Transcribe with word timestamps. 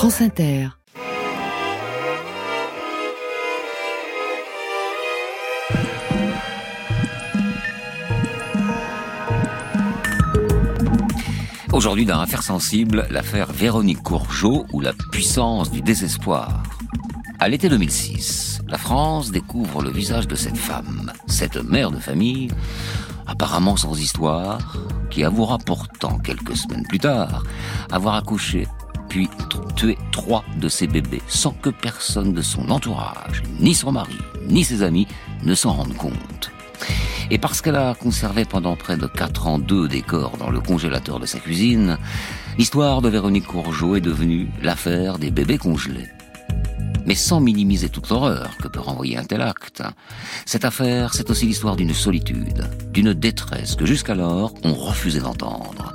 France 0.00 0.22
Inter. 0.22 0.68
Aujourd'hui, 11.70 12.06
dans 12.06 12.18
Affaire 12.18 12.42
sensible, 12.42 13.06
l'affaire 13.10 13.52
Véronique 13.52 14.02
Courgeot 14.02 14.64
ou 14.72 14.80
la 14.80 14.94
puissance 14.94 15.70
du 15.70 15.82
désespoir. 15.82 16.62
À 17.38 17.50
l'été 17.50 17.68
2006, 17.68 18.62
la 18.68 18.78
France 18.78 19.30
découvre 19.30 19.82
le 19.82 19.90
visage 19.90 20.26
de 20.26 20.34
cette 20.34 20.56
femme, 20.56 21.12
cette 21.26 21.56
mère 21.56 21.90
de 21.90 21.98
famille, 21.98 22.50
apparemment 23.26 23.76
sans 23.76 24.00
histoire, 24.00 24.78
qui 25.10 25.24
avouera 25.24 25.58
pourtant 25.58 26.18
quelques 26.18 26.56
semaines 26.56 26.86
plus 26.88 27.00
tard 27.00 27.42
avoir 27.90 28.14
accouché 28.14 28.66
puis 29.10 29.28
tué 29.76 29.98
trois 30.12 30.44
de 30.58 30.68
ses 30.68 30.86
bébés 30.86 31.20
sans 31.28 31.50
que 31.50 31.68
personne 31.68 32.32
de 32.32 32.40
son 32.40 32.70
entourage, 32.70 33.42
ni 33.58 33.74
son 33.74 33.92
mari, 33.92 34.16
ni 34.48 34.64
ses 34.64 34.82
amis, 34.82 35.06
ne 35.44 35.54
s'en 35.54 35.74
rendent 35.74 35.96
compte. 35.96 36.50
Et 37.30 37.38
parce 37.38 37.60
qu'elle 37.60 37.76
a 37.76 37.94
conservé 37.94 38.44
pendant 38.44 38.76
près 38.76 38.96
de 38.96 39.06
quatre 39.06 39.46
ans 39.46 39.58
deux 39.58 39.86
décors 39.88 40.36
dans 40.38 40.50
le 40.50 40.60
congélateur 40.60 41.20
de 41.20 41.26
sa 41.26 41.38
cuisine, 41.38 41.98
l'histoire 42.56 43.02
de 43.02 43.08
Véronique 43.08 43.46
Courgeot 43.46 43.96
est 43.96 44.00
devenue 44.00 44.48
l'affaire 44.62 45.18
des 45.18 45.30
bébés 45.30 45.58
congelés 45.58 46.08
mais 47.06 47.14
sans 47.14 47.40
minimiser 47.40 47.88
toute 47.88 48.08
l'horreur 48.10 48.56
que 48.58 48.68
peut 48.68 48.78
renvoyer 48.78 49.16
un 49.16 49.24
tel 49.24 49.40
acte. 49.40 49.82
Cette 50.46 50.64
affaire, 50.64 51.14
c'est 51.14 51.30
aussi 51.30 51.46
l'histoire 51.46 51.74
d'une 51.74 51.94
solitude, 51.94 52.68
d'une 52.92 53.14
détresse 53.14 53.74
que 53.74 53.86
jusqu'alors 53.86 54.54
on 54.62 54.74
refusait 54.74 55.20
d'entendre. 55.20 55.92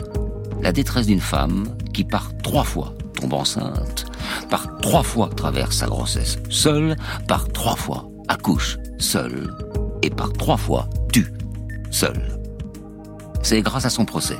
La 0.62 0.72
détresse 0.72 1.06
d'une 1.08 1.22
femme 1.22 1.70
qui 1.94 2.04
par 2.04 2.36
trois 2.44 2.64
fois 2.64 2.94
tombe 3.16 3.34
enceinte, 3.34 4.06
par 4.50 4.78
trois 4.82 5.04
fois 5.04 5.30
traverse 5.36 5.78
sa 5.78 5.88
grossesse 5.88 6.38
seule, 6.50 6.96
par 7.28 7.48
trois 7.50 7.76
fois 7.76 8.08
accouche 8.28 8.78
seule, 9.00 9.54
et 10.02 10.10
par 10.10 10.32
trois 10.34 10.58
fois 10.58 10.90
tue 11.12 11.32
seule. 11.92 12.40
C'est 13.42 13.62
grâce 13.62 13.86
à 13.86 13.92
son 13.92 14.06
procès, 14.06 14.38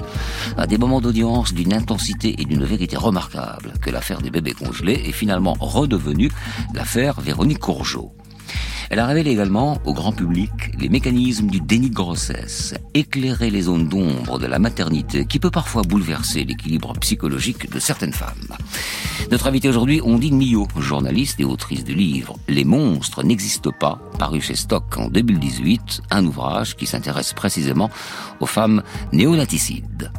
à 0.58 0.66
des 0.66 0.80
moments 0.80 1.00
d'audience 1.00 1.54
d'une 1.54 1.74
intensité 1.74 2.42
et 2.42 2.46
d'une 2.46 2.64
vérité 2.64 2.98
remarquable, 2.98 3.74
que 3.80 3.92
l'affaire 3.92 4.22
des 4.22 4.32
bébés 4.32 4.54
congelés 4.54 5.04
est 5.06 5.12
finalement 5.12 5.56
redevenue 5.60 6.32
l'affaire 6.74 7.22
Véronique 7.22 7.60
Courgeot. 7.60 8.12
Elle 8.90 9.00
a 9.00 9.06
révélé 9.06 9.32
également 9.32 9.80
au 9.86 9.94
grand 9.94 10.12
public 10.12 10.52
les 10.80 10.90
mécanismes 10.90 11.48
du 11.48 11.60
déni 11.60 11.90
de 11.90 11.96
grossesse, 11.96 12.76
éclairé 12.94 13.50
les 13.50 13.64
zones 13.64 13.88
d'ombre 13.88 14.40
de 14.40 14.46
la 14.46 14.60
maternité 14.60 15.26
qui 15.26 15.40
peut 15.40 15.52
parfois 15.52 15.82
bouleverser 15.82 16.44
l'équilibre 16.44 16.94
psychologique 17.00 17.72
de 17.72 17.80
certaines 17.80 18.14
femmes. 18.14 18.56
Notre 19.32 19.48
invité 19.48 19.70
aujourd'hui, 19.70 20.02
Ondine 20.04 20.38
Millot, 20.38 20.68
journaliste 20.78 21.40
et 21.40 21.46
autrice 21.46 21.84
du 21.84 21.96
livre 21.96 22.36
Les 22.48 22.64
monstres 22.64 23.24
n'existent 23.24 23.72
pas, 23.80 24.00
paru 24.20 24.42
chez 24.42 24.56
Stock 24.56 24.98
en 24.98 25.10
2018, 25.10 26.02
un 26.12 26.26
ouvrage 26.26 26.76
qui 26.76 26.86
s'intéresse 26.86 27.34
précisément 27.34 27.90
aux 28.40 28.46
femmes 28.46 28.84
néonaticides. 29.12 30.12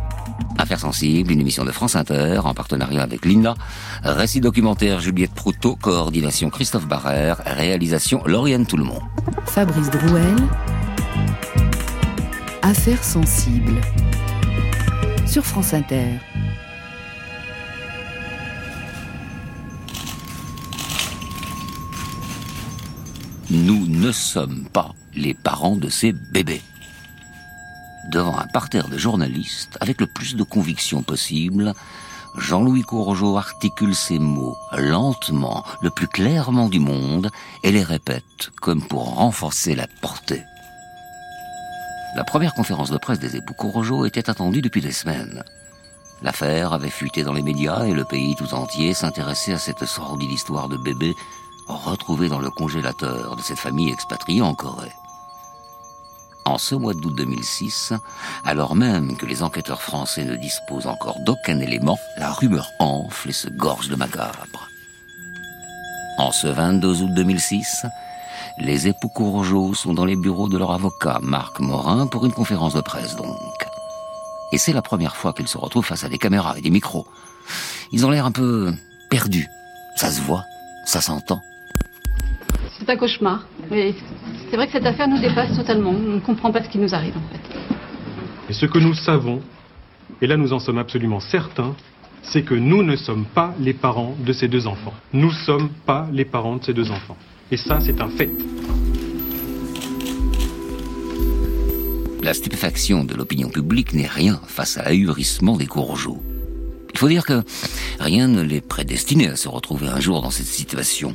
Affaires 0.58 0.80
sensibles, 0.80 1.32
une 1.32 1.40
émission 1.40 1.64
de 1.64 1.70
France 1.70 1.96
Inter 1.96 2.40
en 2.44 2.54
partenariat 2.54 3.02
avec 3.02 3.24
l'INA. 3.24 3.54
Récit 4.02 4.40
documentaire 4.40 5.00
Juliette 5.00 5.32
Proutot, 5.32 5.76
coordination 5.76 6.48
Christophe 6.50 6.86
Barrère, 6.88 7.42
réalisation 7.44 8.22
Lauriane 8.26 8.66
Toulmont. 8.66 9.00
Fabrice 9.46 9.90
Drouel. 9.90 10.36
Affaires 12.62 13.04
sensibles. 13.04 13.80
Sur 15.26 15.44
France 15.44 15.74
Inter. 15.74 16.20
Nous 23.50 23.86
ne 23.86 24.10
sommes 24.10 24.64
pas 24.72 24.94
les 25.14 25.34
parents 25.34 25.76
de 25.76 25.88
ces 25.88 26.12
bébés 26.12 26.62
devant 28.10 28.38
un 28.38 28.46
parterre 28.46 28.88
de 28.88 28.98
journalistes, 28.98 29.76
avec 29.80 30.00
le 30.00 30.06
plus 30.06 30.36
de 30.36 30.42
conviction 30.42 31.02
possible, 31.02 31.74
Jean-Louis 32.36 32.82
Courgeot 32.82 33.38
articule 33.38 33.94
ces 33.94 34.18
mots 34.18 34.56
lentement, 34.76 35.64
le 35.80 35.90
plus 35.90 36.06
clairement 36.06 36.68
du 36.68 36.78
monde, 36.78 37.30
et 37.62 37.72
les 37.72 37.82
répète 37.82 38.50
comme 38.60 38.82
pour 38.82 39.14
renforcer 39.14 39.74
la 39.74 39.86
portée. 40.00 40.44
La 42.14 42.24
première 42.24 42.54
conférence 42.54 42.90
de 42.90 42.98
presse 42.98 43.18
des 43.18 43.36
époux 43.36 43.54
Courgeot 43.54 44.06
était 44.06 44.30
attendue 44.30 44.62
depuis 44.62 44.80
des 44.80 44.92
semaines. 44.92 45.42
L'affaire 46.22 46.72
avait 46.72 46.90
fuité 46.90 47.22
dans 47.22 47.34
les 47.34 47.42
médias 47.42 47.84
et 47.84 47.92
le 47.92 48.04
pays 48.04 48.34
tout 48.36 48.54
entier 48.54 48.94
s'intéressait 48.94 49.52
à 49.52 49.58
cette 49.58 49.84
sordide 49.84 50.30
histoire 50.30 50.68
de 50.68 50.78
bébé 50.78 51.14
retrouvé 51.68 52.28
dans 52.28 52.38
le 52.38 52.50
congélateur 52.50 53.36
de 53.36 53.42
cette 53.42 53.58
famille 53.58 53.90
expatriée 53.90 54.42
en 54.42 54.54
Corée. 54.54 54.92
En 56.46 56.58
ce 56.58 56.76
mois 56.76 56.94
d'août 56.94 57.12
2006, 57.16 57.92
alors 58.44 58.76
même 58.76 59.16
que 59.16 59.26
les 59.26 59.42
enquêteurs 59.42 59.82
français 59.82 60.24
ne 60.24 60.36
disposent 60.36 60.86
encore 60.86 61.18
d'aucun 61.26 61.58
élément, 61.58 61.98
la 62.18 62.30
rumeur 62.30 62.70
enfle 62.78 63.30
et 63.30 63.32
se 63.32 63.48
gorge 63.48 63.88
de 63.88 63.96
macabre. 63.96 64.68
En 66.18 66.30
ce 66.30 66.46
22 66.46 67.02
août 67.02 67.14
2006, 67.14 67.84
les 68.60 68.86
époux 68.86 69.08
Courgeot 69.08 69.74
sont 69.74 69.92
dans 69.92 70.04
les 70.04 70.14
bureaux 70.14 70.48
de 70.48 70.56
leur 70.56 70.70
avocat, 70.70 71.18
Marc 71.20 71.58
Morin, 71.58 72.06
pour 72.06 72.24
une 72.24 72.32
conférence 72.32 72.74
de 72.74 72.80
presse 72.80 73.16
donc. 73.16 73.66
Et 74.52 74.58
c'est 74.58 74.72
la 74.72 74.82
première 74.82 75.16
fois 75.16 75.32
qu'ils 75.32 75.48
se 75.48 75.58
retrouvent 75.58 75.84
face 75.84 76.04
à 76.04 76.08
des 76.08 76.18
caméras 76.18 76.56
et 76.56 76.62
des 76.62 76.70
micros. 76.70 77.08
Ils 77.90 78.06
ont 78.06 78.10
l'air 78.10 78.24
un 78.24 78.32
peu 78.32 78.72
perdus. 79.10 79.48
Ça 79.96 80.12
se 80.12 80.20
voit, 80.20 80.44
ça 80.84 81.00
s'entend. 81.00 81.42
C'est 82.78 82.90
un 82.90 82.96
cauchemar. 82.96 83.46
C'est 83.70 84.56
vrai 84.56 84.66
que 84.66 84.72
cette 84.72 84.86
affaire 84.86 85.08
nous 85.08 85.18
dépasse 85.18 85.56
totalement. 85.56 85.90
On 85.90 86.14
ne 86.14 86.20
comprend 86.20 86.52
pas 86.52 86.62
ce 86.62 86.68
qui 86.68 86.78
nous 86.78 86.94
arrive 86.94 87.14
en 87.16 87.32
fait. 87.32 87.56
Et 88.48 88.52
ce 88.52 88.66
que 88.66 88.78
nous 88.78 88.94
savons, 88.94 89.40
et 90.20 90.26
là 90.26 90.36
nous 90.36 90.52
en 90.52 90.58
sommes 90.58 90.78
absolument 90.78 91.20
certains, 91.20 91.74
c'est 92.22 92.42
que 92.42 92.54
nous 92.54 92.82
ne 92.82 92.96
sommes 92.96 93.24
pas 93.24 93.54
les 93.60 93.72
parents 93.72 94.14
de 94.18 94.32
ces 94.32 94.48
deux 94.48 94.66
enfants. 94.66 94.94
Nous 95.12 95.28
ne 95.28 95.34
sommes 95.46 95.70
pas 95.86 96.08
les 96.12 96.24
parents 96.24 96.56
de 96.56 96.64
ces 96.64 96.74
deux 96.74 96.90
enfants. 96.90 97.16
Et 97.50 97.56
ça, 97.56 97.78
c'est 97.80 98.00
un 98.00 98.08
fait. 98.08 98.30
La 102.22 102.34
stupéfaction 102.34 103.04
de 103.04 103.14
l'opinion 103.14 103.48
publique 103.48 103.92
n'est 103.94 104.08
rien 104.08 104.40
face 104.48 104.78
à 104.78 104.82
l'ahurissement 104.82 105.56
des 105.56 105.66
Courgeaux. 105.66 106.22
Il 106.92 106.98
faut 106.98 107.08
dire 107.08 107.24
que 107.24 107.42
rien 108.00 108.26
ne 108.26 108.42
les 108.42 108.60
prédestinait 108.60 109.28
à 109.28 109.36
se 109.36 109.48
retrouver 109.48 109.86
un 109.86 110.00
jour 110.00 110.22
dans 110.22 110.30
cette 110.30 110.46
situation. 110.46 111.14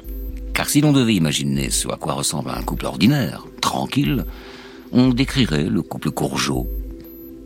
Car 0.62 0.70
si 0.70 0.80
l'on 0.80 0.94
devait 0.94 1.16
imaginer 1.16 1.72
ce 1.72 1.88
à 1.88 1.98
quoi 1.98 2.14
ressemble 2.14 2.52
un 2.52 2.62
couple 2.62 2.86
ordinaire, 2.86 3.48
tranquille, 3.62 4.26
on 4.92 5.10
décrirait 5.10 5.64
le 5.64 5.82
couple 5.82 6.12
Courgeot. 6.12 6.70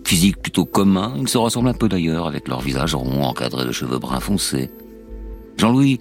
Physique 0.04 0.42
plutôt 0.42 0.66
commun, 0.66 1.14
ils 1.18 1.30
se 1.30 1.38
ressemblent 1.38 1.70
un 1.70 1.74
peu 1.74 1.88
d'ailleurs 1.88 2.28
avec 2.28 2.50
leur 2.50 2.60
visage 2.60 2.94
rond 2.94 3.24
encadré 3.24 3.64
de 3.64 3.72
cheveux 3.72 4.00
bruns 4.00 4.20
foncés. 4.20 4.70
Jean-Louis 5.56 6.00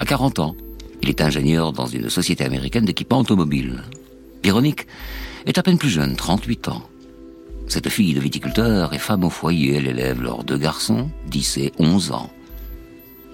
a 0.00 0.06
40 0.06 0.38
ans. 0.38 0.56
Il 1.02 1.10
est 1.10 1.20
ingénieur 1.20 1.74
dans 1.74 1.84
une 1.84 2.08
société 2.08 2.42
américaine 2.42 2.86
d'équipement 2.86 3.20
automobile. 3.20 3.82
Véronique 4.42 4.86
est 5.44 5.58
à 5.58 5.62
peine 5.62 5.76
plus 5.76 5.90
jeune, 5.90 6.16
38 6.16 6.68
ans. 6.68 6.88
Cette 7.68 7.90
fille 7.90 8.14
de 8.14 8.20
viticulteur 8.20 8.94
est 8.94 8.98
femme 8.98 9.24
au 9.24 9.30
foyer, 9.30 9.74
elle 9.74 9.88
élève 9.88 10.22
leurs 10.22 10.42
deux 10.42 10.56
garçons, 10.56 11.10
10 11.26 11.58
et 11.58 11.72
11 11.78 12.12
ans. 12.12 12.30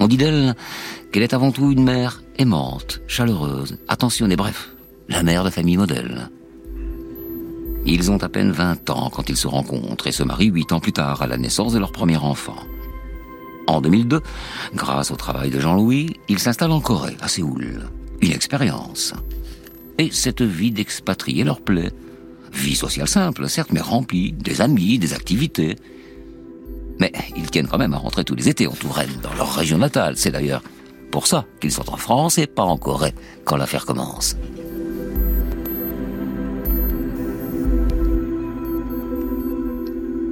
On 0.02 0.08
dit 0.08 0.16
d'elle 0.16 0.56
qu'elle 1.12 1.22
est 1.22 1.32
avant 1.32 1.52
tout 1.52 1.70
une 1.70 1.84
mère 1.84 2.24
aimante, 2.36 3.00
chaleureuse, 3.06 3.78
attentionnée, 3.86 4.34
bref, 4.34 4.70
la 5.08 5.22
mère 5.22 5.44
de 5.44 5.50
famille 5.50 5.76
modèle. 5.76 6.28
Ils 7.86 8.10
ont 8.10 8.20
à 8.20 8.28
peine 8.28 8.50
20 8.50 8.90
ans 8.90 9.10
quand 9.14 9.28
ils 9.28 9.36
se 9.36 9.46
rencontrent 9.46 10.08
et 10.08 10.12
se 10.12 10.24
marient 10.24 10.50
8 10.50 10.72
ans 10.72 10.80
plus 10.80 10.92
tard 10.92 11.22
à 11.22 11.28
la 11.28 11.36
naissance 11.36 11.72
de 11.72 11.78
leur 11.78 11.92
premier 11.92 12.16
enfant. 12.16 12.56
En 13.68 13.80
2002, 13.80 14.20
grâce 14.74 15.12
au 15.12 15.16
travail 15.16 15.50
de 15.50 15.60
Jean-Louis, 15.60 16.16
ils 16.28 16.40
s'installent 16.40 16.72
en 16.72 16.80
Corée, 16.80 17.16
à 17.20 17.28
Séoul. 17.28 17.88
Une 18.20 18.32
expérience. 18.32 19.14
Et 19.98 20.10
cette 20.10 20.42
vie 20.42 20.72
d'expatrié 20.72 21.44
leur 21.44 21.60
plaît. 21.60 21.92
Vie 22.52 22.74
sociale 22.74 23.06
simple, 23.06 23.48
certes, 23.48 23.70
mais 23.72 23.80
remplie, 23.80 24.32
des 24.32 24.62
amis, 24.62 24.98
des 24.98 25.14
activités. 25.14 25.76
Mais 27.02 27.10
ils 27.34 27.50
tiennent 27.50 27.66
quand 27.66 27.78
même 27.78 27.94
à 27.94 27.98
rentrer 27.98 28.22
tous 28.22 28.36
les 28.36 28.48
étés 28.48 28.68
en 28.68 28.74
Touraine, 28.74 29.10
dans 29.24 29.34
leur 29.34 29.52
région 29.56 29.76
natale. 29.76 30.16
C'est 30.16 30.30
d'ailleurs 30.30 30.62
pour 31.10 31.26
ça 31.26 31.46
qu'ils 31.60 31.72
sont 31.72 31.90
en 31.90 31.96
France 31.96 32.38
et 32.38 32.46
pas 32.46 32.62
en 32.62 32.76
Corée 32.76 33.12
quand 33.44 33.56
l'affaire 33.56 33.86
commence. 33.86 34.36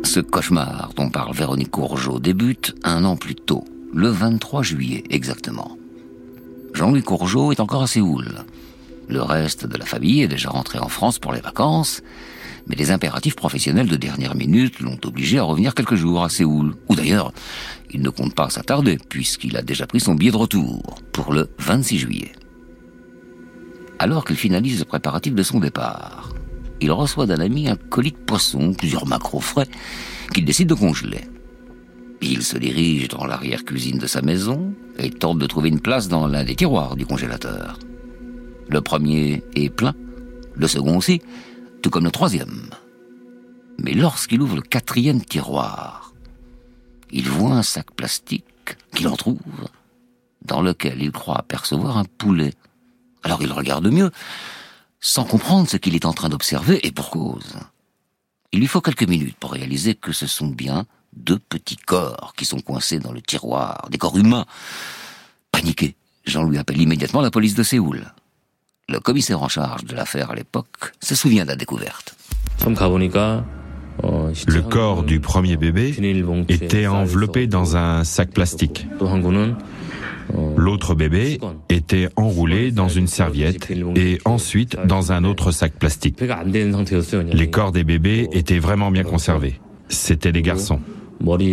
Ce 0.04 0.20
cauchemar 0.20 0.92
dont 0.94 1.10
parle 1.10 1.34
Véronique 1.34 1.72
Courgeot 1.72 2.20
débute 2.20 2.76
un 2.84 3.04
an 3.04 3.16
plus 3.16 3.34
tôt, 3.34 3.64
le 3.92 4.08
23 4.08 4.62
juillet 4.62 5.02
exactement. 5.10 5.76
Jean-Louis 6.72 7.02
Courgeot 7.02 7.50
est 7.50 7.58
encore 7.58 7.82
à 7.82 7.88
Séoul. 7.88 8.28
Le 9.08 9.22
reste 9.22 9.66
de 9.66 9.76
la 9.76 9.86
famille 9.86 10.22
est 10.22 10.28
déjà 10.28 10.50
rentré 10.50 10.78
en 10.78 10.88
France 10.88 11.18
pour 11.18 11.32
les 11.32 11.40
vacances, 11.40 12.00
Mais 12.66 12.76
les 12.76 12.90
impératifs 12.90 13.36
professionnels 13.36 13.88
de 13.88 13.96
dernière 13.96 14.34
minute 14.34 14.80
l'ont 14.80 14.98
obligé 15.04 15.38
à 15.38 15.44
revenir 15.44 15.74
quelques 15.74 15.94
jours 15.94 16.22
à 16.22 16.28
Séoul. 16.28 16.74
Ou 16.88 16.94
d'ailleurs, 16.94 17.32
il 17.90 18.02
ne 18.02 18.10
compte 18.10 18.34
pas 18.34 18.50
s'attarder, 18.50 18.98
puisqu'il 19.08 19.56
a 19.56 19.62
déjà 19.62 19.86
pris 19.86 20.00
son 20.00 20.14
billet 20.14 20.30
de 20.30 20.36
retour, 20.36 20.96
pour 21.12 21.32
le 21.32 21.50
26 21.58 21.98
juillet. 21.98 22.32
Alors 23.98 24.24
qu'il 24.24 24.36
finalise 24.36 24.78
le 24.78 24.84
préparatif 24.84 25.34
de 25.34 25.42
son 25.42 25.60
départ, 25.60 26.32
il 26.80 26.90
reçoit 26.92 27.26
d'un 27.26 27.40
ami 27.40 27.68
un 27.68 27.76
colis 27.76 28.12
de 28.12 28.16
poisson, 28.16 28.72
plusieurs 28.72 29.06
macros 29.06 29.40
frais, 29.40 29.68
qu'il 30.32 30.44
décide 30.44 30.68
de 30.68 30.74
congeler. 30.74 31.20
Il 32.22 32.42
se 32.42 32.58
dirige 32.58 33.08
dans 33.08 33.26
l'arrière-cuisine 33.26 33.98
de 33.98 34.06
sa 34.06 34.22
maison 34.22 34.74
et 34.98 35.10
tente 35.10 35.38
de 35.38 35.46
trouver 35.46 35.68
une 35.68 35.80
place 35.80 36.08
dans 36.08 36.26
l'un 36.26 36.44
des 36.44 36.54
tiroirs 36.54 36.96
du 36.96 37.06
congélateur. 37.06 37.78
Le 38.68 38.80
premier 38.80 39.42
est 39.54 39.70
plein, 39.70 39.94
le 40.54 40.68
second 40.68 40.96
aussi, 40.96 41.22
tout 41.82 41.90
comme 41.90 42.04
le 42.04 42.10
troisième. 42.10 42.70
Mais 43.78 43.92
lorsqu'il 43.92 44.42
ouvre 44.42 44.56
le 44.56 44.62
quatrième 44.62 45.24
tiroir, 45.24 46.12
il 47.10 47.28
voit 47.28 47.52
un 47.52 47.62
sac 47.62 47.90
plastique 47.92 48.44
qu'il 48.94 49.08
en 49.08 49.16
trouve, 49.16 49.68
dans 50.44 50.62
lequel 50.62 51.02
il 51.02 51.12
croit 51.12 51.38
apercevoir 51.38 51.98
un 51.98 52.04
poulet. 52.04 52.54
Alors 53.22 53.42
il 53.42 53.52
regarde 53.52 53.90
mieux, 53.90 54.10
sans 55.00 55.24
comprendre 55.24 55.68
ce 55.68 55.76
qu'il 55.76 55.94
est 55.94 56.04
en 56.04 56.12
train 56.12 56.28
d'observer, 56.28 56.86
et 56.86 56.92
pour 56.92 57.10
cause. 57.10 57.56
Il 58.52 58.60
lui 58.60 58.66
faut 58.66 58.80
quelques 58.80 59.08
minutes 59.08 59.36
pour 59.38 59.52
réaliser 59.52 59.94
que 59.94 60.12
ce 60.12 60.26
sont 60.26 60.48
bien 60.48 60.86
deux 61.12 61.38
petits 61.38 61.76
corps 61.76 62.34
qui 62.36 62.44
sont 62.44 62.60
coincés 62.60 62.98
dans 62.98 63.12
le 63.12 63.22
tiroir, 63.22 63.88
des 63.90 63.98
corps 63.98 64.16
humains. 64.16 64.46
Paniqué, 65.52 65.96
Jean-Louis 66.24 66.58
appelle 66.58 66.80
immédiatement 66.80 67.20
la 67.20 67.30
police 67.30 67.54
de 67.54 67.62
Séoul. 67.62 68.12
Le 68.90 68.98
commissaire 68.98 69.40
en 69.40 69.48
charge 69.48 69.84
de 69.84 69.94
l'affaire 69.94 70.32
à 70.32 70.34
l'époque 70.34 70.92
se 71.00 71.14
souvient 71.14 71.44
de 71.44 71.50
la 71.50 71.56
découverte. 71.56 72.16
Le 72.66 74.60
corps 74.62 75.04
du 75.04 75.20
premier 75.20 75.56
bébé 75.56 75.94
était 76.48 76.88
enveloppé 76.88 77.46
dans 77.46 77.76
un 77.76 78.02
sac 78.02 78.30
plastique. 78.30 78.88
L'autre 80.56 80.94
bébé 80.94 81.38
était 81.68 82.08
enroulé 82.16 82.72
dans 82.72 82.88
une 82.88 83.06
serviette 83.06 83.70
et 83.94 84.18
ensuite 84.24 84.76
dans 84.86 85.12
un 85.12 85.22
autre 85.22 85.52
sac 85.52 85.72
plastique. 85.74 86.20
Les 87.32 87.50
corps 87.50 87.70
des 87.70 87.84
bébés 87.84 88.28
étaient 88.32 88.58
vraiment 88.58 88.90
bien 88.90 89.04
conservés. 89.04 89.60
C'étaient 89.88 90.32
des 90.32 90.42
garçons. 90.42 90.80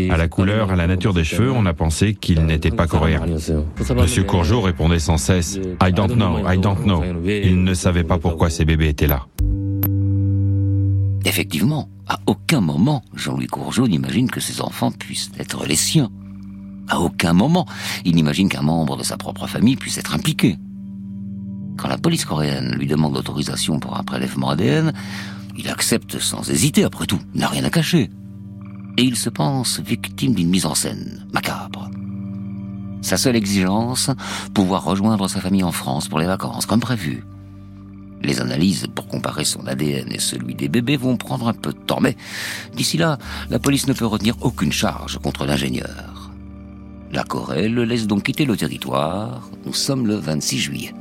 À 0.10 0.18
la 0.18 0.30
couleur, 0.30 0.72
à 0.72 0.76
la 0.78 0.88
nature 0.88 1.14
des 1.14 1.26
cheveux, 1.26 1.52
on 1.52 1.66
a 1.66 1.74
pensé 1.74 2.14
qu'ils 2.14 2.46
n'étaient 2.46 2.72
pas 2.72 2.88
coréens. 2.88 3.26
Monsieur 3.26 4.24
Courgeot 4.24 4.62
répondait 4.62 5.00
sans 5.00 5.18
cesse 5.18 5.60
I 5.84 5.92
don't 5.92 6.14
know, 6.14 6.40
I 6.50 6.58
don't 6.58 6.84
know. 6.84 7.04
Il 7.26 7.64
ne 7.64 7.74
savait 7.74 8.06
pas 8.06 8.18
pourquoi 8.18 8.50
ces 8.50 8.64
bébés 8.64 8.88
étaient 8.88 9.08
là. 9.08 9.28
Effectivement, 11.26 11.90
à 12.08 12.20
aucun 12.28 12.62
moment, 12.62 13.04
Jean-Louis 13.14 13.48
Courgeot 13.48 13.90
n'imagine 13.90 14.32
que 14.32 14.40
ses 14.40 14.62
enfants 14.62 14.92
puissent 14.92 15.32
être 15.38 15.66
les 15.66 15.76
siens. 15.76 16.10
À 16.88 17.02
aucun 17.02 17.34
moment, 17.34 17.66
il 18.06 18.16
n'imagine 18.16 18.48
qu'un 18.48 18.62
membre 18.62 18.96
de 18.96 19.04
sa 19.04 19.18
propre 19.18 19.48
famille 19.48 19.76
puisse 19.76 19.98
être 19.98 20.16
impliqué. 20.16 20.56
Quand 21.78 21.90
la 21.90 21.98
police 21.98 22.24
coréenne 22.24 22.74
lui 22.78 22.88
demande 22.88 23.14
l'autorisation 23.14 23.80
pour 23.80 23.98
un 23.98 24.04
prélèvement 24.04 24.50
ADN, 24.50 24.94
il 25.58 25.68
accepte 25.68 26.20
sans 26.20 26.50
hésiter, 26.50 26.86
après 26.86 27.06
tout, 27.06 27.20
il 27.36 27.42
n'a 27.42 27.50
rien 27.50 27.66
à 27.66 27.70
cacher 27.70 28.10
et 28.98 29.04
il 29.04 29.16
se 29.16 29.30
pense 29.30 29.80
victime 29.80 30.34
d'une 30.34 30.50
mise 30.50 30.66
en 30.66 30.76
scène 30.76 31.26
macabre. 31.32 31.90
Sa 33.02 33.16
seule 33.16 33.36
exigence, 33.36 34.10
pouvoir 34.54 34.84
rejoindre 34.84 35.28
sa 35.28 35.40
famille 35.40 35.64
en 35.64 35.72
France 35.72 36.10
pour 36.10 36.20
les 36.20 36.26
vacances, 36.26 36.66
comme 36.66 36.80
prévu. 36.80 37.24
Les 38.22 38.42
analyses 38.42 38.88
pour 38.94 39.08
comparer 39.08 39.46
son 39.46 39.68
ADN 39.68 40.12
et 40.12 40.20
celui 40.20 40.56
des 40.56 40.68
bébés 40.68 40.98
vont 40.98 41.18
prendre 41.18 41.48
un 41.48 41.54
peu 41.54 41.72
de 41.72 41.78
temps, 41.78 42.02
mais 42.02 42.18
d'ici 42.76 42.98
là, 42.98 43.18
la 43.50 43.60
police 43.60 43.88
ne 43.88 43.94
peut 43.94 44.06
retenir 44.06 44.36
aucune 44.42 44.72
charge 44.72 45.20
contre 45.20 45.46
l'ingénieur. 45.46 46.32
La 47.12 47.24
Corée 47.24 47.70
le 47.70 47.86
laisse 47.86 48.08
donc 48.08 48.24
quitter 48.24 48.46
le 48.46 48.58
territoire. 48.58 49.50
Nous 49.66 49.74
sommes 49.74 50.08
le 50.08 50.16
26 50.16 50.58
juillet. 50.58 50.94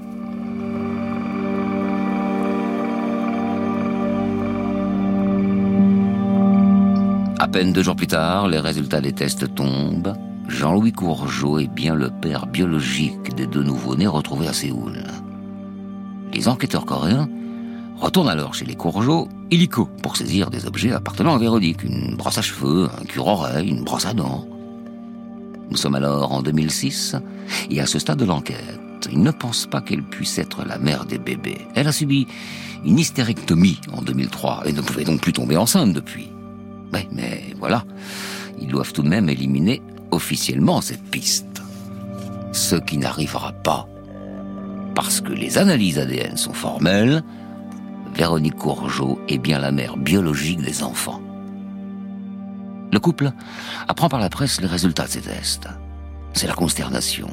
Peine 7.56 7.72
deux 7.72 7.82
jours 7.82 7.96
plus 7.96 8.06
tard, 8.06 8.48
les 8.48 8.60
résultats 8.60 9.00
des 9.00 9.14
tests 9.14 9.54
tombent. 9.54 10.12
Jean-Louis 10.46 10.92
Courgeot 10.92 11.58
est 11.58 11.72
bien 11.72 11.94
le 11.94 12.10
père 12.10 12.46
biologique 12.46 13.34
des 13.34 13.46
deux 13.46 13.62
nouveau-nés 13.62 14.06
retrouvés 14.06 14.48
à 14.48 14.52
Séoul. 14.52 15.02
Les 16.34 16.48
enquêteurs 16.48 16.84
coréens 16.84 17.30
retournent 17.96 18.28
alors 18.28 18.52
chez 18.52 18.66
les 18.66 18.74
Courgeot 18.74 19.28
illico 19.50 19.88
pour 20.02 20.18
saisir 20.18 20.50
des 20.50 20.66
objets 20.66 20.92
appartenant 20.92 21.34
à 21.34 21.38
Véronique, 21.38 21.82
une 21.82 22.14
brosse 22.14 22.36
à 22.36 22.42
cheveux, 22.42 22.90
un 23.00 23.04
cure-oreille, 23.04 23.70
une 23.70 23.84
brosse 23.84 24.04
à 24.04 24.12
dents. 24.12 24.46
Nous 25.70 25.78
sommes 25.78 25.94
alors 25.94 26.32
en 26.32 26.42
2006 26.42 27.16
et 27.70 27.80
à 27.80 27.86
ce 27.86 27.98
stade 27.98 28.18
de 28.18 28.26
l'enquête, 28.26 29.08
ils 29.10 29.22
ne 29.22 29.30
pensent 29.30 29.66
pas 29.66 29.80
qu'elle 29.80 30.02
puisse 30.02 30.36
être 30.38 30.62
la 30.66 30.76
mère 30.76 31.06
des 31.06 31.16
bébés. 31.16 31.66
Elle 31.74 31.88
a 31.88 31.92
subi 31.92 32.26
une 32.84 32.98
hystérectomie 32.98 33.80
en 33.94 34.02
2003 34.02 34.64
et 34.66 34.74
ne 34.74 34.82
pouvait 34.82 35.04
donc 35.04 35.22
plus 35.22 35.32
tomber 35.32 35.56
enceinte 35.56 35.94
depuis. 35.94 36.28
Oui, 36.92 37.08
mais 37.12 37.54
voilà, 37.58 37.84
ils 38.60 38.68
doivent 38.68 38.92
tout 38.92 39.02
de 39.02 39.08
même 39.08 39.28
éliminer 39.28 39.82
officiellement 40.10 40.80
cette 40.80 41.02
piste. 41.02 41.62
Ce 42.52 42.76
qui 42.76 42.96
n'arrivera 42.96 43.52
pas. 43.52 43.88
Parce 44.94 45.20
que 45.20 45.32
les 45.32 45.58
analyses 45.58 45.98
ADN 45.98 46.36
sont 46.36 46.54
formelles, 46.54 47.22
Véronique 48.14 48.56
Courgeot 48.56 49.20
est 49.28 49.36
bien 49.36 49.58
la 49.58 49.72
mère 49.72 49.98
biologique 49.98 50.62
des 50.62 50.82
enfants. 50.82 51.20
Le 52.90 52.98
couple 52.98 53.30
apprend 53.88 54.08
par 54.08 54.20
la 54.20 54.30
presse 54.30 54.60
les 54.62 54.66
résultats 54.66 55.04
de 55.04 55.10
ces 55.10 55.20
tests. 55.20 55.68
C'est 56.32 56.46
la 56.46 56.54
consternation. 56.54 57.28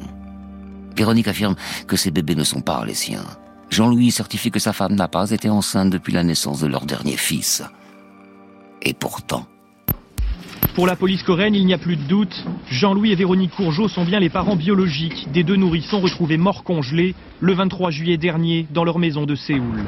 Véronique 0.94 1.28
affirme 1.28 1.56
que 1.86 1.96
ces 1.96 2.10
bébés 2.10 2.34
ne 2.34 2.44
sont 2.44 2.60
pas 2.60 2.84
les 2.84 2.94
siens. 2.94 3.24
Jean-Louis 3.70 4.10
certifie 4.10 4.50
que 4.50 4.58
sa 4.58 4.74
femme 4.74 4.94
n'a 4.94 5.08
pas 5.08 5.30
été 5.30 5.48
enceinte 5.48 5.88
depuis 5.88 6.12
la 6.12 6.22
naissance 6.22 6.60
de 6.60 6.66
leur 6.66 6.84
dernier 6.84 7.16
fils. 7.16 7.62
Et 8.82 8.94
pourtant... 8.94 9.46
Pour 10.74 10.88
la 10.88 10.96
police 10.96 11.22
coréenne, 11.22 11.54
il 11.54 11.66
n'y 11.66 11.72
a 11.72 11.78
plus 11.78 11.94
de 11.94 12.02
doute. 12.02 12.44
Jean-Louis 12.68 13.12
et 13.12 13.14
Véronique 13.14 13.52
Courgeot 13.52 13.86
sont 13.86 14.04
bien 14.04 14.18
les 14.18 14.28
parents 14.28 14.56
biologiques 14.56 15.28
des 15.32 15.44
deux 15.44 15.54
nourrissons 15.54 16.00
retrouvés 16.00 16.36
morts 16.36 16.64
congelés 16.64 17.14
le 17.38 17.52
23 17.52 17.92
juillet 17.92 18.16
dernier 18.16 18.66
dans 18.72 18.82
leur 18.82 18.98
maison 18.98 19.24
de 19.24 19.36
Séoul. 19.36 19.84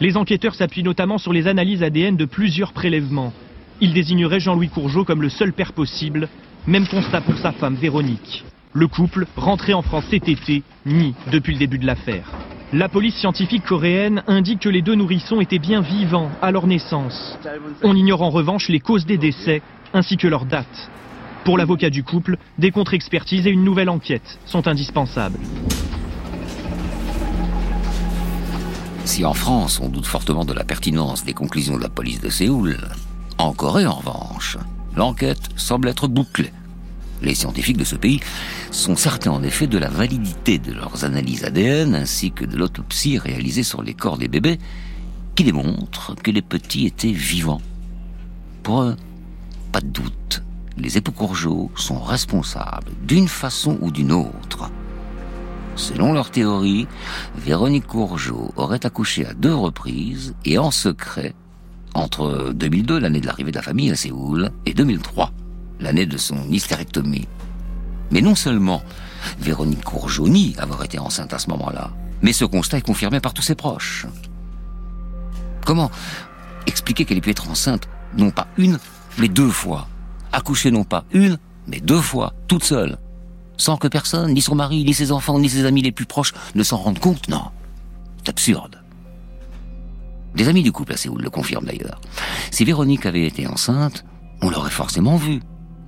Les 0.00 0.16
enquêteurs 0.16 0.54
s'appuient 0.54 0.84
notamment 0.84 1.18
sur 1.18 1.32
les 1.32 1.48
analyses 1.48 1.82
ADN 1.82 2.16
de 2.16 2.26
plusieurs 2.26 2.72
prélèvements. 2.72 3.32
Ils 3.80 3.92
désigneraient 3.92 4.38
Jean-Louis 4.38 4.68
Courgeot 4.68 5.04
comme 5.04 5.20
le 5.20 5.28
seul 5.28 5.52
père 5.52 5.72
possible, 5.72 6.28
même 6.68 6.86
constat 6.86 7.20
pour 7.20 7.38
sa 7.38 7.50
femme 7.50 7.74
Véronique. 7.74 8.44
Le 8.72 8.86
couple, 8.86 9.26
rentré 9.36 9.74
en 9.74 9.82
France 9.82 10.04
cet 10.10 10.28
été, 10.28 10.62
nie 10.86 11.14
depuis 11.32 11.54
le 11.54 11.58
début 11.58 11.78
de 11.78 11.86
l'affaire. 11.86 12.30
La 12.74 12.88
police 12.88 13.14
scientifique 13.14 13.64
coréenne 13.64 14.24
indique 14.26 14.58
que 14.58 14.68
les 14.68 14.82
deux 14.82 14.96
nourrissons 14.96 15.40
étaient 15.40 15.60
bien 15.60 15.80
vivants 15.80 16.28
à 16.42 16.50
leur 16.50 16.66
naissance. 16.66 17.38
On 17.84 17.94
ignore 17.94 18.22
en 18.22 18.30
revanche 18.30 18.68
les 18.68 18.80
causes 18.80 19.06
des 19.06 19.16
décès 19.16 19.62
ainsi 19.92 20.16
que 20.16 20.26
leur 20.26 20.44
date. 20.44 20.90
Pour 21.44 21.56
l'avocat 21.56 21.88
du 21.88 22.02
couple, 22.02 22.36
des 22.58 22.72
contre-expertises 22.72 23.46
et 23.46 23.50
une 23.50 23.62
nouvelle 23.62 23.88
enquête 23.88 24.40
sont 24.44 24.66
indispensables. 24.66 25.38
Si 29.04 29.24
en 29.24 29.34
France 29.34 29.78
on 29.80 29.88
doute 29.88 30.06
fortement 30.06 30.44
de 30.44 30.52
la 30.52 30.64
pertinence 30.64 31.24
des 31.24 31.32
conclusions 31.32 31.76
de 31.76 31.82
la 31.82 31.88
police 31.88 32.20
de 32.20 32.28
Séoul, 32.28 32.78
en 33.38 33.52
Corée 33.52 33.86
en 33.86 33.94
revanche, 33.94 34.58
l'enquête 34.96 35.48
semble 35.54 35.86
être 35.86 36.08
bouclée. 36.08 36.50
Les 37.22 37.34
scientifiques 37.34 37.76
de 37.76 37.84
ce 37.84 37.96
pays 37.96 38.20
sont 38.70 38.96
certains 38.96 39.30
en 39.30 39.42
effet 39.42 39.66
de 39.66 39.78
la 39.78 39.88
validité 39.88 40.58
de 40.58 40.72
leurs 40.72 41.04
analyses 41.04 41.44
ADN 41.44 41.94
ainsi 41.94 42.32
que 42.32 42.44
de 42.44 42.56
l'autopsie 42.56 43.18
réalisée 43.18 43.62
sur 43.62 43.82
les 43.82 43.94
corps 43.94 44.18
des 44.18 44.28
bébés 44.28 44.58
qui 45.34 45.44
démontrent 45.44 46.14
que 46.14 46.30
les 46.30 46.42
petits 46.42 46.86
étaient 46.86 47.12
vivants. 47.12 47.62
Pour 48.62 48.82
eux, 48.82 48.96
pas 49.72 49.80
de 49.80 49.88
doute, 49.88 50.42
les 50.76 50.96
époux 50.98 51.12
Courgeot 51.12 51.70
sont 51.76 52.00
responsables 52.00 52.92
d'une 53.06 53.28
façon 53.28 53.78
ou 53.80 53.90
d'une 53.90 54.12
autre. 54.12 54.70
Selon 55.76 56.12
leur 56.12 56.30
théorie, 56.30 56.86
Véronique 57.36 57.86
Courgeot 57.86 58.52
aurait 58.56 58.86
accouché 58.86 59.26
à 59.26 59.34
deux 59.34 59.54
reprises 59.54 60.34
et 60.44 60.58
en 60.58 60.70
secret 60.70 61.34
entre 61.94 62.52
2002, 62.52 62.98
l'année 62.98 63.20
de 63.20 63.26
l'arrivée 63.26 63.52
de 63.52 63.56
la 63.56 63.62
famille 63.62 63.90
à 63.90 63.96
Séoul, 63.96 64.50
et 64.66 64.74
2003, 64.74 65.30
l'année 65.80 66.06
de 66.06 66.16
son 66.16 66.48
hystérectomie. 66.50 67.28
Mais 68.10 68.20
non 68.20 68.34
seulement 68.34 68.82
Véronique 69.38 69.84
Courgeot 69.84 70.28
nie 70.28 70.54
avoir 70.58 70.84
été 70.84 70.98
enceinte 70.98 71.32
à 71.32 71.38
ce 71.38 71.48
moment-là, 71.50 71.90
mais 72.22 72.32
ce 72.32 72.44
constat 72.44 72.78
est 72.78 72.82
confirmé 72.82 73.20
par 73.20 73.34
tous 73.34 73.42
ses 73.42 73.54
proches. 73.54 74.06
Comment 75.64 75.90
expliquer 76.66 77.04
qu'elle 77.04 77.18
ait 77.18 77.22
pu 77.22 77.30
être 77.30 77.50
enceinte, 77.50 77.88
non 78.16 78.30
pas 78.30 78.48
une, 78.56 78.78
mais 79.18 79.28
deux 79.28 79.50
fois? 79.50 79.88
Accoucher 80.32 80.70
non 80.70 80.84
pas 80.84 81.04
une, 81.12 81.38
mais 81.66 81.80
deux 81.80 82.00
fois, 82.00 82.34
toute 82.48 82.64
seule 82.64 82.98
Sans 83.56 83.76
que 83.76 83.88
personne, 83.88 84.32
ni 84.32 84.42
son 84.42 84.54
mari, 84.54 84.84
ni 84.84 84.92
ses 84.92 85.12
enfants, 85.12 85.38
ni 85.38 85.48
ses 85.48 85.64
amis 85.64 85.82
les 85.82 85.92
plus 85.92 86.06
proches 86.06 86.34
ne 86.54 86.62
s'en 86.62 86.76
rendent 86.76 86.98
compte 86.98 87.28
Non. 87.28 87.44
C'est 88.18 88.30
absurde. 88.30 88.80
Des 90.34 90.48
amis 90.48 90.62
du 90.62 90.72
couple 90.72 90.94
à 90.94 90.96
Séoul 90.96 91.22
le 91.22 91.30
confirment 91.30 91.66
d'ailleurs. 91.66 92.00
Si 92.50 92.64
Véronique 92.64 93.06
avait 93.06 93.26
été 93.26 93.46
enceinte, 93.46 94.04
on 94.42 94.50
l'aurait 94.50 94.70
forcément 94.70 95.16
vue. 95.16 95.40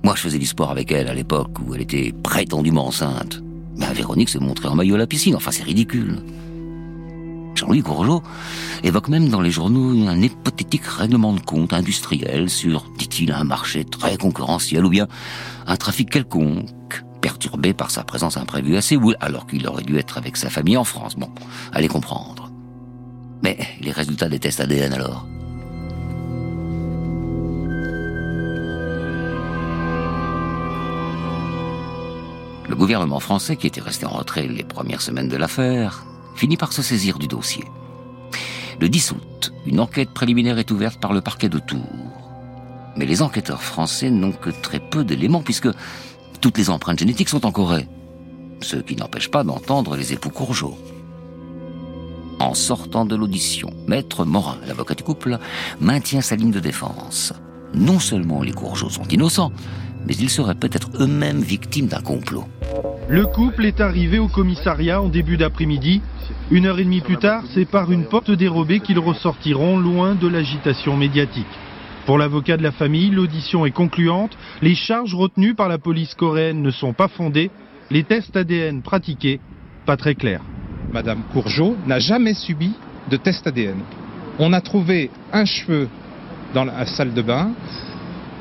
Moi, 0.07 0.15
je 0.15 0.21
faisais 0.21 0.39
du 0.39 0.45
sport 0.45 0.71
avec 0.71 0.93
elle 0.93 1.09
à 1.09 1.13
l'époque 1.13 1.59
où 1.59 1.75
elle 1.75 1.81
était 1.81 2.13
prétendument 2.23 2.87
enceinte. 2.87 3.41
Ben, 3.75 3.91
Véronique 3.91 4.29
se 4.29 4.37
montrait 4.37 4.69
en 4.69 4.75
maillot 4.75 4.95
à 4.95 4.99
la 4.99 5.05
piscine. 5.05 5.35
Enfin, 5.35 5.51
c'est 5.51 5.63
ridicule. 5.63 6.23
Jean-Louis 7.55 7.81
Courgeot 7.81 8.23
évoque 8.83 9.09
même 9.09 9.27
dans 9.27 9.41
les 9.41 9.51
journaux 9.51 10.07
un 10.07 10.21
hypothétique 10.21 10.85
règlement 10.85 11.33
de 11.33 11.41
compte 11.41 11.73
industriel 11.73 12.49
sur, 12.49 12.89
dit-il, 12.97 13.33
un 13.33 13.43
marché 13.43 13.83
très 13.83 14.15
concurrentiel 14.15 14.85
ou 14.85 14.89
bien 14.89 15.09
un 15.65 15.75
trafic 15.75 16.09
quelconque 16.09 17.03
perturbé 17.19 17.73
par 17.73 17.91
sa 17.91 18.05
présence 18.05 18.37
imprévue 18.37 18.77
à 18.77 18.81
Séoul 18.81 19.17
alors 19.19 19.45
qu'il 19.45 19.67
aurait 19.67 19.83
dû 19.83 19.97
être 19.97 20.17
avec 20.17 20.37
sa 20.37 20.49
famille 20.49 20.77
en 20.77 20.85
France. 20.85 21.17
Bon, 21.17 21.27
allez 21.73 21.89
comprendre. 21.89 22.49
Mais 23.43 23.57
les 23.81 23.91
résultats 23.91 24.29
des 24.29 24.39
tests 24.39 24.61
ADN 24.61 24.93
alors? 24.93 25.27
Le 32.67 32.75
gouvernement 32.75 33.19
français, 33.19 33.55
qui 33.55 33.67
était 33.67 33.81
resté 33.81 34.05
en 34.05 34.09
retrait 34.09 34.47
les 34.47 34.63
premières 34.63 35.01
semaines 35.01 35.29
de 35.29 35.37
l'affaire, 35.37 36.05
finit 36.35 36.57
par 36.57 36.73
se 36.73 36.81
saisir 36.81 37.17
du 37.17 37.27
dossier. 37.27 37.63
Le 38.79 38.89
10 38.89 39.11
août, 39.11 39.53
une 39.65 39.79
enquête 39.79 40.11
préliminaire 40.11 40.59
est 40.59 40.69
ouverte 40.69 40.99
par 40.99 41.13
le 41.13 41.21
parquet 41.21 41.49
de 41.49 41.59
Tours. 41.59 41.81
Mais 42.97 43.05
les 43.05 43.21
enquêteurs 43.21 43.63
français 43.63 44.09
n'ont 44.09 44.33
que 44.33 44.49
très 44.49 44.79
peu 44.79 45.03
d'éléments 45.03 45.41
puisque 45.41 45.69
toutes 46.41 46.57
les 46.57 46.69
empreintes 46.69 46.99
génétiques 46.99 47.29
sont 47.29 47.45
en 47.45 47.51
Corée. 47.51 47.87
Ce 48.61 48.75
qui 48.75 48.95
n'empêche 48.95 49.29
pas 49.29 49.43
d'entendre 49.43 49.95
les 49.95 50.13
époux 50.13 50.29
Courgeot. 50.29 50.77
En 52.39 52.53
sortant 52.53 53.05
de 53.05 53.15
l'audition, 53.15 53.69
Maître 53.87 54.25
Morin, 54.25 54.57
l'avocat 54.67 54.93
du 54.93 55.03
couple, 55.03 55.39
maintient 55.79 56.21
sa 56.21 56.35
ligne 56.35 56.51
de 56.51 56.59
défense. 56.59 57.33
Non 57.73 57.99
seulement 57.99 58.41
les 58.43 58.53
Courgeot 58.53 58.89
sont 58.89 59.07
innocents, 59.07 59.51
mais 60.07 60.15
ils 60.15 60.29
seraient 60.29 60.55
peut-être 60.55 60.89
eux-mêmes 60.99 61.41
victimes 61.41 61.87
d'un 61.87 62.01
complot. 62.01 62.45
Le 63.09 63.25
couple 63.25 63.65
est 63.65 63.81
arrivé 63.81 64.19
au 64.19 64.27
commissariat 64.27 65.01
en 65.01 65.09
début 65.09 65.37
d'après-midi. 65.37 66.01
Une 66.49 66.65
heure 66.65 66.79
et 66.79 66.83
demie 66.85 67.01
plus 67.01 67.17
tard, 67.17 67.43
c'est 67.53 67.69
par 67.69 67.91
une 67.91 68.05
porte 68.05 68.31
dérobée 68.31 68.79
qu'ils 68.79 68.99
ressortiront 68.99 69.77
loin 69.77 70.15
de 70.15 70.27
l'agitation 70.27 70.95
médiatique. 70.95 71.45
Pour 72.05 72.17
l'avocat 72.17 72.55
de 72.55 72.63
la 72.63 72.71
famille, 72.71 73.09
l'audition 73.09 73.65
est 73.65 73.71
concluante. 73.71 74.37
Les 74.61 74.75
charges 74.75 75.13
retenues 75.13 75.55
par 75.55 75.67
la 75.67 75.77
police 75.77 76.15
coréenne 76.15 76.61
ne 76.61 76.71
sont 76.71 76.93
pas 76.93 77.09
fondées. 77.09 77.51
Les 77.91 78.03
tests 78.03 78.35
ADN 78.35 78.81
pratiqués, 78.81 79.41
pas 79.85 79.97
très 79.97 80.15
clairs. 80.15 80.41
Madame 80.93 81.23
Courgeot 81.33 81.75
n'a 81.85 81.99
jamais 81.99 82.33
subi 82.33 82.71
de 83.09 83.17
test 83.17 83.45
ADN. 83.45 83.81
On 84.39 84.53
a 84.53 84.61
trouvé 84.61 85.09
un 85.33 85.43
cheveu 85.43 85.89
dans 86.53 86.63
la 86.63 86.85
salle 86.85 87.13
de 87.13 87.21
bain 87.21 87.51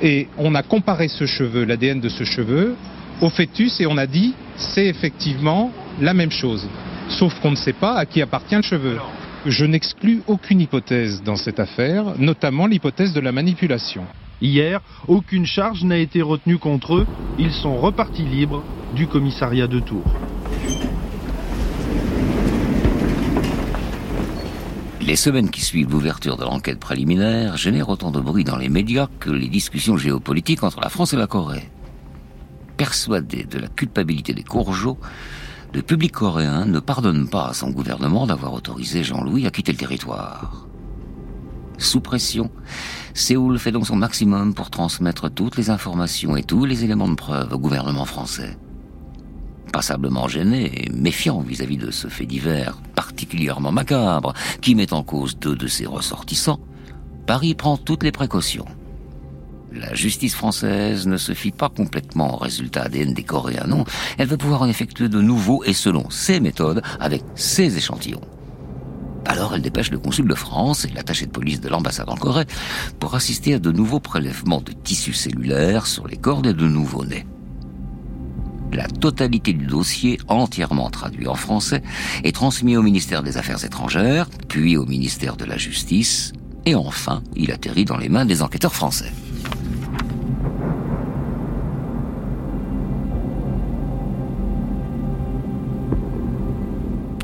et 0.02 0.28
on 0.38 0.54
a 0.54 0.62
comparé 0.62 1.08
ce 1.08 1.26
cheveu, 1.26 1.64
l'ADN 1.64 2.00
de 2.00 2.08
ce 2.08 2.24
cheveu, 2.24 2.74
au 3.20 3.30
fœtus 3.30 3.80
et 3.80 3.86
on 3.86 3.96
a 3.96 4.06
dit 4.06 4.34
c'est 4.56 4.86
effectivement 4.86 5.72
la 6.00 6.14
même 6.14 6.30
chose. 6.30 6.68
Sauf 7.08 7.38
qu'on 7.40 7.52
ne 7.52 7.56
sait 7.56 7.72
pas 7.72 7.94
à 7.94 8.06
qui 8.06 8.20
appartient 8.20 8.56
le 8.56 8.62
cheveu. 8.62 8.98
Je 9.46 9.64
n'exclus 9.64 10.22
aucune 10.26 10.60
hypothèse 10.60 11.22
dans 11.22 11.36
cette 11.36 11.60
affaire, 11.60 12.18
notamment 12.18 12.66
l'hypothèse 12.66 13.12
de 13.12 13.20
la 13.20 13.32
manipulation. 13.32 14.04
Hier, 14.42 14.80
aucune 15.08 15.46
charge 15.46 15.84
n'a 15.84 15.98
été 15.98 16.20
retenue 16.20 16.58
contre 16.58 16.96
eux. 16.96 17.06
Ils 17.38 17.52
sont 17.52 17.76
repartis 17.76 18.24
libres 18.24 18.64
du 18.94 19.06
commissariat 19.06 19.66
de 19.66 19.80
Tours. 19.80 20.12
Les 25.06 25.14
semaines 25.14 25.50
qui 25.50 25.60
suivent 25.60 25.92
l'ouverture 25.92 26.36
de 26.36 26.42
l'enquête 26.42 26.80
préliminaire 26.80 27.56
génèrent 27.56 27.90
autant 27.90 28.10
de 28.10 28.18
bruit 28.18 28.42
dans 28.42 28.56
les 28.56 28.68
médias 28.68 29.06
que 29.20 29.30
les 29.30 29.48
discussions 29.48 29.96
géopolitiques 29.96 30.64
entre 30.64 30.80
la 30.80 30.88
France 30.88 31.12
et 31.12 31.16
la 31.16 31.28
Corée. 31.28 31.70
Persuadé 32.76 33.44
de 33.44 33.60
la 33.60 33.68
culpabilité 33.68 34.34
des 34.34 34.42
Courgeot, 34.42 34.98
le 35.72 35.82
public 35.82 36.10
coréen 36.10 36.64
ne 36.64 36.80
pardonne 36.80 37.28
pas 37.28 37.50
à 37.50 37.54
son 37.54 37.70
gouvernement 37.70 38.26
d'avoir 38.26 38.52
autorisé 38.52 39.04
Jean-Louis 39.04 39.46
à 39.46 39.52
quitter 39.52 39.70
le 39.70 39.78
territoire. 39.78 40.66
Sous 41.78 42.00
pression, 42.00 42.50
Séoul 43.14 43.60
fait 43.60 43.70
donc 43.70 43.86
son 43.86 43.96
maximum 43.96 44.54
pour 44.54 44.70
transmettre 44.70 45.30
toutes 45.30 45.56
les 45.56 45.70
informations 45.70 46.36
et 46.36 46.42
tous 46.42 46.64
les 46.64 46.82
éléments 46.82 47.08
de 47.08 47.14
preuve 47.14 47.52
au 47.52 47.58
gouvernement 47.58 48.06
français 48.06 48.58
passablement 49.76 50.26
gêné 50.26 50.86
et 50.86 50.90
méfiant 50.90 51.40
vis-à-vis 51.40 51.76
de 51.76 51.90
ce 51.90 52.08
fait 52.08 52.24
divers 52.24 52.80
particulièrement 52.94 53.72
macabre 53.72 54.32
qui 54.62 54.74
met 54.74 54.94
en 54.94 55.02
cause 55.02 55.36
deux 55.38 55.54
de 55.54 55.66
ses 55.66 55.84
ressortissants, 55.84 56.60
Paris 57.26 57.54
prend 57.54 57.76
toutes 57.76 58.02
les 58.02 58.10
précautions. 58.10 58.64
La 59.74 59.94
justice 59.94 60.34
française 60.34 61.06
ne 61.06 61.18
se 61.18 61.34
fie 61.34 61.50
pas 61.50 61.68
complètement 61.68 62.36
aux 62.36 62.38
résultats 62.38 62.84
ADN 62.84 63.12
des 63.12 63.22
Coréens, 63.22 63.66
non. 63.68 63.84
Elle 64.16 64.28
veut 64.28 64.38
pouvoir 64.38 64.62
en 64.62 64.66
effectuer 64.66 65.10
de 65.10 65.20
nouveaux 65.20 65.62
et 65.64 65.74
selon 65.74 66.08
ses 66.08 66.40
méthodes, 66.40 66.80
avec 66.98 67.22
ses 67.34 67.76
échantillons. 67.76 68.22
Alors 69.26 69.54
elle 69.54 69.60
dépêche 69.60 69.90
le 69.90 69.98
consul 69.98 70.26
de 70.26 70.34
France 70.34 70.86
et 70.86 70.90
l'attaché 70.94 71.26
de 71.26 71.32
police 71.32 71.60
de 71.60 71.68
l'ambassade 71.68 72.08
en 72.08 72.16
Corée 72.16 72.46
pour 72.98 73.14
assister 73.14 73.52
à 73.52 73.58
de 73.58 73.72
nouveaux 73.72 74.00
prélèvements 74.00 74.62
de 74.62 74.72
tissus 74.72 75.12
cellulaires 75.12 75.86
sur 75.86 76.08
les 76.08 76.16
corps 76.16 76.40
des 76.40 76.54
deux 76.54 76.70
nouveau-nés. 76.70 77.26
La 78.72 78.88
totalité 78.88 79.52
du 79.52 79.66
dossier, 79.66 80.18
entièrement 80.28 80.90
traduit 80.90 81.28
en 81.28 81.34
français, 81.34 81.82
est 82.24 82.34
transmis 82.34 82.76
au 82.76 82.82
ministère 82.82 83.22
des 83.22 83.36
Affaires 83.38 83.64
étrangères, 83.64 84.28
puis 84.48 84.76
au 84.76 84.84
ministère 84.84 85.36
de 85.36 85.44
la 85.44 85.56
Justice, 85.56 86.32
et 86.66 86.74
enfin, 86.74 87.22
il 87.36 87.52
atterrit 87.52 87.84
dans 87.84 87.96
les 87.96 88.08
mains 88.08 88.26
des 88.26 88.42
enquêteurs 88.42 88.74
français. 88.74 89.12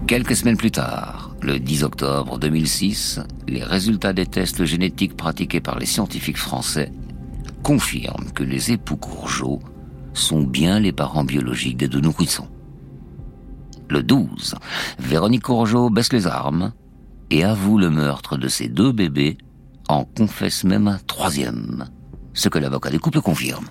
Quelques 0.06 0.36
semaines 0.36 0.58
plus 0.58 0.70
tard, 0.70 1.34
le 1.40 1.58
10 1.58 1.84
octobre 1.84 2.38
2006, 2.38 3.20
les 3.48 3.64
résultats 3.64 4.12
des 4.12 4.26
tests 4.26 4.64
génétiques 4.64 5.16
pratiqués 5.16 5.60
par 5.60 5.78
les 5.78 5.86
scientifiques 5.86 6.36
français 6.36 6.92
confirment 7.62 8.30
que 8.34 8.42
les 8.42 8.72
époux 8.72 8.96
Courgeot 8.96 9.60
sont 10.14 10.42
bien 10.42 10.80
les 10.80 10.92
parents 10.92 11.24
biologiques 11.24 11.76
des 11.76 11.88
deux 11.88 12.00
nourrissons. 12.00 12.48
Le 13.88 14.02
12, 14.02 14.54
Véronique 14.98 15.42
Courgeot 15.42 15.90
baisse 15.90 16.12
les 16.12 16.26
armes 16.26 16.72
et 17.30 17.44
avoue 17.44 17.78
le 17.78 17.90
meurtre 17.90 18.36
de 18.36 18.48
ses 18.48 18.68
deux 18.68 18.92
bébés, 18.92 19.38
en 19.88 20.04
confesse 20.04 20.64
même 20.64 20.88
un 20.88 20.98
troisième, 21.06 21.84
ce 22.34 22.48
que 22.48 22.58
l'avocat 22.58 22.90
des 22.90 22.98
couples 22.98 23.20
confirme. 23.20 23.66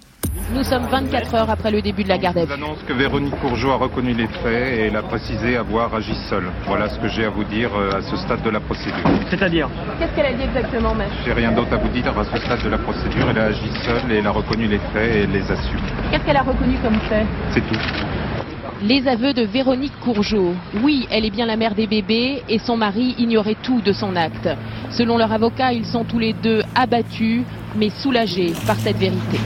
Nous 0.54 0.64
sommes 0.64 0.86
24 0.90 1.36
heures 1.36 1.50
après 1.50 1.72
le 1.72 1.82
début 1.82 2.04
de 2.04 2.10
la 2.10 2.18
garde 2.18 2.38
à 2.38 2.46
vue. 2.46 2.54
annonce 2.54 2.80
que 2.88 2.94
Véronique 2.94 3.38
Courgeot 3.42 3.72
a 3.72 3.76
reconnu 3.78 4.14
les 4.14 4.28
faits 4.28 4.78
et 4.78 4.82
elle 4.88 4.96
a 4.96 5.02
précisé 5.04 5.58
avoir 5.58 5.94
agi 5.94 6.14
seule. 6.30 6.50
Voilà 6.68 6.90
ce 6.90 7.00
que 7.00 7.08
j'ai 7.08 7.26
à 7.26 7.30
vous 7.30 7.44
dire 7.46 7.70
euh, 7.76 7.98
à 7.98 8.02
ce 8.02 8.16
stade 8.18 8.42
de 8.44 8.50
la 8.50 8.60
procédure. 8.60 8.96
C'est-à-dire 9.30 9.70
Qu'est-ce 10.00 10.14
qu'elle 10.16 10.26
a 10.28 10.34
dit 10.34 10.44
exactement, 10.44 10.94
maître? 10.94 11.14
J'ai 11.26 11.34
rien 11.34 11.52
d'autre 11.52 11.74
à 11.74 11.78
vous 11.78 11.90
dire 11.90 12.18
à 12.18 12.24
ce 12.26 12.38
stade 12.46 12.64
de 12.64 12.70
la 12.70 12.78
procédure. 12.78 13.30
Elle 13.30 13.40
a 13.40 13.46
agi 13.46 13.70
seule 13.86 14.12
et 14.12 14.18
elle 14.18 14.28
a 14.28 14.32
reconnu 14.32 14.68
les 14.68 14.80
faits 14.94 15.16
et 15.16 15.20
elle 15.24 15.32
les 15.32 15.50
assume. 15.52 15.80
Qu'est-ce 16.12 16.26
qu'elle 16.26 16.36
a 16.36 16.42
reconnu 16.42 16.76
comme 16.84 17.00
fait 17.08 17.26
C'est 17.54 17.62
tout. 17.62 17.80
Les 18.84 19.08
aveux 19.08 19.34
de 19.34 19.44
Véronique 19.44 19.98
Courgeot. 20.02 20.54
Oui, 20.84 21.08
elle 21.10 21.24
est 21.24 21.30
bien 21.30 21.46
la 21.46 21.56
mère 21.56 21.74
des 21.74 21.88
bébés 21.88 22.44
et 22.50 22.60
son 22.60 22.76
mari 22.76 23.16
ignorait 23.18 23.56
tout 23.64 23.80
de 23.80 23.94
son 23.94 24.18
acte. 24.18 24.50
Selon 24.90 25.18
leur 25.18 25.32
avocat, 25.32 25.72
ils 25.72 25.86
sont 25.86 26.04
tous 26.04 26.20
les 26.20 26.34
deux 26.34 26.64
abattus, 26.76 27.44
mais 27.78 27.90
soulagés 27.90 28.52
par 28.68 28.76
cette 28.76 28.98
vérité. 28.98 29.40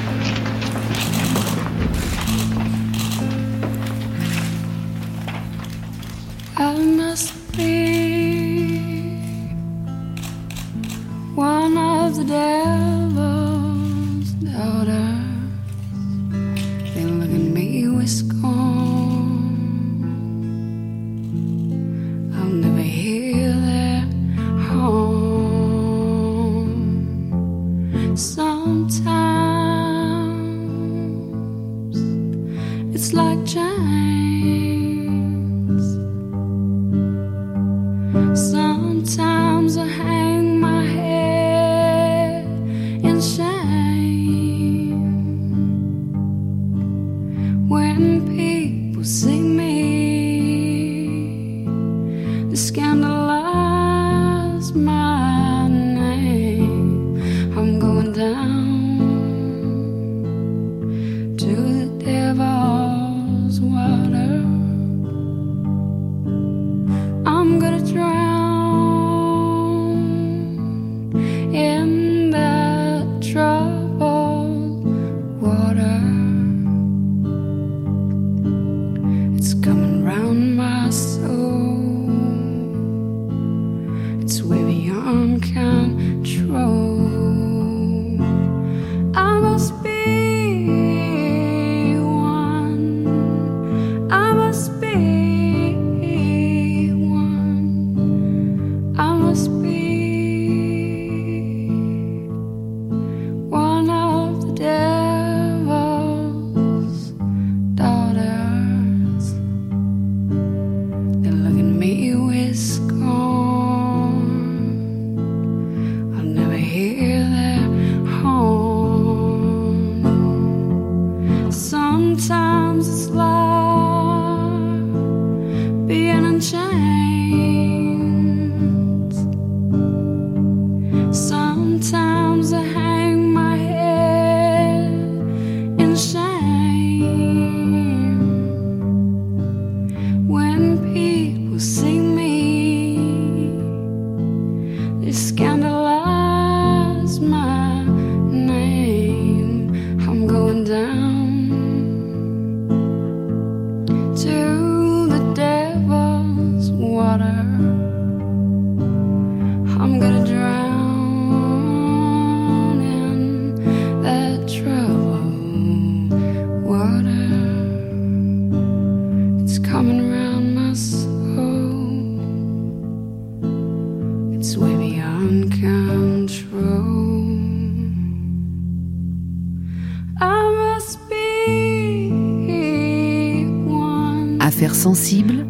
Sensible. 184.73 185.45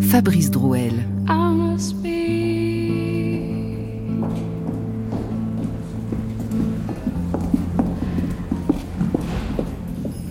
Fabrice 0.00 0.50
Drouel. 0.50 0.94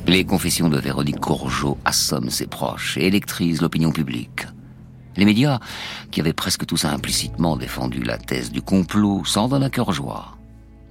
Les 0.08 0.26
confessions 0.26 0.70
de 0.70 0.80
Véronique 0.80 1.20
Courgeot 1.20 1.78
assomment 1.86 2.32
ses 2.32 2.48
proches 2.48 2.98
et 2.98 3.06
électrisent 3.06 3.62
l'opinion 3.62 3.92
publique. 3.92 4.48
Les 5.16 5.26
médias, 5.26 5.60
qui 6.10 6.22
avaient 6.22 6.34
presque 6.34 6.66
tous 6.66 6.86
implicitement 6.86 7.56
défendu 7.56 8.02
la 8.02 8.18
thèse 8.18 8.52
du 8.52 8.64
complot, 8.64 9.24
s'en 9.26 9.48
donnent 9.48 9.64
à 9.64 9.70
cœur 9.70 9.92
joie. 9.92 10.37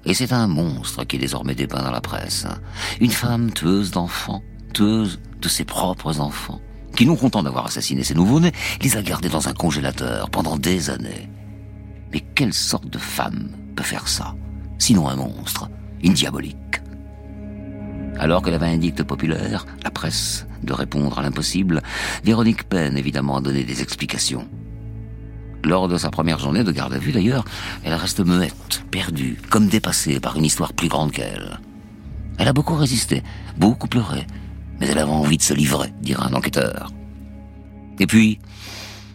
Et 0.06 0.14
c'est 0.14 0.32
un 0.32 0.46
monstre 0.46 1.04
qui 1.04 1.16
est 1.16 1.18
désormais 1.18 1.56
dépeint 1.56 1.82
dans 1.82 1.90
la 1.90 2.00
presse. 2.00 2.46
Une 3.00 3.10
femme 3.10 3.52
tueuse 3.52 3.90
d'enfants, 3.90 4.42
tueuse 4.72 5.18
de 5.40 5.48
ses 5.48 5.64
propres 5.64 6.20
enfants, 6.20 6.60
qui 6.94 7.06
non 7.06 7.16
content 7.16 7.42
d'avoir 7.42 7.66
assassiné 7.66 8.04
ses 8.04 8.14
nouveau-nés, 8.14 8.52
les 8.80 8.96
a 8.96 9.02
gardés 9.02 9.28
dans 9.28 9.48
un 9.48 9.52
congélateur 9.52 10.30
pendant 10.30 10.56
des 10.56 10.90
années. 10.90 11.28
Mais 12.12 12.20
quelle 12.20 12.54
sorte 12.54 12.88
de 12.88 12.98
femme 12.98 13.50
peut 13.74 13.82
faire 13.82 14.06
ça 14.06 14.36
Sinon 14.78 15.08
un 15.08 15.16
monstre, 15.16 15.68
une 16.02 16.14
diabolique? 16.14 16.56
Alors 18.18 18.42
que 18.42 18.50
la 18.50 18.58
vindicte 18.58 19.02
populaire, 19.02 19.66
la 19.82 19.90
presse, 19.90 20.46
de 20.62 20.72
répondre 20.72 21.18
à 21.18 21.22
l'impossible, 21.22 21.82
Véronique 22.24 22.68
peine 22.68 22.96
évidemment 22.96 23.38
à 23.38 23.40
donner 23.40 23.64
des 23.64 23.82
explications. 23.82 24.48
Lors 25.66 25.88
de 25.88 25.98
sa 25.98 26.10
première 26.10 26.38
journée 26.38 26.62
de 26.62 26.70
garde 26.70 26.94
à 26.94 26.98
vue 26.98 27.10
d'ailleurs, 27.10 27.44
elle 27.82 27.94
reste 27.94 28.24
muette, 28.24 28.84
perdue, 28.92 29.36
comme 29.50 29.66
dépassée 29.66 30.20
par 30.20 30.36
une 30.36 30.44
histoire 30.44 30.72
plus 30.72 30.86
grande 30.86 31.10
qu'elle. 31.10 31.58
Elle 32.38 32.46
a 32.46 32.52
beaucoup 32.52 32.76
résisté, 32.76 33.24
beaucoup 33.56 33.88
pleuré, 33.88 34.28
mais 34.78 34.86
elle 34.86 34.98
avait 34.98 35.10
envie 35.10 35.38
de 35.38 35.42
se 35.42 35.54
livrer, 35.54 35.92
dira 36.00 36.28
un 36.28 36.34
enquêteur. 36.34 36.92
Et 37.98 38.06
puis, 38.06 38.38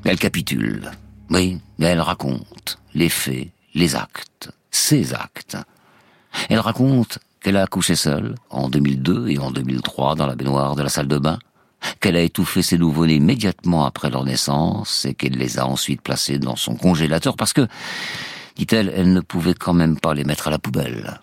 elle 0.04 0.20
capitule. 0.20 0.92
Oui, 1.30 1.62
elle 1.80 2.02
raconte 2.02 2.80
les 2.94 3.08
faits, 3.08 3.48
les 3.74 3.96
actes, 3.96 4.52
ses 4.72 5.14
actes. 5.14 5.56
Elle 6.50 6.60
raconte 6.60 7.20
qu'elle 7.40 7.56
a 7.56 7.64
accouché 7.64 7.96
seule 7.96 8.36
en 8.50 8.68
2002 8.68 9.30
et 9.30 9.40
en 9.40 9.52
2003 9.52 10.16
dans 10.16 10.28
la 10.28 10.36
baignoire 10.36 10.76
de 10.76 10.84
la 10.84 10.90
salle 10.90 11.08
de 11.08 11.18
bain, 11.18 11.40
qu'elle 12.00 12.16
a 12.16 12.22
étouffé 12.22 12.62
ses 12.62 12.78
nouveau-nés 12.78 13.16
immédiatement 13.16 13.86
après 13.86 14.10
leur 14.10 14.24
naissance 14.24 15.06
et 15.06 15.14
qu'elle 15.14 15.38
les 15.38 15.60
a 15.60 15.66
ensuite 15.66 16.02
placés 16.02 16.40
dans 16.40 16.56
son 16.56 16.76
congélateur 16.76 17.36
parce 17.36 17.54
que, 17.54 17.68
dit-elle, 18.56 18.92
elle 18.96 19.14
ne 19.14 19.22
pouvait 19.22 19.54
quand 19.54 19.74
même 19.74 20.00
pas 20.00 20.14
les 20.14 20.24
mettre 20.24 20.48
à 20.48 20.52
la 20.52 20.60
poubelle. 20.60 21.20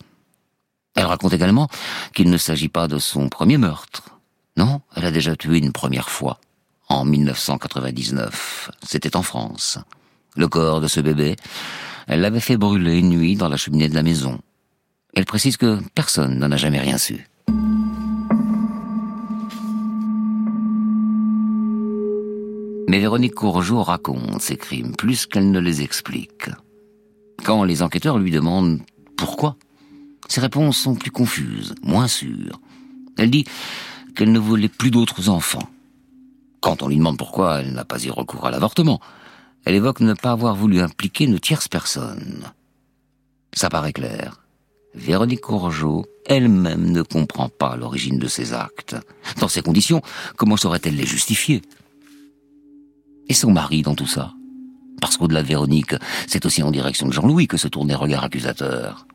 Elle 0.94 1.06
raconte 1.06 1.32
également 1.32 1.68
qu'il 2.14 2.30
ne 2.30 2.38
s'agit 2.38 2.68
pas 2.68 2.88
de 2.88 2.98
son 2.98 3.28
premier 3.28 3.58
meurtre. 3.58 4.18
Non, 4.56 4.80
elle 4.96 5.04
a 5.04 5.10
déjà 5.12 5.36
tué 5.36 5.58
une 5.58 5.72
première 5.72 6.10
fois, 6.10 6.40
en 6.88 7.04
1999. 7.04 8.70
C'était 8.82 9.16
en 9.16 9.22
France. 9.22 9.78
Le 10.36 10.48
corps 10.48 10.80
de 10.80 10.88
ce 10.88 11.00
bébé, 11.00 11.36
elle 12.08 12.20
l'avait 12.20 12.40
fait 12.40 12.56
brûler 12.56 12.98
une 12.98 13.10
nuit 13.10 13.36
dans 13.36 13.48
la 13.48 13.56
cheminée 13.56 13.88
de 13.88 13.94
la 13.94 14.02
maison. 14.02 14.40
Elle 15.14 15.24
précise 15.24 15.56
que 15.56 15.78
personne 15.94 16.38
n'en 16.38 16.50
a 16.50 16.56
jamais 16.56 16.80
rien 16.80 16.98
su. 16.98 17.28
Mais 22.88 23.00
Véronique 23.00 23.34
Courgeot 23.34 23.82
raconte 23.82 24.40
ses 24.40 24.56
crimes 24.56 24.96
plus 24.96 25.26
qu'elle 25.26 25.50
ne 25.50 25.60
les 25.60 25.82
explique. 25.82 26.48
Quand 27.44 27.62
les 27.62 27.82
enquêteurs 27.82 28.18
lui 28.18 28.30
demandent 28.30 28.80
pourquoi, 29.14 29.56
ses 30.26 30.40
réponses 30.40 30.78
sont 30.78 30.94
plus 30.94 31.10
confuses, 31.10 31.74
moins 31.82 32.08
sûres. 32.08 32.58
Elle 33.18 33.30
dit 33.30 33.44
qu'elle 34.16 34.32
ne 34.32 34.38
voulait 34.38 34.70
plus 34.70 34.90
d'autres 34.90 35.28
enfants. 35.28 35.68
Quand 36.62 36.82
on 36.82 36.88
lui 36.88 36.96
demande 36.96 37.18
pourquoi 37.18 37.60
elle 37.60 37.74
n'a 37.74 37.84
pas 37.84 38.02
eu 38.02 38.10
recours 38.10 38.46
à 38.46 38.50
l'avortement, 38.50 39.00
elle 39.66 39.74
évoque 39.74 40.00
ne 40.00 40.14
pas 40.14 40.32
avoir 40.32 40.54
voulu 40.54 40.80
impliquer 40.80 41.24
une 41.24 41.38
tierce 41.38 41.68
personne. 41.68 42.42
Ça 43.52 43.68
paraît 43.68 43.92
clair. 43.92 44.40
Véronique 44.94 45.42
Courgeot 45.42 46.06
elle-même 46.24 46.90
ne 46.90 47.02
comprend 47.02 47.50
pas 47.50 47.76
l'origine 47.76 48.18
de 48.18 48.28
ses 48.28 48.54
actes. 48.54 48.96
Dans 49.40 49.48
ces 49.48 49.62
conditions, 49.62 50.00
comment 50.36 50.56
saurait-elle 50.56 50.96
les 50.96 51.06
justifier? 51.06 51.60
Et 53.28 53.34
son 53.34 53.50
mari 53.50 53.82
dans 53.82 53.94
tout 53.94 54.06
ça 54.06 54.32
Parce 55.00 55.16
qu'au-delà 55.16 55.42
de 55.42 55.48
Véronique, 55.48 55.94
c'est 56.26 56.46
aussi 56.46 56.62
en 56.62 56.70
direction 56.70 57.06
de 57.06 57.12
Jean-Louis 57.12 57.46
que 57.46 57.56
se 57.56 57.68
tournait 57.68 57.94
regard 57.94 58.24
accusateur. 58.24 59.06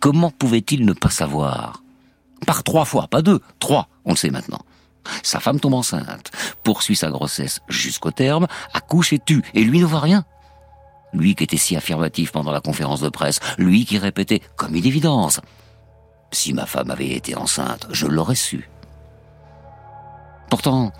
Comment 0.00 0.30
pouvait-il 0.30 0.84
ne 0.84 0.92
pas 0.92 1.10
savoir? 1.10 1.82
Par 2.46 2.62
trois 2.62 2.84
fois, 2.84 3.08
pas 3.08 3.22
deux, 3.22 3.40
trois, 3.58 3.88
on 4.04 4.10
le 4.10 4.16
sait 4.16 4.30
maintenant. 4.30 4.60
Sa 5.22 5.40
femme 5.40 5.60
tombe 5.60 5.74
enceinte, 5.74 6.30
poursuit 6.62 6.96
sa 6.96 7.10
grossesse 7.10 7.60
jusqu'au 7.68 8.10
terme, 8.10 8.46
accouche 8.74 9.12
et 9.12 9.18
tue, 9.18 9.42
et 9.54 9.64
lui 9.64 9.80
ne 9.80 9.86
voit 9.86 10.00
rien. 10.00 10.24
Lui 11.12 11.34
qui 11.34 11.44
était 11.44 11.56
si 11.56 11.76
affirmatif 11.76 12.32
pendant 12.32 12.50
la 12.50 12.60
conférence 12.60 13.00
de 13.00 13.08
presse, 13.08 13.40
lui 13.56 13.86
qui 13.86 13.98
répétait 13.98 14.42
comme 14.56 14.74
une 14.74 14.84
évidence. 14.84 15.40
Si 16.32 16.52
ma 16.52 16.66
femme 16.66 16.90
avait 16.90 17.10
été 17.10 17.36
enceinte, 17.36 17.86
je 17.90 18.06
l'aurais 18.06 18.34
su. 18.34 18.68
Pourtant, 20.50 20.92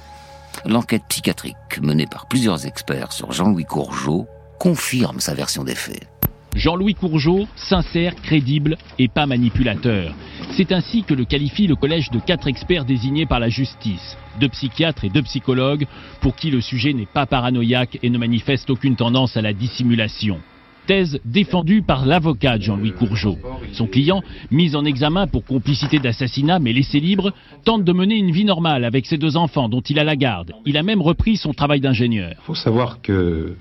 l'enquête 0.65 1.03
psychiatrique 1.09 1.81
menée 1.83 2.07
par 2.07 2.27
plusieurs 2.27 2.67
experts 2.67 3.13
sur 3.13 3.33
Jean-Louis 3.33 3.65
Courgeot 3.65 4.27
confirme 4.59 5.21
sa 5.21 5.35
version 5.35 5.65
des 5.65 5.75
faits. 5.75 6.09
Jean-Louis 6.55 6.95
Courgeot, 6.95 7.47
sincère, 7.55 8.15
crédible 8.15 8.79
et 8.99 9.09
pas 9.09 9.27
manipulateur. 9.27 10.15
C'est 10.57 10.73
ainsi 10.73 11.03
que 11.03 11.13
le 11.13 11.27
qualifie 11.27 11.67
le 11.67 11.77
collège 11.77 12.11
de 12.11 12.19
quatre 12.19 12.49
experts 12.49 12.87
désignés 12.87 13.27
par 13.27 13.41
la 13.41 13.51
justice, 13.51 14.17
deux 14.41 14.49
psychiatres 14.49 15.05
et 15.05 15.11
deux 15.11 15.23
psychologues, 15.23 15.87
pour 16.23 16.35
qui 16.35 16.51
le 16.51 16.63
sujet 16.63 16.95
n'est 16.95 17.05
pas 17.05 17.27
paranoïaque 17.27 17.99
et 18.03 18.09
ne 18.09 18.17
manifeste 18.17 18.71
aucune 18.71 18.97
tendance 18.97 19.37
à 19.37 19.43
la 19.43 19.53
dissimulation. 19.53 20.41
Thèse 20.87 21.21
défendue 21.25 21.83
par 21.83 22.07
l'avocat 22.07 22.59
Jean-Louis 22.59 22.93
Courgeot. 22.93 23.39
Son 23.73 23.87
client, 23.87 24.23
mis 24.51 24.77
en 24.77 24.85
examen 24.85 25.27
pour 25.27 25.45
complicité 25.45 25.99
d'assassinat 25.99 26.59
mais 26.59 26.73
laissé 26.73 27.01
libre, 27.01 27.33
tente 27.65 27.85
de 27.85 27.93
mener 27.93 28.17
une 28.17 28.31
vie 28.31 28.45
normale 28.45 28.85
avec 28.85 29.07
ses 29.07 29.19
deux 29.19 29.37
enfants 29.37 29.69
dont 29.69 29.81
il 29.81 29.99
a 29.99 30.05
la 30.05 30.17
garde. 30.17 30.53
Il 30.65 30.77
a 30.77 30.83
même 30.83 31.03
repris 31.03 31.37
son 31.37 31.53
travail 31.53 31.81
d'ingénieur. 31.81 32.31
Il 32.33 32.45
faut 32.45 32.55
savoir 32.55 33.01
que 33.03 33.57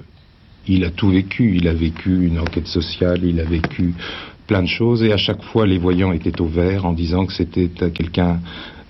il 0.68 0.84
a 0.84 0.90
tout 0.90 1.10
vécu. 1.10 1.56
Il 1.58 1.68
a 1.68 1.74
vécu 1.74 2.26
une 2.26 2.40
enquête 2.40 2.68
sociale, 2.68 3.24
il 3.24 3.40
a 3.40 3.44
vécu 3.44 3.94
plein 4.48 4.62
de 4.62 4.68
choses 4.68 5.04
et 5.04 5.12
à 5.12 5.18
chaque 5.18 5.44
fois 5.44 5.66
les 5.66 5.78
voyants 5.78 6.12
étaient 6.12 6.40
au 6.40 6.48
vert 6.48 6.86
en 6.86 6.94
disant 6.94 7.26
que 7.26 7.34
c'était 7.34 7.70
quelqu'un 7.70 8.40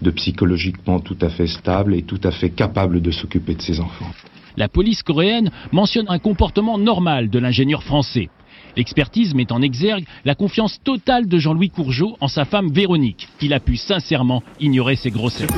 de 0.01 0.11
psychologiquement 0.11 0.99
tout 0.99 1.17
à 1.21 1.29
fait 1.29 1.47
stable 1.47 1.95
et 1.95 2.01
tout 2.01 2.19
à 2.23 2.31
fait 2.31 2.49
capable 2.49 3.01
de 3.01 3.11
s'occuper 3.11 3.55
de 3.55 3.61
ses 3.61 3.79
enfants. 3.79 4.11
La 4.57 4.69
police 4.69 5.03
coréenne 5.03 5.51
mentionne 5.71 6.05
un 6.07 6.19
comportement 6.19 6.77
normal 6.77 7.29
de 7.29 7.39
l'ingénieur 7.39 7.83
français. 7.83 8.29
L'expertise 8.77 9.33
met 9.33 9.51
en 9.51 9.61
exergue 9.61 10.05
la 10.25 10.35
confiance 10.35 10.79
totale 10.83 11.27
de 11.27 11.37
Jean-Louis 11.37 11.69
Courgeot 11.69 12.17
en 12.19 12.27
sa 12.27 12.45
femme 12.45 12.71
Véronique, 12.71 13.29
qu'il 13.39 13.53
a 13.53 13.59
pu 13.59 13.77
sincèrement 13.77 14.43
ignorer 14.59 14.95
ses 14.95 15.11
grossesses. 15.11 15.49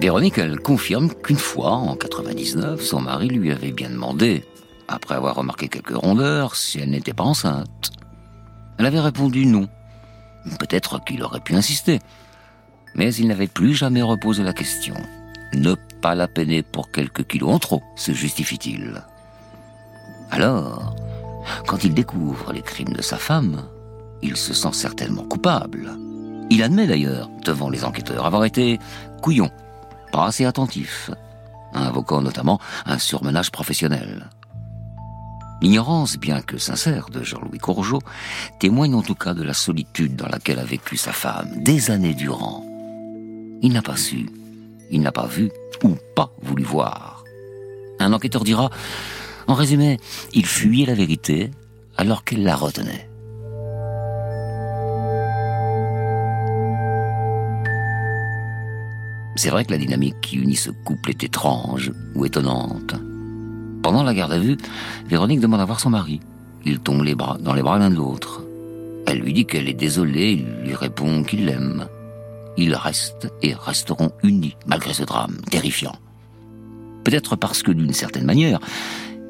Véronique, 0.00 0.38
elle 0.38 0.58
confirme 0.58 1.10
qu'une 1.22 1.38
fois, 1.38 1.72
en 1.72 1.96
99, 1.96 2.82
son 2.82 3.00
mari 3.00 3.28
lui 3.28 3.50
avait 3.50 3.72
bien 3.72 3.88
demandé, 3.88 4.44
après 4.86 5.14
avoir 5.14 5.36
remarqué 5.36 5.68
quelques 5.68 5.96
rondeurs, 5.96 6.56
si 6.56 6.78
elle 6.78 6.90
n'était 6.90 7.14
pas 7.14 7.24
enceinte. 7.24 7.90
Elle 8.78 8.86
avait 8.86 9.00
répondu 9.00 9.46
non. 9.46 9.68
Peut-être 10.58 11.02
qu'il 11.04 11.22
aurait 11.22 11.40
pu 11.40 11.54
insister. 11.54 12.00
Mais 12.94 13.14
il 13.14 13.28
n'avait 13.28 13.46
plus 13.46 13.74
jamais 13.74 14.02
reposé 14.02 14.42
la 14.42 14.52
question. 14.52 14.94
Ne 15.54 15.74
pas 16.04 16.14
la 16.14 16.28
peiner 16.28 16.62
pour 16.62 16.90
quelques 16.90 17.26
kilos 17.26 17.54
en 17.54 17.58
trop, 17.58 17.82
se 17.96 18.12
justifie-t-il. 18.12 19.02
Alors, 20.30 20.94
quand 21.66 21.82
il 21.82 21.94
découvre 21.94 22.52
les 22.52 22.60
crimes 22.60 22.92
de 22.92 23.00
sa 23.00 23.16
femme, 23.16 23.62
il 24.20 24.36
se 24.36 24.52
sent 24.52 24.74
certainement 24.74 25.22
coupable. 25.22 25.96
Il 26.50 26.62
admet 26.62 26.86
d'ailleurs, 26.86 27.30
devant 27.42 27.70
les 27.70 27.86
enquêteurs, 27.86 28.26
avoir 28.26 28.44
été 28.44 28.78
couillon, 29.22 29.50
pas 30.12 30.26
assez 30.26 30.44
attentif, 30.44 31.10
invoquant 31.72 32.20
notamment 32.20 32.60
un 32.84 32.98
surmenage 32.98 33.50
professionnel. 33.50 34.28
L'ignorance, 35.62 36.18
bien 36.18 36.42
que 36.42 36.58
sincère, 36.58 37.08
de 37.08 37.22
Jean-Louis 37.22 37.60
Courgeot 37.60 38.02
témoigne 38.60 38.94
en 38.94 39.00
tout 39.00 39.14
cas 39.14 39.32
de 39.32 39.42
la 39.42 39.54
solitude 39.54 40.16
dans 40.16 40.28
laquelle 40.28 40.58
a 40.58 40.64
vécu 40.64 40.98
sa 40.98 41.12
femme 41.12 41.62
des 41.62 41.90
années 41.90 42.12
durant. 42.12 42.62
Il 43.62 43.72
n'a 43.72 43.80
pas 43.80 43.96
su, 43.96 44.28
il 44.94 45.02
n'a 45.02 45.12
pas 45.12 45.26
vu 45.26 45.50
ou 45.82 45.96
pas 46.14 46.30
voulu 46.40 46.62
voir. 46.62 47.24
Un 47.98 48.12
enquêteur 48.12 48.44
dira, 48.44 48.70
en 49.48 49.54
résumé, 49.54 49.98
il 50.32 50.46
fuyait 50.46 50.86
la 50.86 50.94
vérité 50.94 51.50
alors 51.96 52.22
qu'elle 52.22 52.44
la 52.44 52.54
retenait. 52.54 53.08
C'est 59.36 59.50
vrai 59.50 59.64
que 59.64 59.72
la 59.72 59.78
dynamique 59.78 60.20
qui 60.22 60.36
unit 60.36 60.54
ce 60.54 60.70
couple 60.70 61.10
est 61.10 61.24
étrange 61.24 61.92
ou 62.14 62.24
étonnante. 62.24 62.94
Pendant 63.82 64.04
la 64.04 64.14
garde 64.14 64.32
à 64.32 64.38
vue, 64.38 64.56
Véronique 65.08 65.40
demande 65.40 65.60
à 65.60 65.64
voir 65.64 65.80
son 65.80 65.90
mari. 65.90 66.20
Ils 66.64 66.78
tombent 66.78 67.02
les 67.02 67.16
bras, 67.16 67.36
dans 67.40 67.52
les 67.52 67.62
bras 67.62 67.80
l'un 67.80 67.90
de 67.90 67.96
l'autre. 67.96 68.42
Elle 69.06 69.18
lui 69.18 69.32
dit 69.32 69.44
qu'elle 69.44 69.68
est 69.68 69.74
désolée, 69.74 70.32
il 70.32 70.68
lui 70.68 70.74
répond 70.76 71.24
qu'il 71.24 71.46
l'aime. 71.46 71.88
Ils 72.56 72.74
restent 72.74 73.32
et 73.42 73.54
resteront 73.54 74.12
unis 74.22 74.56
malgré 74.66 74.94
ce 74.94 75.02
drame 75.02 75.36
terrifiant. 75.50 75.96
Peut-être 77.04 77.36
parce 77.36 77.62
que 77.62 77.72
d'une 77.72 77.92
certaine 77.92 78.24
manière, 78.24 78.60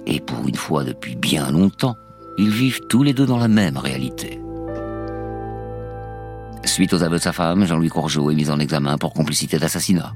et 0.07 0.21
pour 0.21 0.47
une 0.47 0.55
fois 0.55 0.85
depuis 0.85 1.17
bien 1.17 1.51
longtemps, 1.51 1.97
ils 2.39 2.51
vivent 2.51 2.81
tous 2.89 3.03
les 3.03 3.15
deux 3.15 3.27
dans 3.27 3.39
la 3.39 3.49
même 3.49 3.77
réalité. 3.77 4.41
Suite 6.65 6.93
aux 6.93 7.03
aveux 7.03 7.19
de 7.19 7.23
sa 7.23 7.33
femme, 7.33 7.65
Jean-Louis 7.67 7.89
Courgeot 7.89 8.31
est 8.31 8.35
mis 8.35 8.51
en 8.51 8.59
examen 8.59 8.97
pour 8.99 9.13
complicité 9.13 9.59
d'assassinat. 9.59 10.15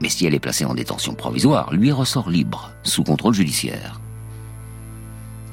Mais 0.00 0.08
si 0.08 0.26
elle 0.26 0.34
est 0.34 0.40
placée 0.40 0.64
en 0.64 0.74
détention 0.74 1.14
provisoire, 1.14 1.72
lui 1.72 1.92
ressort 1.92 2.30
libre, 2.30 2.70
sous 2.82 3.04
contrôle 3.04 3.34
judiciaire. 3.34 4.00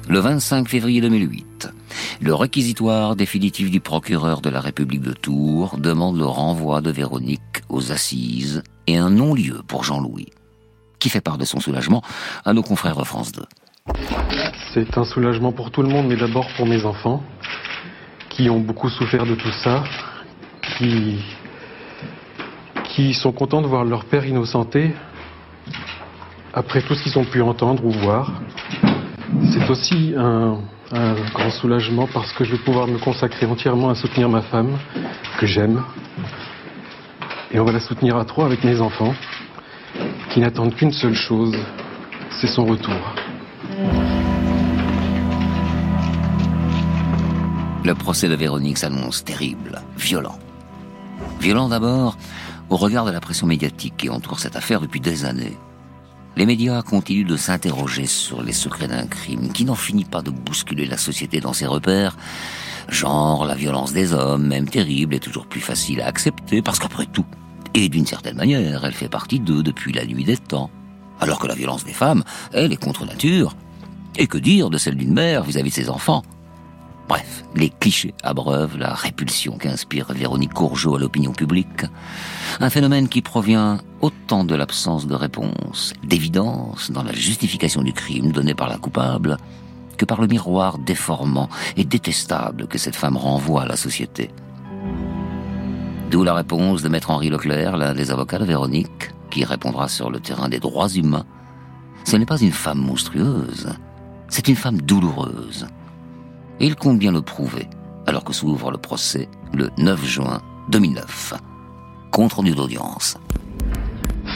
Le 0.08 0.20
25 0.20 0.66
février 0.68 1.02
2008, 1.02 1.68
le 2.22 2.34
réquisitoire 2.34 3.14
définitif 3.14 3.70
du 3.70 3.80
procureur 3.80 4.40
de 4.40 4.48
la 4.48 4.58
République 4.58 5.02
de 5.02 5.12
Tours 5.12 5.76
demande 5.76 6.16
le 6.16 6.24
renvoi 6.24 6.80
de 6.80 6.90
Véronique 6.90 7.62
aux 7.68 7.92
assises 7.92 8.62
et 8.86 8.96
un 8.96 9.10
non-lieu 9.10 9.60
pour 9.68 9.84
Jean-Louis, 9.84 10.28
qui 10.98 11.10
fait 11.10 11.20
part 11.20 11.36
de 11.36 11.44
son 11.44 11.60
soulagement 11.60 12.02
à 12.46 12.54
nos 12.54 12.62
confrères 12.62 13.06
France 13.06 13.32
2. 13.32 13.42
C'est 14.72 14.96
un 14.96 15.04
soulagement 15.04 15.52
pour 15.52 15.70
tout 15.70 15.82
le 15.82 15.90
monde, 15.90 16.06
mais 16.08 16.16
d'abord 16.16 16.46
pour 16.56 16.66
mes 16.66 16.86
enfants, 16.86 17.22
qui 18.30 18.48
ont 18.48 18.60
beaucoup 18.60 18.88
souffert 18.88 19.26
de 19.26 19.34
tout 19.34 19.52
ça, 19.62 19.84
qui 22.94 23.12
sont 23.12 23.32
contents 23.32 23.60
de 23.60 23.66
voir 23.66 23.84
leur 23.84 24.06
père 24.06 24.24
innocenté 24.24 24.94
après 26.54 26.80
tout 26.80 26.94
ce 26.94 27.02
qu'ils 27.02 27.18
ont 27.18 27.26
pu 27.26 27.42
entendre 27.42 27.84
ou 27.84 27.90
voir. 27.90 28.40
C'est 29.52 29.70
aussi 29.70 30.14
un, 30.16 30.58
grand 31.34 31.50
soulagement 31.50 32.08
parce 32.12 32.32
que 32.32 32.44
je 32.44 32.52
vais 32.52 32.62
pouvoir 32.62 32.86
me 32.86 32.98
consacrer 32.98 33.46
entièrement 33.46 33.90
à 33.90 33.94
soutenir 33.94 34.28
ma 34.28 34.42
femme, 34.42 34.78
que 35.38 35.46
j'aime. 35.46 35.82
Et 37.50 37.60
on 37.60 37.64
va 37.64 37.72
la 37.72 37.80
soutenir 37.80 38.16
à 38.16 38.24
trois 38.24 38.46
avec 38.46 38.64
mes 38.64 38.80
enfants, 38.80 39.14
qui 40.30 40.40
n'attendent 40.40 40.74
qu'une 40.74 40.92
seule 40.92 41.14
chose, 41.14 41.56
c'est 42.40 42.46
son 42.46 42.64
retour. 42.64 42.94
Le 47.84 47.94
procès 47.94 48.28
de 48.28 48.34
Véronique 48.34 48.78
s'annonce 48.78 49.24
terrible, 49.24 49.80
violent. 49.96 50.38
Violent 51.40 51.68
d'abord 51.68 52.16
au 52.70 52.76
regard 52.76 53.04
de 53.04 53.10
la 53.10 53.20
pression 53.20 53.46
médiatique 53.46 53.94
qui 53.96 54.10
entoure 54.10 54.40
cette 54.40 54.56
affaire 54.56 54.80
depuis 54.80 55.00
des 55.00 55.24
années. 55.24 55.56
Les 56.38 56.46
médias 56.46 56.82
continuent 56.82 57.26
de 57.26 57.36
s'interroger 57.36 58.06
sur 58.06 58.44
les 58.44 58.52
secrets 58.52 58.86
d'un 58.86 59.08
crime 59.08 59.50
qui 59.50 59.64
n'en 59.64 59.74
finit 59.74 60.04
pas 60.04 60.22
de 60.22 60.30
bousculer 60.30 60.86
la 60.86 60.96
société 60.96 61.40
dans 61.40 61.52
ses 61.52 61.66
repères. 61.66 62.16
Genre, 62.88 63.44
la 63.44 63.56
violence 63.56 63.92
des 63.92 64.12
hommes, 64.12 64.46
même 64.46 64.68
terrible, 64.68 65.16
est 65.16 65.18
toujours 65.18 65.48
plus 65.48 65.60
facile 65.60 66.00
à 66.00 66.06
accepter 66.06 66.62
parce 66.62 66.78
qu'après 66.78 67.06
tout, 67.06 67.24
et 67.74 67.88
d'une 67.88 68.06
certaine 68.06 68.36
manière, 68.36 68.84
elle 68.84 68.94
fait 68.94 69.08
partie 69.08 69.40
d'eux 69.40 69.64
depuis 69.64 69.92
la 69.92 70.06
nuit 70.06 70.22
des 70.22 70.36
temps. 70.36 70.70
Alors 71.18 71.40
que 71.40 71.48
la 71.48 71.56
violence 71.56 71.82
des 71.82 71.92
femmes, 71.92 72.22
elle, 72.52 72.72
est 72.72 72.76
contre 72.76 73.04
nature. 73.04 73.56
Et 74.16 74.28
que 74.28 74.38
dire 74.38 74.70
de 74.70 74.78
celle 74.78 74.94
d'une 74.94 75.14
mère 75.14 75.42
vis-à-vis 75.42 75.70
-vis 75.70 75.76
de 75.76 75.82
ses 75.82 75.90
enfants? 75.90 76.22
Bref, 77.08 77.44
les 77.54 77.70
clichés 77.70 78.14
abreuvent 78.22 78.76
la 78.76 78.92
répulsion 78.92 79.56
qu'inspire 79.56 80.12
Véronique 80.12 80.52
Courgeot 80.52 80.96
à 80.96 80.98
l'opinion 80.98 81.32
publique. 81.32 81.86
Un 82.60 82.68
phénomène 82.68 83.08
qui 83.08 83.22
provient 83.22 83.78
autant 84.02 84.44
de 84.44 84.54
l'absence 84.54 85.06
de 85.06 85.14
réponse, 85.14 85.94
d'évidence 86.04 86.90
dans 86.90 87.02
la 87.02 87.14
justification 87.14 87.82
du 87.82 87.94
crime 87.94 88.30
donné 88.30 88.54
par 88.54 88.68
la 88.68 88.76
coupable, 88.76 89.38
que 89.96 90.04
par 90.04 90.20
le 90.20 90.26
miroir 90.26 90.76
déformant 90.76 91.48
et 91.78 91.84
détestable 91.84 92.66
que 92.66 92.76
cette 92.76 92.94
femme 92.94 93.16
renvoie 93.16 93.62
à 93.62 93.66
la 93.66 93.76
société. 93.76 94.30
D'où 96.10 96.24
la 96.24 96.34
réponse 96.34 96.82
de 96.82 96.90
maître 96.90 97.10
Henri 97.10 97.30
Leclerc, 97.30 97.78
l'un 97.78 97.94
des 97.94 98.10
avocats 98.10 98.38
de 98.38 98.44
Véronique, 98.44 99.12
qui 99.30 99.44
répondra 99.44 99.88
sur 99.88 100.10
le 100.10 100.20
terrain 100.20 100.50
des 100.50 100.60
droits 100.60 100.88
humains. 100.88 101.24
Ce 102.04 102.16
n'est 102.16 102.26
pas 102.26 102.40
une 102.40 102.52
femme 102.52 102.78
monstrueuse, 102.78 103.68
c'est 104.28 104.48
une 104.48 104.56
femme 104.56 104.80
douloureuse 104.80 105.66
et 106.60 106.66
il 106.66 106.76
compte 106.76 106.98
bien 106.98 107.12
le 107.12 107.22
prouver, 107.22 107.66
alors 108.06 108.24
que 108.24 108.32
s'ouvre 108.32 108.70
le 108.70 108.78
procès 108.78 109.28
le 109.52 109.70
9 109.78 110.04
juin 110.04 110.40
2009. 110.70 111.34
Compte 112.10 112.32
rendu 112.34 112.54
d'audience. 112.54 113.18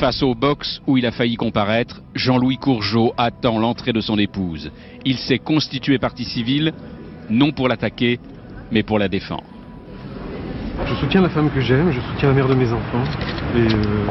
Face 0.00 0.22
au 0.22 0.34
box 0.34 0.80
où 0.86 0.96
il 0.96 1.06
a 1.06 1.12
failli 1.12 1.36
comparaître, 1.36 2.00
Jean-Louis 2.14 2.56
Courgeot 2.56 3.12
attend 3.16 3.58
l'entrée 3.58 3.92
de 3.92 4.00
son 4.00 4.18
épouse. 4.18 4.70
Il 5.04 5.18
s'est 5.18 5.38
constitué 5.38 5.98
partie 5.98 6.24
civile, 6.24 6.72
non 7.30 7.52
pour 7.52 7.68
l'attaquer, 7.68 8.18
mais 8.70 8.82
pour 8.82 8.98
la 8.98 9.08
défendre. 9.08 9.44
Je 10.86 10.94
soutiens 10.94 11.20
la 11.20 11.28
femme 11.28 11.50
que 11.50 11.60
j'aime, 11.60 11.92
je 11.92 12.00
soutiens 12.00 12.28
la 12.28 12.34
mère 12.34 12.48
de 12.48 12.54
mes 12.54 12.72
enfants. 12.72 13.04
Et 13.54 13.60
euh, 13.60 14.06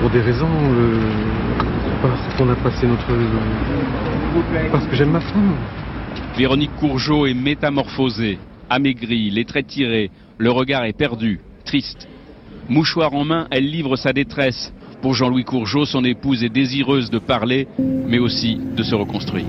pour 0.00 0.10
des 0.10 0.20
raisons, 0.20 0.50
euh, 0.50 0.98
parce 2.02 2.36
qu'on 2.36 2.50
a 2.50 2.56
passé 2.56 2.86
notre... 2.86 3.06
parce 4.70 4.86
que 4.86 4.96
j'aime 4.96 5.12
ma 5.12 5.20
femme. 5.20 5.54
Véronique 6.36 6.74
Courgeot 6.80 7.26
est 7.26 7.34
métamorphosée, 7.34 8.38
amaigrie, 8.70 9.28
les 9.28 9.44
traits 9.44 9.66
tirés, 9.66 10.10
le 10.38 10.50
regard 10.50 10.84
est 10.84 10.94
perdu, 10.94 11.40
triste. 11.66 12.08
Mouchoir 12.70 13.12
en 13.12 13.24
main, 13.24 13.48
elle 13.50 13.70
livre 13.70 13.96
sa 13.96 14.14
détresse. 14.14 14.72
Pour 15.02 15.12
Jean-Louis 15.12 15.44
Courgeot, 15.44 15.84
son 15.84 16.04
épouse 16.04 16.42
est 16.42 16.48
désireuse 16.48 17.10
de 17.10 17.18
parler, 17.18 17.68
mais 17.78 18.18
aussi 18.18 18.56
de 18.56 18.82
se 18.82 18.94
reconstruire. 18.94 19.44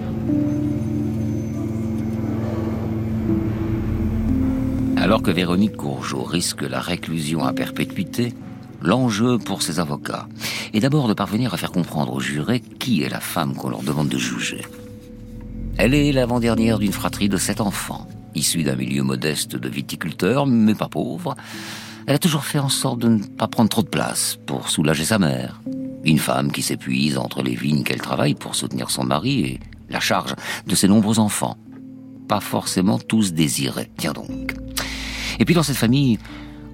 Alors 4.98 5.22
que 5.22 5.32
Véronique 5.32 5.78
Courgeot 5.78 6.24
risque 6.24 6.64
la 6.64 6.82
réclusion 6.82 7.46
à 7.46 7.54
perpétuité, 7.54 8.34
l'enjeu 8.82 9.38
pour 9.38 9.62
ces 9.62 9.80
avocats 9.80 10.28
est 10.74 10.82
d'abord 10.82 11.08
de 11.08 11.14
parvenir 11.14 11.54
à 11.54 11.58
faire 11.58 11.72
comprendre 11.72 12.14
aux 12.14 12.20
jurés 12.20 12.60
qui 12.60 13.04
est 13.04 13.10
la 13.10 13.22
femme 13.22 13.56
qu'on 13.56 13.70
leur 13.70 13.84
demande 13.84 14.10
de 14.10 14.18
juger. 14.18 14.62
Elle 15.78 15.94
est 15.94 16.12
l'avant-dernière 16.12 16.80
d'une 16.80 16.94
fratrie 16.94 17.30
de 17.30 17.38
sept 17.38 17.60
enfants, 17.60 18.08
issue 18.36 18.64
d'un 18.64 18.76
milieu 18.76 19.04
modeste 19.04 19.56
de 19.56 19.70
viticulteurs, 19.70 20.46
mais 20.46 20.76
pas 20.76 20.88
pauvre. 20.88 21.36
Elle 22.06 22.16
a 22.16 22.20
toujours 22.20 22.46
fait 22.46 22.60
en 22.60 22.70
sorte 22.70 23.00
de 23.00 23.08
ne 23.08 23.24
pas 23.24 23.48
prendre 23.48 23.70
trop 23.70 23.82
de 23.82 23.88
place 23.88 24.38
pour 24.46 24.70
soulager 24.70 25.06
sa 25.06 25.20
mère. 25.20 25.62
Une 26.04 26.20
femme 26.20 26.52
qui 26.52 26.62
s'épuise 26.62 27.18
entre 27.18 27.42
les 27.42 27.56
vignes 27.56 27.84
qu'elle 27.84 28.02
travaille 28.02 28.36
pour 28.36 28.56
soutenir 28.56 28.92
son 28.92 29.04
mari 29.04 29.40
et 29.42 29.60
la 29.90 30.00
charge 30.00 30.36
de 30.68 30.76
ses 30.76 30.88
nombreux 30.88 31.20
enfants. 31.20 31.58
Pas 32.28 32.40
forcément 32.40 33.00
tous 33.00 33.34
désirés, 33.34 33.90
tiens 33.98 34.14
donc. 34.14 34.54
Et 35.40 35.46
puis 35.46 35.56
dans 35.56 35.64
cette 35.64 35.78
famille, 35.78 36.20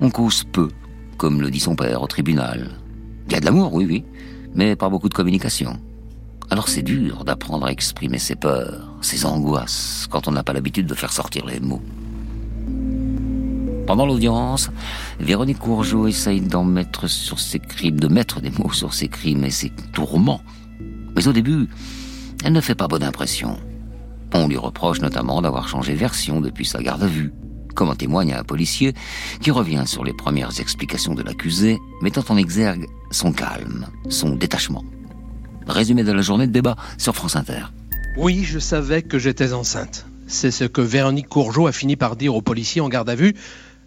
on 0.02 0.10
cause 0.10 0.44
peu, 0.44 0.70
comme 1.18 1.42
le 1.42 1.52
dit 1.52 1.60
son 1.60 1.76
père 1.76 2.02
au 2.02 2.08
tribunal. 2.08 2.72
Il 3.28 3.34
y 3.34 3.36
a 3.36 3.40
de 3.40 3.46
l'amour, 3.46 3.74
oui, 3.74 3.86
oui, 3.86 4.04
mais 4.56 4.76
pas 4.76 4.90
beaucoup 4.90 5.10
de 5.10 5.14
communication. 5.14 5.80
Alors 6.50 6.68
c'est 6.68 6.82
dur 6.82 7.24
d'apprendre 7.24 7.68
à 7.68 7.72
exprimer 7.72 8.18
ses 8.18 8.36
peurs, 8.36 8.89
ses 9.02 9.26
angoisses, 9.26 10.08
quand 10.10 10.28
on 10.28 10.32
n'a 10.32 10.44
pas 10.44 10.54
l'habitude 10.54 10.88
de 10.88 10.94
faire 10.94 11.12
sortir 11.12 11.46
les 11.46 11.60
mots. 11.60 11.82
Pendant 13.90 14.06
l'audience, 14.06 14.70
Véronique 15.20 15.58
Courgeot 15.58 16.08
essaye 16.08 16.42
d'en 16.42 16.64
mettre 16.64 17.08
sur 17.08 17.40
ses 17.40 17.58
crimes, 17.58 18.00
de 18.00 18.08
mettre 18.08 18.40
des 18.40 18.52
mots 18.52 18.72
sur 18.72 18.94
ses 18.94 19.08
crimes 19.08 19.44
et 19.44 19.50
ses 19.50 19.72
tourments. 19.94 20.42
Mais 21.16 21.28
au 21.28 21.34
début, 21.34 21.68
elle 22.44 22.54
ne 22.54 22.62
fait 22.62 22.76
pas 22.76 22.88
bonne 22.88 23.02
impression. 23.02 23.58
On 24.34 24.48
lui 24.48 24.58
reproche 24.58 25.02
notamment 25.02 25.42
d'avoir 25.42 25.68
changé 25.68 25.96
version 25.96 26.40
depuis 26.40 26.66
sa 26.66 26.84
garde 26.84 27.02
à 27.02 27.08
vue, 27.08 27.34
comme 27.74 27.90
en 27.90 27.96
témoigne 27.96 28.34
un 28.34 28.44
policier 28.44 28.94
qui 29.42 29.50
revient 29.50 29.84
sur 29.88 30.04
les 30.04 30.14
premières 30.14 30.60
explications 30.60 31.16
de 31.16 31.24
l'accusé, 31.24 31.80
mettant 32.04 32.24
en 32.30 32.38
exergue 32.38 32.86
son 33.10 33.32
calme, 33.32 33.88
son 34.10 34.36
détachement. 34.36 34.84
Résumé 35.66 36.04
de 36.04 36.12
la 36.12 36.22
journée 36.22 36.46
de 36.46 36.52
débat 36.52 36.76
sur 37.00 37.16
France 37.16 37.36
Inter. 37.36 37.66
Oui, 38.22 38.44
je 38.44 38.60
savais 38.60 39.02
que 39.02 39.18
j'étais 39.18 39.54
enceinte. 39.54 40.06
C'est 40.28 40.52
ce 40.52 40.66
que 40.66 40.82
Véronique 40.82 41.30
Courgeot 41.30 41.68
a 41.68 41.72
fini 41.72 41.96
par 41.96 42.18
dire 42.18 42.36
au 42.36 42.42
policier 42.42 42.82
en 42.82 42.90
garde 42.90 43.10
à 43.10 43.16
vue. 43.16 43.34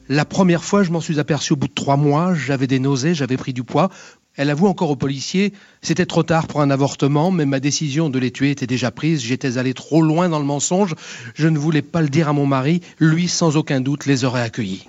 La 0.09 0.25
première 0.25 0.65
fois, 0.65 0.83
je 0.83 0.91
m'en 0.91 1.03
suis 1.03 1.21
aperçu 1.21 1.53
au 1.53 1.57
bout 1.57 1.69
de 1.69 1.75
trois 1.75 1.99
mois, 1.99 2.33
j'avais 2.33 2.67
des 2.67 2.79
nausées, 2.79 3.15
j'avais 3.15 3.37
pris 3.37 3.53
du 3.53 3.63
poids. 3.63 3.91
Elle 4.35 4.49
avoue 4.49 4.69
encore 4.69 4.89
au 4.89 4.97
policier, 4.97 5.53
c'était 5.83 6.07
trop 6.07 6.23
tard 6.23 6.47
pour 6.47 6.63
un 6.63 6.71
avortement, 6.71 7.31
mais 7.31 7.45
ma 7.45 7.61
décision 7.61 8.09
de 8.09 8.19
les 8.19 8.31
tuer 8.31 8.53
était 8.53 8.67
déjà 8.67 8.91
prise, 8.91 9.21
j'étais 9.21 9.59
allé 9.59 9.75
trop 9.75 10.01
loin 10.01 10.31
dans 10.31 10.39
le 10.39 10.47
mensonge, 10.47 10.95
je 11.35 11.49
ne 11.49 11.59
voulais 11.59 11.83
pas 11.83 12.01
le 12.01 12.09
dire 12.09 12.31
à 12.31 12.33
mon 12.33 12.47
mari, 12.47 12.81
lui 12.99 13.29
sans 13.29 13.59
aucun 13.59 13.83
doute 13.83 14.07
les 14.07 14.25
aurait 14.25 14.41
accueillis. 14.41 14.89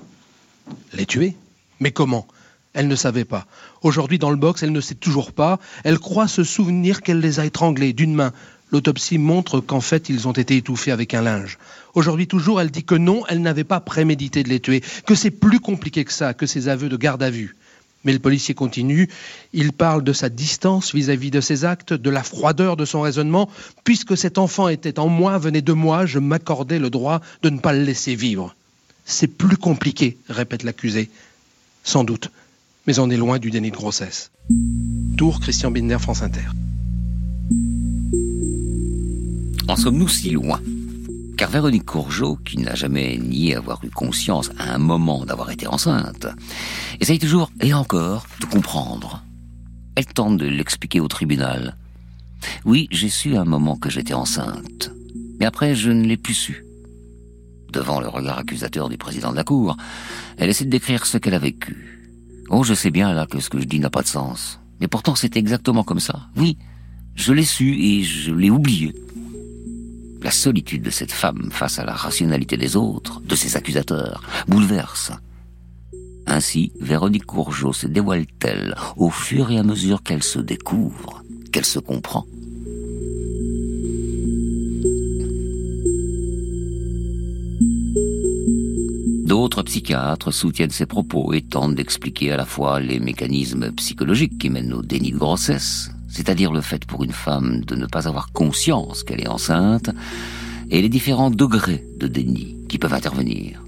Les 0.94 1.06
tuer? 1.06 1.36
Mais 1.82 1.92
comment? 1.92 2.28
Elle 2.74 2.88
ne 2.88 2.96
savait 2.96 3.26
pas. 3.26 3.46
Aujourd'hui 3.82 4.18
dans 4.18 4.32
le 4.32 4.36
box, 4.36 4.64
elle 4.64 4.72
ne 4.72 4.82
sait 4.82 4.96
toujours 4.96 5.32
pas, 5.32 5.60
elle 5.84 6.00
croit 6.00 6.28
se 6.28 6.44
souvenir 6.44 7.02
qu'elle 7.02 7.20
les 7.20 7.40
a 7.42 7.46
étranglés 7.46 7.94
d'une 7.94 8.16
main. 8.16 8.32
L'autopsie 8.74 9.20
montre 9.20 9.60
qu'en 9.60 9.82
fait 9.82 10.10
ils 10.10 10.28
ont 10.28 10.32
été 10.32 10.58
étouffés 10.58 10.92
avec 10.92 11.14
un 11.14 11.22
linge. 11.22 11.60
Aujourd'hui 11.94 12.26
toujours, 12.26 12.60
elle 12.60 12.72
dit 12.72 12.84
que 12.84 12.96
non, 12.96 13.22
elle 13.30 13.44
n'avait 13.44 13.64
pas 13.64 13.80
prémédité 13.80 14.42
de 14.42 14.50
les 14.50 14.60
tuer, 14.60 14.82
que 15.06 15.14
c'est 15.14 15.30
plus 15.30 15.60
compliqué 15.60 16.04
que 16.04 16.12
ça, 16.12 16.34
que 16.34 16.48
ses 16.48 16.70
aveux 16.70 16.90
de 16.90 16.98
garde 16.98 17.22
à 17.22 17.30
vue. 17.30 17.56
Mais 18.04 18.14
le 18.14 18.20
policier 18.20 18.56
continue, 18.56 19.10
il 19.54 19.74
parle 19.74 20.04
de 20.04 20.12
sa 20.12 20.28
distance 20.28 20.94
vis-à-vis 20.94 21.30
de 21.30 21.40
ses 21.40 21.66
actes, 21.66 21.94
de 21.94 22.10
la 22.10 22.24
froideur 22.24 22.76
de 22.76 22.84
son 22.84 23.02
raisonnement. 23.02 23.48
Puisque 23.84 24.18
cet 24.18 24.40
enfant 24.40 24.68
était 24.68 24.98
en 24.98 25.08
moi, 25.08 25.38
venait 25.38 25.62
de 25.62 25.74
moi, 25.74 26.08
je 26.08 26.18
m'accordais 26.18 26.80
le 26.80 26.90
droit 26.90 27.22
de 27.44 27.52
ne 27.52 27.60
pas 27.60 27.74
le 27.74 27.84
laisser 27.84 28.16
vivre. 28.16 28.56
C'est 29.06 29.28
plus 29.28 29.56
compliqué, 29.56 30.18
répète 30.30 30.64
l'accusé. 30.64 31.12
Sans 31.84 32.04
doute, 32.04 32.32
mais 32.88 32.98
on 32.98 33.12
est 33.12 33.18
loin 33.18 33.38
du 33.38 33.52
déni 33.52 33.70
de 33.70 33.76
grossesse. 33.76 34.32
Tour 35.16 35.40
Christian 35.40 35.70
Binder, 35.70 36.00
France 36.00 36.24
Inter. 36.24 36.50
En 39.68 39.76
sommes-nous 39.78 40.10
si 40.10 40.32
loin? 40.32 40.60
Car 41.38 41.50
Véronique 41.50 41.86
Courgeot, 41.86 42.38
qui 42.46 42.58
n'a 42.58 42.76
jamais 42.76 43.18
nié 43.18 43.56
avoir 43.56 43.84
eu 43.84 43.90
conscience 43.90 44.52
à 44.60 44.74
un 44.74 44.78
moment 44.78 45.26
d'avoir 45.26 45.52
été 45.52 45.68
enceinte, 45.68 46.28
essaye 47.00 47.18
toujours, 47.18 47.50
et 47.62 47.74
encore, 47.74 48.28
de 48.40 48.46
comprendre. 48.46 49.24
Elle 49.96 50.06
tente 50.06 50.38
de 50.38 50.46
l'expliquer 50.46 51.00
au 51.00 51.08
tribunal. 51.08 51.78
Oui, 52.66 52.88
j'ai 52.92 53.10
su 53.10 53.38
un 53.38 53.46
moment 53.46 53.78
que 53.78 53.90
j'étais 53.90 54.14
enceinte, 54.14 54.92
mais 55.40 55.46
après 55.46 55.76
je 55.76 55.92
ne 55.92 56.06
l'ai 56.06 56.18
plus 56.18 56.34
su. 56.34 56.66
Devant 57.72 58.02
le 58.02 58.08
regard 58.08 58.40
accusateur 58.40 58.90
du 58.90 58.98
président 58.98 59.32
de 59.32 59.38
la 59.38 59.44
Cour, 59.44 59.78
elle 60.38 60.50
essaie 60.50 60.66
de 60.66 60.70
décrire 60.70 61.06
ce 61.06 61.18
qu'elle 61.18 61.34
a 61.34 61.40
vécu. 61.40 62.02
Oh, 62.50 62.64
je 62.64 62.74
sais 62.74 62.92
bien 62.92 63.14
là 63.14 63.26
que 63.26 63.40
ce 63.40 63.50
que 63.50 63.60
je 63.60 63.66
dis 63.66 63.80
n'a 63.80 63.90
pas 63.90 64.02
de 64.02 64.08
sens. 64.08 64.60
Mais 64.82 64.88
pourtant 64.88 65.16
c'est 65.16 65.38
exactement 65.38 65.84
comme 65.84 66.02
ça. 66.02 66.28
Oui, 66.36 66.58
je 67.16 67.32
l'ai 67.32 67.46
su 67.46 67.74
et 67.80 68.04
je 68.04 68.34
l'ai 68.34 68.50
oublié. 68.50 68.94
La 70.24 70.32
solitude 70.32 70.84
de 70.84 70.90
cette 70.90 71.12
femme 71.12 71.50
face 71.52 71.80
à 71.80 71.86
la 71.86 71.94
rationalité 71.94 72.56
des 72.56 72.78
autres, 72.78 73.22
de 73.22 73.36
ses 73.36 73.58
accusateurs, 73.58 74.24
bouleverse. 74.48 75.12
Ainsi, 76.26 76.72
Véronique 76.80 77.26
Courgeot 77.26 77.74
se 77.74 77.88
dévoile-t-elle 77.88 78.76
au 78.96 79.10
fur 79.10 79.52
et 79.52 79.58
à 79.58 79.64
mesure 79.64 80.02
qu'elle 80.02 80.24
se 80.24 80.40
découvre, 80.40 81.24
qu'elle 81.52 81.66
se 81.66 81.80
comprend. 81.80 82.26
D'autres 89.26 89.64
psychiatres 89.64 90.32
soutiennent 90.32 90.70
ses 90.70 90.86
propos 90.86 91.34
et 91.34 91.42
tentent 91.42 91.76
d'expliquer 91.76 92.32
à 92.32 92.38
la 92.38 92.46
fois 92.46 92.80
les 92.80 93.00
mécanismes 93.00 93.72
psychologiques 93.74 94.38
qui 94.38 94.50
mènent 94.50 94.74
au 94.74 94.84
déni 94.84 95.12
de 95.12 95.18
grossesse, 95.18 95.90
c'est-à-dire 96.14 96.54
le 96.54 96.62
fait 96.62 96.86
pour 96.86 97.04
une 97.04 97.12
femme 97.12 97.66
de 97.66 97.76
ne 97.76 97.88
pas 97.88 98.08
avoir 98.08 98.32
conscience 98.32 99.04
qu'elle 99.04 99.22
est 99.22 99.28
enceinte, 99.28 99.90
et 100.70 100.82
les 100.82 100.90
différents 100.90 101.32
degrés 101.32 101.84
de 101.98 102.08
déni 102.08 102.56
qui 102.70 102.78
peuvent 102.78 102.94
intervenir. 102.94 103.62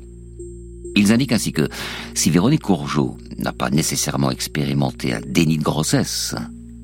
Ils 0.95 1.11
indiquent 1.11 1.33
ainsi 1.33 1.51
que 1.51 1.67
si 2.13 2.29
Véronique 2.29 2.61
Courgeot 2.61 3.17
n'a 3.37 3.51
pas 3.51 3.69
nécessairement 3.69 4.31
expérimenté 4.31 5.13
un 5.13 5.21
déni 5.25 5.57
de 5.57 5.63
grossesse, 5.63 6.35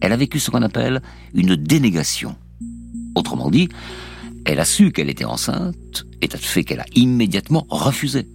elle 0.02 0.12
a 0.12 0.18
vécu 0.18 0.40
ce 0.40 0.50
qu'on 0.50 0.64
appelle 0.64 1.02
une 1.34 1.56
dénégation. 1.56 2.36
Autrement 3.16 3.52
dit, 3.52 3.70
elle 4.46 4.60
a 4.60 4.66
su 4.66 4.92
qu'elle 4.92 5.10
était 5.12 5.26
enceinte, 5.26 6.06
état 6.22 6.38
de 6.38 6.44
fait 6.44 6.64
qu'elle 6.64 6.80
a 6.80 6.86
immédiatement 6.96 7.68
refusé. 7.70 8.28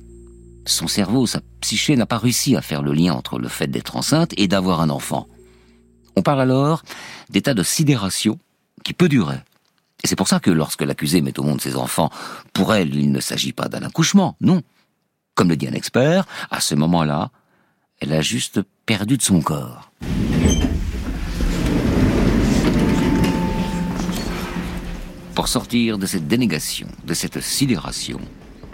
Son 0.65 0.87
cerveau, 0.87 1.27
sa 1.27 1.41
psyché 1.61 1.97
n'a 1.97 2.07
pas 2.07 2.19
réussi 2.19 2.57
à 2.57 2.63
faire 2.63 2.83
le 2.83 2.93
lien 2.93 3.15
entre 3.15 3.39
le 3.39 3.49
fait 3.49 3.67
d'être 3.67 3.97
enceinte 3.97 4.33
et 4.37 4.47
d'avoir 4.47 4.81
un 4.81 4.91
enfant. 4.91 5.27
On 6.17 6.23
parle 6.23 6.41
alors 6.41 6.83
d'état 7.29 7.53
de 7.53 7.63
sidération 7.63 8.39
qui 8.83 8.95
peut 8.95 9.09
durer. 9.09 9.37
Et 10.03 10.07
c'est 10.07 10.17
pour 10.17 10.29
ça 10.29 10.41
que 10.41 10.51
lorsque 10.51 10.83
l'accusé 10.83 11.21
met 11.21 11.39
au 11.39 11.43
monde 11.43 11.61
ses 11.61 11.77
enfants, 11.77 12.11
pour 12.55 12.75
elle, 12.75 12.95
il 12.95 13.13
ne 13.13 13.21
s'agit 13.21 13.53
pas 13.53 13.69
d'un 13.69 13.83
accouchement, 13.83 14.37
non. 14.41 14.63
Comme 15.35 15.51
le 15.51 15.57
dit 15.57 15.69
un 15.69 15.73
expert, 15.73 16.27
à 16.51 16.61
ce 16.61 16.75
moment-là, 16.75 17.31
elle 18.01 18.15
a 18.15 18.23
juste 18.23 18.61
perdu 18.87 19.19
de 19.19 19.23
son 19.23 19.43
corps. 19.43 19.91
Pour 25.35 25.49
sortir 25.49 25.99
de 25.99 26.07
cette 26.07 26.27
dénégation, 26.27 26.89
de 27.05 27.13
cette 27.13 27.43
sidération, 27.43 28.21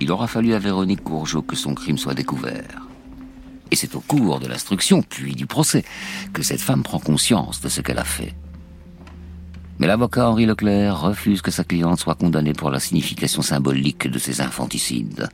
il 0.01 0.13
aura 0.13 0.29
fallu 0.29 0.55
à 0.55 0.61
Véronique 0.61 1.03
Courgeot 1.03 1.43
que 1.43 1.57
son 1.57 1.75
crime 1.75 1.99
soit 1.99 2.15
découvert. 2.15 2.92
Et 3.73 3.77
c'est 3.77 3.95
au 3.95 4.01
cours 4.01 4.39
de 4.39 4.47
l'instruction, 4.47 5.03
puis 5.03 5.35
du 5.35 5.47
procès, 5.47 5.83
que 6.35 6.43
cette 6.43 6.61
femme 6.61 6.83
prend 6.83 6.99
conscience 6.99 7.63
de 7.63 7.71
ce 7.71 7.81
qu'elle 7.81 7.99
a 7.99 8.05
fait. 8.05 8.35
Mais 9.79 9.87
l'avocat 9.87 10.29
Henri 10.29 10.45
Leclerc 10.45 11.01
refuse 11.01 11.41
que 11.41 11.51
sa 11.51 11.65
cliente 11.65 11.99
soit 11.99 12.15
condamnée 12.15 12.53
pour 12.53 12.71
la 12.71 12.79
signification 12.79 13.41
symbolique 13.41 14.07
de 14.07 14.19
ses 14.19 14.43
infanticides. 14.43 15.31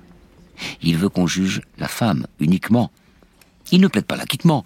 Il 0.83 0.97
veut 0.97 1.09
qu'on 1.09 1.27
juge 1.27 1.63
la 1.79 1.89
femme 1.89 2.29
uniquement. 2.39 2.93
Il 3.73 3.81
ne 3.81 3.89
plaide 3.89 4.07
pas 4.07 4.17
l'acquittement, 4.17 4.65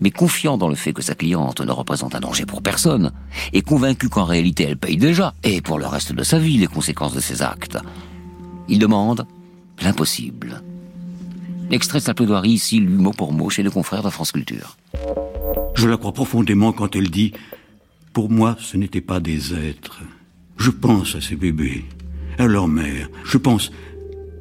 mais 0.00 0.10
confiant 0.10 0.58
dans 0.58 0.68
le 0.68 0.74
fait 0.74 0.92
que 0.92 1.00
sa 1.00 1.14
cliente 1.14 1.60
ne 1.60 1.70
représente 1.70 2.16
un 2.16 2.20
danger 2.20 2.46
pour 2.46 2.62
personne, 2.62 3.12
et 3.52 3.62
convaincu 3.62 4.08
qu'en 4.08 4.24
réalité 4.24 4.64
elle 4.64 4.76
paye 4.76 4.96
déjà, 4.96 5.34
et 5.44 5.60
pour 5.60 5.78
le 5.78 5.86
reste 5.86 6.12
de 6.12 6.24
sa 6.24 6.40
vie, 6.40 6.58
les 6.58 6.66
conséquences 6.66 7.14
de 7.14 7.20
ses 7.20 7.42
actes. 7.42 7.78
Il 8.68 8.80
demande 8.80 9.24
l'impossible. 9.80 10.64
Extrait 11.70 11.98
de 11.98 12.04
sa 12.04 12.14
plaidoirie 12.14 12.52
ici, 12.52 12.78
lu 12.78 12.88
mot 12.88 13.12
pour 13.12 13.32
mot 13.32 13.50
chez 13.50 13.62
le 13.62 13.70
confrère 13.70 14.02
de 14.02 14.10
France 14.10 14.32
Culture. 14.32 14.76
Je 15.74 15.88
la 15.88 15.96
crois 15.96 16.12
profondément 16.12 16.72
quand 16.72 16.94
elle 16.94 17.10
dit 17.10 17.32
Pour 18.12 18.30
moi, 18.30 18.56
ce 18.60 18.76
n'étaient 18.76 19.00
pas 19.00 19.20
des 19.20 19.54
êtres. 19.54 20.02
Je 20.56 20.70
pense 20.70 21.14
à 21.14 21.20
ces 21.20 21.36
bébés, 21.36 21.84
à 22.38 22.46
leur 22.46 22.68
mère. 22.68 23.08
Je 23.24 23.38
pense 23.38 23.72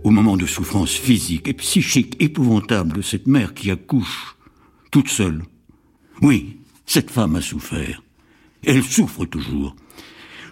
au 0.03 0.11
moment 0.11 0.37
de 0.37 0.45
souffrance 0.45 0.91
physique 0.91 1.47
et 1.47 1.53
psychique 1.53 2.15
épouvantable 2.19 2.97
de 2.97 3.01
cette 3.01 3.25
mère 3.25 3.53
qui 3.53 3.71
accouche, 3.71 4.35
toute 4.91 5.09
seule. 5.09 5.43
Oui, 6.21 6.57
cette 6.85 7.09
femme 7.09 7.35
a 7.35 7.41
souffert. 7.41 8.03
Elle 8.65 8.83
souffre 8.83 9.25
toujours. 9.25 9.75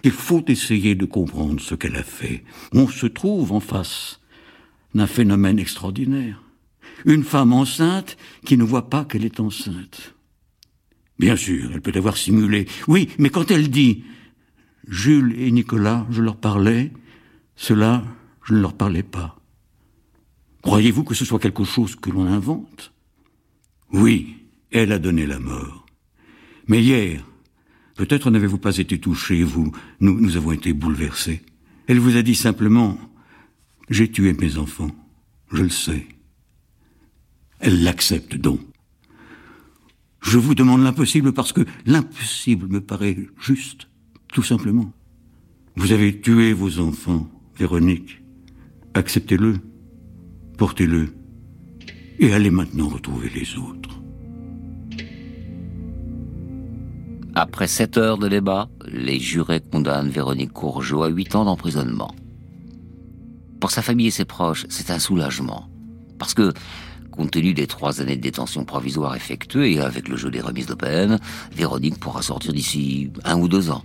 Il 0.04 0.10
faut 0.10 0.44
essayer 0.48 0.94
de 0.94 1.04
comprendre 1.04 1.60
ce 1.60 1.74
qu'elle 1.74 1.96
a 1.96 2.02
fait. 2.02 2.42
On 2.72 2.88
se 2.88 3.06
trouve 3.06 3.52
en 3.52 3.60
face 3.60 4.20
d'un 4.94 5.06
phénomène 5.06 5.58
extraordinaire 5.58 6.42
Une 7.04 7.24
femme 7.24 7.52
enceinte 7.52 8.16
qui 8.44 8.56
ne 8.56 8.64
voit 8.64 8.88
pas 8.88 9.04
qu'elle 9.04 9.24
est 9.24 9.40
enceinte. 9.40 10.14
Bien 11.18 11.36
sûr, 11.36 11.70
elle 11.72 11.80
peut 11.80 11.92
avoir 11.94 12.16
simulé. 12.16 12.66
Oui, 12.88 13.08
mais 13.18 13.30
quand 13.30 13.50
elle 13.50 13.70
dit 13.70 14.04
Jules 14.88 15.34
et 15.38 15.50
Nicolas, 15.50 16.06
je 16.10 16.22
leur 16.22 16.36
parlais, 16.36 16.92
cela, 17.54 18.04
je 18.44 18.54
ne 18.54 18.60
leur 18.60 18.74
parlais 18.74 19.02
pas. 19.02 19.38
Croyez-vous 20.62 21.04
que 21.04 21.14
ce 21.14 21.24
soit 21.24 21.38
quelque 21.38 21.64
chose 21.64 21.96
que 21.96 22.10
l'on 22.10 22.26
invente? 22.26 22.92
Oui, 23.92 24.36
elle 24.70 24.92
a 24.92 24.98
donné 24.98 25.26
la 25.26 25.38
mort. 25.38 25.86
Mais 26.66 26.82
hier, 26.82 27.24
peut-être 27.96 28.30
n'avez-vous 28.30 28.58
pas 28.58 28.78
été 28.78 28.98
touché, 28.98 29.42
vous, 29.42 29.72
nous, 30.00 30.20
nous 30.20 30.36
avons 30.36 30.52
été 30.52 30.72
bouleversés. 30.72 31.42
Elle 31.86 31.98
vous 31.98 32.16
a 32.16 32.22
dit 32.22 32.36
simplement, 32.36 32.98
j'ai 33.90 34.10
tué 34.10 34.32
mes 34.32 34.56
enfants, 34.56 34.90
je 35.52 35.62
le 35.62 35.68
sais. 35.68 36.06
Elle 37.62 37.84
l'accepte 37.84 38.36
donc. 38.36 38.60
Je 40.20 40.36
vous 40.36 40.54
demande 40.54 40.82
l'impossible 40.82 41.32
parce 41.32 41.52
que 41.52 41.62
l'impossible 41.86 42.66
me 42.66 42.80
paraît 42.80 43.16
juste, 43.40 43.88
tout 44.32 44.42
simplement. 44.42 44.92
Vous 45.76 45.92
avez 45.92 46.20
tué 46.20 46.52
vos 46.52 46.80
enfants, 46.80 47.30
Véronique. 47.56 48.20
Acceptez-le, 48.94 49.58
portez-le, 50.58 51.14
et 52.18 52.32
allez 52.34 52.50
maintenant 52.50 52.88
retrouver 52.88 53.30
les 53.30 53.56
autres. 53.56 54.00
Après 57.34 57.68
sept 57.68 57.96
heures 57.96 58.18
de 58.18 58.28
débat, 58.28 58.68
les 58.86 59.18
jurés 59.18 59.60
condamnent 59.60 60.10
Véronique 60.10 60.52
Courgeot 60.52 61.04
à 61.04 61.08
huit 61.08 61.34
ans 61.36 61.44
d'emprisonnement. 61.44 62.14
Pour 63.60 63.70
sa 63.70 63.82
famille 63.82 64.08
et 64.08 64.10
ses 64.10 64.24
proches, 64.24 64.66
c'est 64.68 64.90
un 64.90 64.98
soulagement. 64.98 65.68
Parce 66.18 66.34
que, 66.34 66.52
compte 67.12 67.30
tenu 67.30 67.54
des 67.54 67.66
trois 67.68 68.00
années 68.00 68.16
de 68.16 68.22
détention 68.22 68.64
provisoire 68.64 69.14
effectuées 69.14 69.74
et 69.74 69.80
avec 69.80 70.08
le 70.08 70.16
jeu 70.16 70.30
des 70.30 70.40
remises 70.40 70.66
de 70.66 70.74
peine, 70.74 71.20
Véronique 71.54 72.00
pourra 72.00 72.22
sortir 72.22 72.52
d'ici 72.52 73.10
un 73.24 73.38
ou 73.38 73.48
deux 73.48 73.70
ans. 73.70 73.84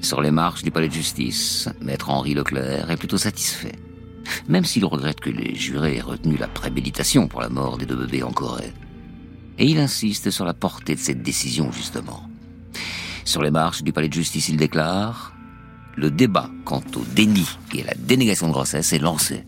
Sur 0.00 0.22
les 0.22 0.30
marches 0.30 0.62
du 0.62 0.70
palais 0.70 0.88
de 0.88 0.92
justice, 0.92 1.68
maître 1.80 2.10
Henri 2.10 2.34
Leclerc 2.34 2.90
est 2.90 2.96
plutôt 2.96 3.18
satisfait. 3.18 3.74
Même 4.48 4.64
s'il 4.64 4.84
regrette 4.84 5.20
que 5.20 5.30
les 5.30 5.54
jurés 5.54 5.96
aient 5.96 6.00
retenu 6.02 6.36
la 6.36 6.48
préméditation 6.48 7.28
pour 7.28 7.40
la 7.40 7.48
mort 7.48 7.78
des 7.78 7.86
deux 7.86 7.96
bébés 7.96 8.22
en 8.22 8.32
Corée. 8.32 8.72
Et 9.58 9.66
il 9.66 9.78
insiste 9.78 10.30
sur 10.30 10.44
la 10.44 10.54
portée 10.54 10.94
de 10.94 11.00
cette 11.00 11.22
décision, 11.22 11.72
justement. 11.72 12.28
Sur 13.24 13.42
les 13.42 13.50
marches 13.50 13.82
du 13.82 13.92
palais 13.92 14.08
de 14.08 14.14
justice, 14.14 14.48
il 14.48 14.56
déclare 14.56 15.32
Le 15.96 16.10
débat 16.10 16.50
quant 16.64 16.82
au 16.96 17.04
déni 17.14 17.46
et 17.74 17.82
la 17.82 17.94
dénégation 17.94 18.48
de 18.48 18.52
grossesse 18.52 18.92
est 18.92 18.98
lancé. 18.98 19.44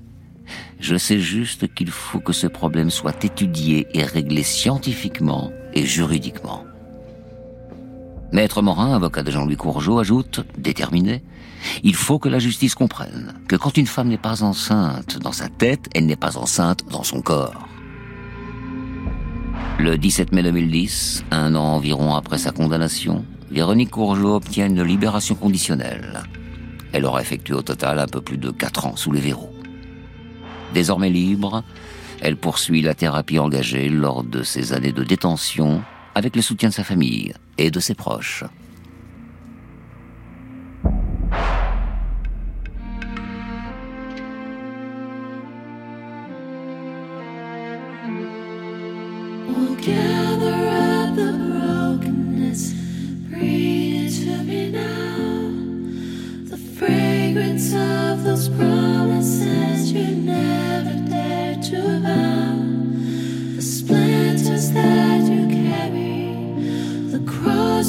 Je 0.78 0.96
sais 0.96 1.18
juste 1.18 1.72
qu'il 1.74 1.90
faut 1.90 2.20
que 2.20 2.32
ce 2.32 2.46
problème 2.46 2.90
soit 2.90 3.24
étudié 3.24 3.86
et 3.94 4.04
réglé 4.04 4.42
scientifiquement 4.42 5.50
et 5.72 5.86
juridiquement. 5.86 6.64
Maître 8.32 8.60
Morin, 8.60 8.94
avocat 8.94 9.22
de 9.22 9.30
Jean-Louis 9.30 9.56
Courgeot, 9.56 9.98
ajoute, 9.98 10.44
déterminé, 10.58 11.22
il 11.82 11.94
faut 11.94 12.18
que 12.18 12.28
la 12.28 12.38
justice 12.38 12.74
comprenne 12.74 13.34
que 13.48 13.56
quand 13.56 13.76
une 13.76 13.86
femme 13.86 14.08
n'est 14.08 14.18
pas 14.18 14.42
enceinte 14.42 15.18
dans 15.18 15.32
sa 15.32 15.48
tête, 15.48 15.88
elle 15.94 16.06
n'est 16.06 16.16
pas 16.16 16.36
enceinte 16.36 16.84
dans 16.90 17.02
son 17.02 17.22
corps. 17.22 17.68
Le 19.78 19.96
17 19.96 20.32
mai 20.32 20.42
2010, 20.42 21.24
un 21.30 21.54
an 21.54 21.76
environ 21.76 22.14
après 22.14 22.38
sa 22.38 22.50
condamnation, 22.50 23.24
Véronique 23.50 23.90
Courgeot 23.90 24.36
obtient 24.36 24.66
une 24.66 24.82
libération 24.82 25.34
conditionnelle. 25.34 26.22
Elle 26.92 27.04
aura 27.04 27.22
effectué 27.22 27.54
au 27.54 27.62
total 27.62 27.98
un 27.98 28.06
peu 28.06 28.20
plus 28.20 28.38
de 28.38 28.50
4 28.50 28.86
ans 28.86 28.96
sous 28.96 29.12
les 29.12 29.20
verrous. 29.20 29.55
Désormais 30.76 31.08
libre, 31.08 31.64
elle 32.20 32.36
poursuit 32.36 32.82
la 32.82 32.94
thérapie 32.94 33.38
engagée 33.38 33.88
lors 33.88 34.22
de 34.22 34.42
ses 34.42 34.74
années 34.74 34.92
de 34.92 35.04
détention 35.04 35.82
avec 36.14 36.36
le 36.36 36.42
soutien 36.42 36.68
de 36.68 36.74
sa 36.74 36.84
famille 36.84 37.32
et 37.56 37.70
de 37.70 37.80
ses 37.80 37.94
proches. 37.94 38.44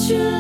you. 0.10 0.37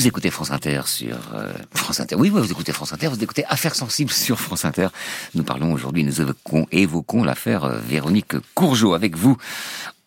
Vous 0.00 0.06
écoutez 0.06 0.30
France 0.30 0.50
Inter 0.50 0.80
sur 0.86 1.18
euh, 1.34 1.52
France 1.74 2.00
Inter. 2.00 2.14
Oui, 2.14 2.30
vous 2.30 2.50
écoutez 2.50 2.72
France 2.72 2.94
Inter, 2.94 3.08
vous 3.08 3.22
écoutez 3.22 3.44
Affaires 3.50 3.74
sensibles 3.74 4.10
sur 4.10 4.40
France 4.40 4.64
Inter. 4.64 4.88
Nous 5.34 5.42
parlons 5.42 5.74
aujourd'hui, 5.74 6.04
nous 6.04 6.22
évoquons, 6.22 6.66
évoquons 6.72 7.22
l'affaire 7.22 7.64
euh, 7.64 7.78
Véronique 7.86 8.32
Courgeot 8.54 8.94
avec 8.94 9.14
vous. 9.14 9.36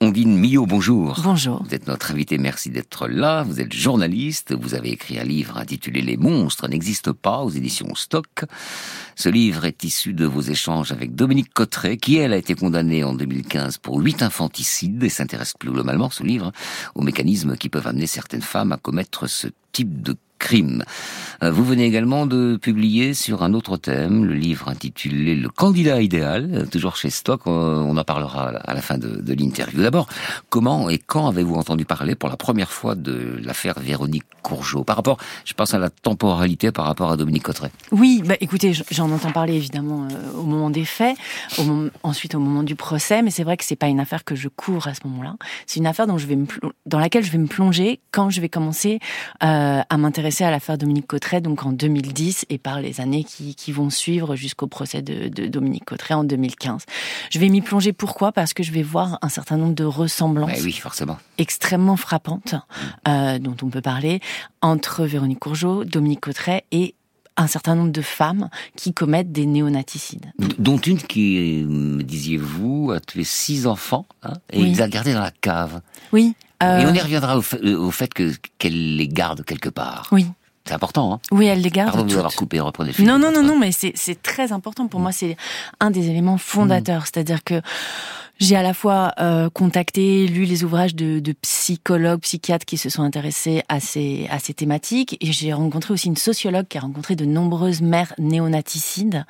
Ondine 0.04 0.36
Millot, 0.38 0.66
bonjour. 0.66 1.22
Bonjour. 1.24 1.64
Vous 1.64 1.74
êtes 1.74 1.88
notre 1.88 2.12
invité, 2.12 2.38
merci 2.38 2.70
d'être 2.70 3.08
là. 3.08 3.44
Vous 3.44 3.62
êtes 3.62 3.72
journaliste, 3.72 4.54
vous 4.54 4.74
avez 4.74 4.92
écrit 4.92 5.18
un 5.18 5.24
livre 5.24 5.58
intitulé 5.58 6.02
Les 6.02 6.18
monstres 6.18 6.68
n'existent 6.68 7.14
pas 7.14 7.40
aux 7.40 7.50
éditions 7.50 7.96
Stock. 7.96 8.44
Ce 9.16 9.30
livre 9.30 9.64
est 9.64 9.82
issu 9.86 10.12
de 10.12 10.26
vos 10.26 10.42
échanges 10.42 10.92
avec 10.92 11.16
Dominique 11.16 11.54
Cotteret, 11.54 11.96
qui 11.96 12.18
elle 12.18 12.34
a 12.34 12.38
été 12.38 12.54
condamnée 12.54 13.06
en 13.06 13.14
2015 13.14 13.78
pour 13.78 13.98
huit 13.98 14.22
infanticides 14.22 15.02
et 15.02 15.08
s'intéresse 15.08 15.54
plus 15.58 15.72
globalement, 15.72 16.10
ce 16.10 16.24
livre, 16.24 16.52
aux 16.96 17.02
mécanismes 17.02 17.56
qui 17.56 17.70
peuvent 17.70 17.88
amener 17.88 18.08
certaines 18.08 18.42
femmes 18.42 18.74
à 18.74 18.78
commettre 18.78 19.28
ce 19.28 19.48
type 19.72 20.02
de 20.02 20.18
crime. 20.44 20.84
Euh, 21.42 21.52
vous 21.52 21.64
venez 21.64 21.86
également 21.86 22.26
de 22.26 22.58
publier 22.58 23.14
sur 23.14 23.44
un 23.44 23.54
autre 23.54 23.78
thème 23.78 24.26
le 24.26 24.34
livre 24.34 24.68
intitulé 24.68 25.36
Le 25.36 25.48
candidat 25.48 26.02
idéal, 26.02 26.50
euh, 26.54 26.66
toujours 26.66 26.98
chez 26.98 27.10
Stock. 27.10 27.42
Euh, 27.48 27.78
on 27.78 27.96
en 27.96 28.04
parlera 28.04 28.50
à 28.50 28.74
la 28.74 28.82
fin 28.82 28.98
de, 28.98 29.34
l'interview. 29.34 29.82
D'abord, 29.82 30.08
comment 30.50 30.90
et 30.90 30.98
quand 30.98 31.30
avez-vous 31.30 31.56
entendu 31.56 31.86
parler 31.86 32.16
pour 32.16 32.30
la 32.30 32.36
première 32.36 32.72
fois 32.72 32.96
de 32.96 33.40
l'affaire 33.42 33.80
Véronique 33.80 34.26
Courgeot? 34.42 34.84
Par 34.84 34.98
rapport, 34.98 35.18
je 35.46 35.54
pense 35.54 35.74
à 35.74 35.80
la 35.80 35.90
temporalité 35.90 36.72
par 36.74 36.86
rapport 36.86 37.10
à 37.10 37.18
Dominique 37.18 37.44
Cotteret. 37.44 37.72
Oui, 37.92 38.22
bah 38.26 38.36
écoutez, 38.42 38.74
j'en 38.92 39.10
entends 39.12 39.32
parler 39.32 39.56
évidemment 39.56 40.10
au 40.38 40.44
moment 40.44 40.70
des 40.70 40.86
faits, 40.86 41.16
ensuite 42.04 42.36
au 42.36 42.40
moment 42.40 42.64
du 42.64 42.76
procès, 42.76 43.22
mais 43.22 43.32
c'est 43.32 43.44
vrai 43.44 43.56
que 43.56 43.64
c'est 43.64 43.78
pas 43.78 43.88
une 43.88 44.02
affaire 44.02 44.26
que 44.26 44.36
je 44.36 44.50
cours 44.50 44.88
à 44.88 44.94
ce 44.94 45.00
moment-là. 45.06 45.36
C'est 45.68 45.80
une 45.80 45.88
affaire 45.88 46.06
dans 46.06 47.00
laquelle 47.00 47.24
je 47.24 47.32
vais 47.32 47.38
me 47.38 47.48
plonger 47.48 48.02
quand 48.12 48.30
je 48.30 48.42
vais 48.42 48.50
commencer 48.50 49.00
à 49.40 49.98
m'intéresser 49.98 50.33
à 50.42 50.52
l'affaire 50.52 50.78
Dominique 50.78 51.08
Cotteret, 51.08 51.42
donc 51.42 51.66
en 51.66 51.72
2010 51.72 52.46
et 52.50 52.58
par 52.58 52.82
les 52.82 53.02
années 53.02 53.24
qui, 53.24 53.56
qui 53.56 53.72
vont 53.72 53.90
suivre 53.90 54.36
jusqu'au 54.36 54.68
procès 54.68 55.02
de, 55.02 55.28
de, 55.28 55.48
Dominique 55.48 55.86
Cotteret 55.86 56.14
en 56.16 56.24
2015. 56.24 56.84
Je 57.30 57.40
vais 57.40 57.50
m'y 57.50 57.62
plonger 57.62 57.94
pourquoi? 57.94 58.32
Parce 58.32 58.54
que 58.54 58.64
je 58.64 58.72
vais 58.72 58.84
voir 58.84 59.20
un 59.22 59.30
certain 59.30 59.58
nombre 59.58 59.76
de 59.76 59.84
ressemblances. 59.84 60.52
Ouais, 60.52 60.62
oui, 60.64 60.72
forcément. 60.74 61.18
Extrêmement 61.38 61.98
frappantes 61.98 62.56
euh, 63.08 63.38
dont 63.38 63.56
on 63.62 63.70
peut 63.70 63.82
parler 63.82 64.22
entre 64.62 65.06
Véronique 65.06 65.40
Courgeot, 65.40 65.84
Dominique 65.84 66.22
Cotteret 66.22 66.64
et 66.72 66.96
un 67.36 67.48
certain 67.48 67.76
nombre 67.76 67.92
de 67.92 68.02
femmes 68.02 68.50
qui 68.76 68.94
commettent 68.94 69.32
des 69.32 69.46
néonaticides. 69.46 70.32
Dont 70.60 70.78
une 70.78 71.02
qui, 71.02 71.66
me 71.68 72.04
disiez-vous, 72.04 72.92
a 72.92 73.00
tué 73.00 73.24
six 73.24 73.66
enfants 73.66 74.06
hein, 74.22 74.34
et 74.52 74.60
Oui. 74.62 74.70
les 74.70 74.82
a 74.82 74.88
gardés 74.88 75.14
dans 75.14 75.22
la 75.22 75.32
cave. 75.32 75.82
Oui. 76.12 76.36
Euh, 76.62 76.80
Et 76.80 76.86
on 76.86 76.94
y 76.94 77.00
reviendra 77.00 77.38
au 77.38 77.42
fait, 77.42 77.64
au 77.64 77.92
fait 77.92 78.14
que 78.14 78.32
qu'elle 78.58 78.98
les 78.98 79.08
garde 79.08 79.44
quelque 79.44 79.70
part. 79.70 80.08
Oui. 80.12 80.28
C'est 80.66 80.74
important, 80.74 81.14
hein 81.14 81.20
Oui, 81.32 81.46
elle 81.48 81.62
les 81.62 81.70
garde 81.70 81.92
Pardon 81.92 82.06
de 82.06 82.12
vous 82.14 82.18
avoir 82.18 82.34
coupé, 82.36 82.60
reprenez 82.62 82.92
le 82.92 82.94
fil. 82.94 83.06
Non, 83.06 83.20
non, 83.20 83.32
non, 83.34 83.44
non, 83.44 83.60
mais 83.60 83.72
c'est 83.72 84.22
très 84.22 84.54
important 84.54 84.88
pour 84.88 85.02
moi. 85.02 85.12
C'est 85.12 85.36
un 85.82 85.92
des 85.92 86.10
éléments 86.10 86.38
fondateurs. 86.38 87.02
Mm. 87.02 87.06
C'est-à-dire 87.06 87.44
que 87.44 87.62
j'ai 88.44 88.56
à 88.58 88.62
la 88.62 88.74
fois 88.74 89.14
euh, 89.20 89.50
contacté, 89.50 90.28
lu 90.28 90.44
les 90.44 90.64
ouvrages 90.64 90.96
de, 90.96 91.20
de 91.20 91.32
psychologues, 91.32 92.20
psychiatres 92.20 92.66
qui 92.66 92.78
se 92.78 92.90
sont 92.90 93.02
intéressés 93.02 93.64
à 93.70 93.80
ces, 93.80 94.28
à 94.30 94.40
ces 94.40 94.54
thématiques, 94.54 95.18
et 95.22 95.32
j'ai 95.32 95.54
rencontré 95.54 95.94
aussi 95.94 96.08
une 96.08 96.18
sociologue 96.18 96.68
qui 96.68 96.78
a 96.78 96.82
rencontré 96.82 97.16
de 97.16 97.26
nombreuses 97.26 97.82
mères 97.82 98.14
néonaticides, 98.20 99.26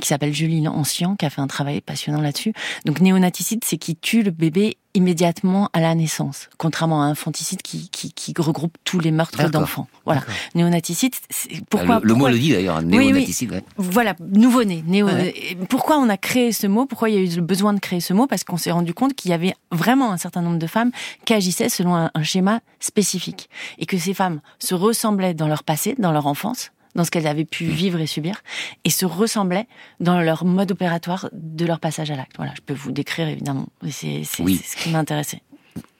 qui 0.00 0.08
s'appelle 0.08 0.34
Julie 0.34 0.66
Ancien, 0.66 1.16
qui 1.16 1.24
a 1.24 1.30
fait 1.30 1.40
un 1.40 1.46
travail 1.46 1.80
passionnant 1.80 2.20
là-dessus. 2.20 2.52
Donc 2.84 3.00
néonaticide, 3.00 3.60
c'est 3.64 3.78
qui 3.78 3.94
tue 3.96 4.22
le 4.22 4.32
bébé 4.32 4.76
immédiatement 4.94 5.68
à 5.74 5.80
la 5.80 5.94
naissance, 5.94 6.48
contrairement 6.56 7.02
à 7.02 7.04
infanticide 7.04 7.60
qui, 7.60 7.90
qui, 7.90 8.12
qui 8.14 8.32
regroupe 8.38 8.78
tous 8.84 8.98
les 8.98 9.10
meurtres 9.10 9.50
d'enfants. 9.50 9.88
Voilà. 10.06 10.22
Néonaticide, 10.54 11.12
c'est 11.28 11.62
pourquoi 11.68 12.00
le, 12.02 12.14
mot 12.14 12.28
le 12.28 12.38
dit 12.38 12.52
d'ailleurs, 12.52 12.76
un 12.76 12.84
Oui, 12.86 12.96
oui. 12.98 13.06
néonaticide. 13.08 13.52
ouais. 13.52 13.64
Voilà, 13.76 14.16
nouveau-né. 14.20 14.82
Néo... 14.86 15.06
Ouais. 15.06 15.34
Et 15.36 15.54
Pourquoi 15.68 15.98
on 15.98 16.08
a 16.08 16.16
créé 16.16 16.50
ce 16.52 16.66
mot 16.66 16.86
Pourquoi 16.86 17.10
il 17.10 17.14
y 17.14 17.18
a 17.18 17.20
eu 17.20 17.36
le 17.36 17.42
besoin 17.42 17.74
de 17.74 17.80
créer 17.80 18.00
ce 18.00 18.14
mot? 18.14 18.26
Parce 18.26 18.42
qu'on 18.42 18.55
s'est 18.56 18.70
rendu 18.70 18.94
compte 18.94 19.14
qu'il 19.14 19.30
y 19.30 19.34
avait 19.34 19.54
vraiment 19.70 20.12
un 20.12 20.16
certain 20.16 20.42
nombre 20.42 20.58
de 20.58 20.66
femmes 20.66 20.90
qui 21.24 21.34
agissaient 21.34 21.68
selon 21.68 21.94
un, 21.94 22.10
un 22.14 22.22
schéma 22.22 22.60
spécifique. 22.80 23.48
Et 23.78 23.86
que 23.86 23.98
ces 23.98 24.14
femmes 24.14 24.40
se 24.58 24.74
ressemblaient 24.74 25.34
dans 25.34 25.48
leur 25.48 25.64
passé, 25.64 25.94
dans 25.98 26.12
leur 26.12 26.26
enfance, 26.26 26.72
dans 26.96 27.04
ce 27.04 27.10
qu'elles 27.10 27.26
avaient 27.26 27.44
pu 27.44 27.66
vivre 27.66 28.00
et 28.00 28.06
subir, 28.06 28.42
et 28.84 28.90
se 28.90 29.06
ressemblaient 29.06 29.68
dans 30.00 30.20
leur 30.20 30.44
mode 30.44 30.72
opératoire 30.72 31.28
de 31.32 31.64
leur 31.66 31.78
passage 31.78 32.10
à 32.10 32.16
l'acte. 32.16 32.36
Voilà, 32.36 32.52
je 32.56 32.62
peux 32.62 32.74
vous 32.74 32.90
décrire 32.90 33.28
évidemment. 33.28 33.66
Oui. 33.82 33.92
c'est 33.92 34.24
ce 34.24 34.76
qui 34.76 34.90
m'intéressait. 34.90 35.42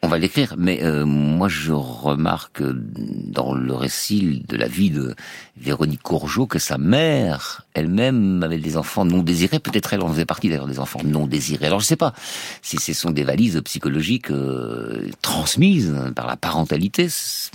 On 0.02 0.08
va 0.08 0.18
l'écrire, 0.18 0.54
mais 0.56 0.84
euh, 0.84 1.04
moi 1.04 1.48
je 1.48 1.72
remarque 1.72 2.60
euh, 2.60 2.74
dans 2.76 3.54
le 3.54 3.74
récit 3.74 4.44
de 4.46 4.56
la 4.56 4.68
vie 4.68 4.90
de 4.90 5.16
Véronique 5.56 6.02
Courgeot 6.02 6.46
que 6.46 6.58
sa 6.58 6.78
mère 6.78 7.62
elle-même 7.74 8.42
avait 8.42 8.58
des 8.58 8.76
enfants 8.76 9.04
non 9.04 9.22
désirés. 9.22 9.58
Peut-être 9.58 9.92
elle 9.94 10.02
en 10.02 10.08
faisait 10.08 10.24
partie 10.26 10.48
d'ailleurs 10.48 10.66
des 10.68 10.78
enfants 10.78 11.00
non 11.04 11.26
désirés. 11.26 11.66
Alors 11.66 11.80
je 11.80 11.86
sais 11.86 11.96
pas 11.96 12.12
si 12.62 12.76
ce 12.76 12.92
sont 12.92 13.10
des 13.10 13.24
valises 13.24 13.60
psychologiques 13.64 14.30
euh, 14.30 15.08
transmises 15.22 15.94
par 16.14 16.26
la 16.26 16.36
parentalité, 16.36 17.08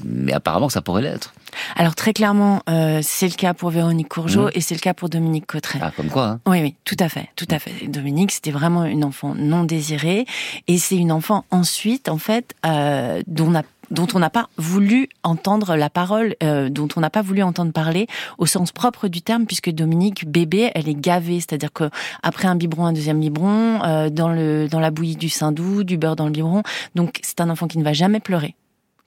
mais 0.04 0.34
apparemment 0.34 0.68
ça 0.70 0.82
pourrait 0.82 1.04
l'être. 1.04 1.34
Alors 1.76 1.96
très 1.96 2.12
clairement, 2.14 2.64
euh, 2.70 3.00
c'est 3.04 3.28
le 3.28 3.36
cas 3.36 3.54
pour 3.54 3.70
Véronique 3.70 4.10
Courgeot 4.10 4.46
Mhm. 4.46 4.52
et 4.56 4.62
c'est 4.62 4.74
le 4.76 4.80
cas 4.80 4.94
pour 4.94 5.10
Dominique 5.10 5.46
Cotteret. 5.46 5.80
Ah, 5.82 5.92
comme 5.96 6.08
quoi. 6.08 6.26
Hein 6.28 6.40
Oui, 6.48 6.62
oui, 6.62 6.76
tout 6.86 6.96
à 7.00 7.08
fait, 7.10 7.30
tout 7.36 7.48
à 7.52 7.60
fait. 7.60 7.88
Dominique, 7.88 8.32
c'était 8.32 8.52
vraiment 8.52 8.86
une 8.86 9.04
enfant 9.04 9.36
non 9.36 9.64
désirée, 9.64 10.26
et 10.68 10.78
c'est 10.78 10.96
une 10.96 11.12
enfant 11.12 11.46
ensuite, 11.52 12.08
en 12.10 12.18
fait, 12.18 12.31
euh, 12.66 13.22
dont 13.28 14.08
on 14.14 14.20
n'a 14.20 14.30
pas 14.30 14.50
voulu 14.58 15.10
entendre 15.24 15.76
la 15.76 15.90
parole, 15.90 16.36
euh, 16.44 16.70
dont 16.70 16.88
on 16.96 17.02
n'a 17.02 17.10
pas 17.10 17.22
voulu 17.22 17.44
entendre 17.44 17.72
parler 17.72 18.08
au 18.38 18.46
sens 18.46 18.72
propre 18.72 19.08
du 19.08 19.22
terme, 19.22 19.46
puisque 19.46 19.70
Dominique, 19.70 20.30
bébé, 20.30 20.72
elle 20.76 20.90
est 20.90 21.00
gavée, 21.00 21.40
c'est-à-dire 21.40 21.74
que 21.74 21.90
après 22.24 22.48
un 22.48 22.56
biberon, 22.56 22.86
un 22.86 22.94
deuxième 22.94 23.20
biberon, 23.20 23.82
euh, 23.84 24.10
dans 24.10 24.80
la 24.80 24.92
bouillie 24.92 25.16
du 25.16 25.30
sein 25.30 25.52
doux, 25.52 25.84
du 25.84 25.98
beurre 25.98 26.16
dans 26.16 26.26
le 26.26 26.32
biberon, 26.32 26.64
donc 26.96 27.20
c'est 27.24 27.42
un 27.42 27.50
enfant 27.50 27.68
qui 27.68 27.78
ne 27.78 27.84
va 27.84 27.94
jamais 27.94 28.20
pleurer 28.20 28.56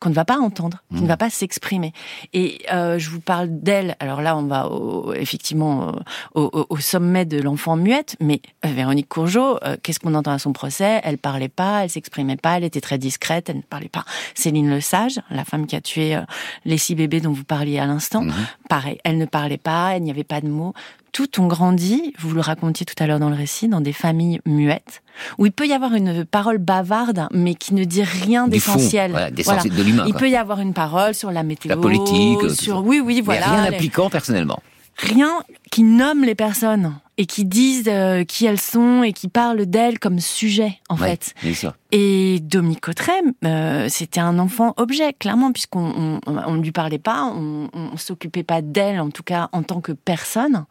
qu'on 0.05 0.11
ne 0.11 0.15
va 0.15 0.27
pas 0.27 0.37
entendre, 0.39 0.83
qui 0.95 1.03
ne 1.03 1.09
va 1.09 1.17
pas 1.17 1.31
s'exprimer. 1.31 1.95
Et 2.35 2.61
euh, 2.73 2.99
je 2.99 3.09
vous 3.09 3.21
parle 3.21 3.49
d'elle. 3.51 3.97
Alors 4.01 4.21
là, 4.21 4.37
on 4.37 4.43
va 4.43 4.69
au- 4.69 5.15
effectivement 5.15 5.93
au, 6.35 6.43
au- 6.43 6.67
au 6.69 6.77
sommet 6.77 7.25
de 7.25 7.41
l'enfant 7.41 7.77
muette. 7.77 8.15
Mais 8.21 8.43
euh, 8.67 8.69
Véronique 8.69 9.09
Courgeot, 9.09 9.59
euh, 9.65 9.77
qu'est-ce 9.83 9.99
qu'on 10.01 10.15
entend 10.15 10.33
à 10.33 10.39
son 10.39 10.53
procès? 10.53 11.01
Elle 11.05 11.17
parlait 11.17 11.49
pas, 11.49 11.85
elle 11.85 11.91
s'exprimait 11.91 12.37
pas, 12.37 12.59
elle 12.59 12.65
était 12.65 12.83
très 12.83 12.99
discrète, 12.99 13.49
elle 13.49 13.57
ne 13.57 13.63
parlait 13.63 13.89
pas. 13.89 14.05
Céline 14.35 14.69
Le 14.69 14.83
Sage, 14.83 15.21
la 15.31 15.45
femme 15.47 15.67
qui 15.67 15.75
a 15.75 15.81
tué 15.81 16.17
euh, 16.17 16.21
les 16.67 16.77
six 16.77 16.95
bébés 16.95 17.21
dont 17.23 17.33
vous 17.33 17.45
parliez 17.45 17.79
à 17.79 17.87
l'instant, 17.87 18.27
pareil, 18.69 18.99
elle 19.05 19.17
ne 19.17 19.25
parlait 19.27 19.57
pas, 19.57 19.97
il 19.97 20.03
n'y 20.03 20.11
avait 20.11 20.23
pas 20.25 20.43
de 20.43 20.49
mots. 20.49 20.75
Tout 21.15 21.41
on 21.41 21.47
grandit, 21.47 22.13
vous 22.19 22.35
le 22.35 22.41
racontiez 22.41 22.85
tout 22.85 23.01
à 23.01 23.07
l'heure 23.07 23.21
dans 23.21 23.31
le 23.31 23.37
récit, 23.37 23.69
dans 23.69 23.81
des 23.81 23.93
familles 23.93 24.41
muettes, 24.47 25.01
où 25.39 25.47
il 25.47 25.53
peut 25.53 25.65
y 25.67 25.73
avoir 25.73 25.95
une 25.95 26.25
parole 26.25 26.59
bavarde, 26.59 27.29
mais 27.33 27.55
qui 27.55 27.73
ne 27.73 27.85
dit 27.85 28.03
rien 28.03 28.49
d'essentiel. 28.49 29.13
voilà, 29.13 29.31
de 29.31 29.83
l'humain, 29.85 30.05
Il 30.09 30.13
quoi. 30.13 30.21
peut 30.21 30.29
y 30.29 30.35
avoir 30.37 30.59
une 30.61 30.75
parole 30.75 31.15
sur 31.15 31.31
la 31.31 31.45
météo, 31.45 31.69
La 31.71 31.77
politique, 31.77 32.51
sur 32.51 32.85
oui, 32.85 32.99
oui, 32.99 33.21
voilà. 33.21 33.47
Mais 33.49 33.55
rien 33.57 33.65
les- 33.67 33.71
d'impliquant 33.71 34.11
personnellement. 34.11 34.59
rien 34.99 35.31
qui 35.71 35.85
nomme 35.85 36.25
les 36.25 36.35
personnes 36.35 36.95
et 37.17 37.27
qui 37.27 37.45
disent 37.45 37.85
euh, 37.89 38.25
qui 38.25 38.47
elles 38.47 38.61
sont 38.61 39.03
et 39.03 39.13
qui 39.13 39.29
parlent 39.29 39.67
d'elles 39.67 39.99
comme 39.99 40.21
sujet 40.21 40.79
en 40.89 40.97
Ouais, 40.97 41.19
fait. 41.19 41.55
Sûr. 41.55 41.75
Et 41.93 42.41
Dominique 42.41 42.81
Cotteret, 42.81 43.23
euh, 43.45 43.87
c'était 43.89 44.21
un 44.21 44.39
enfant 44.39 44.75
objet, 44.77 45.13
clairement, 45.13 45.53
puisqu'on 45.53 46.21
on, 46.27 46.37
on 46.37 46.55
ne 46.55 46.63
lui 46.63 46.73
parlait 46.73 46.99
pas, 46.99 47.25
on 47.25 47.69
ne 47.73 47.97
s'occupait 47.97 48.43
pas 48.43 48.63
d'elle, 48.63 49.01
en 49.01 49.11
tout 49.11 49.23
cas 49.23 49.49
en 49.53 49.63
tant 49.63 49.81
que 49.81 49.93
personne. 49.93 50.65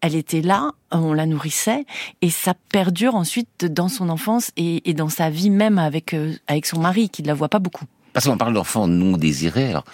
Elle 0.00 0.14
était 0.14 0.40
là, 0.42 0.72
on 0.92 1.12
la 1.12 1.26
nourrissait, 1.26 1.84
et 2.22 2.30
ça 2.30 2.54
perdure 2.70 3.16
ensuite 3.16 3.64
dans 3.64 3.88
son 3.88 4.08
enfance 4.08 4.52
et, 4.56 4.88
et 4.88 4.94
dans 4.94 5.08
sa 5.08 5.30
vie 5.30 5.50
même 5.50 5.78
avec, 5.78 6.14
euh, 6.14 6.32
avec 6.46 6.66
son 6.66 6.78
mari, 6.78 7.08
qui 7.10 7.22
ne 7.22 7.26
la 7.28 7.34
voit 7.34 7.48
pas 7.48 7.58
beaucoup. 7.58 7.84
Parce 8.12 8.26
qu'on 8.26 8.38
parle 8.38 8.54
d'enfants 8.54 8.86
non 8.86 9.16
désirés. 9.16 9.70
Alors, 9.70 9.84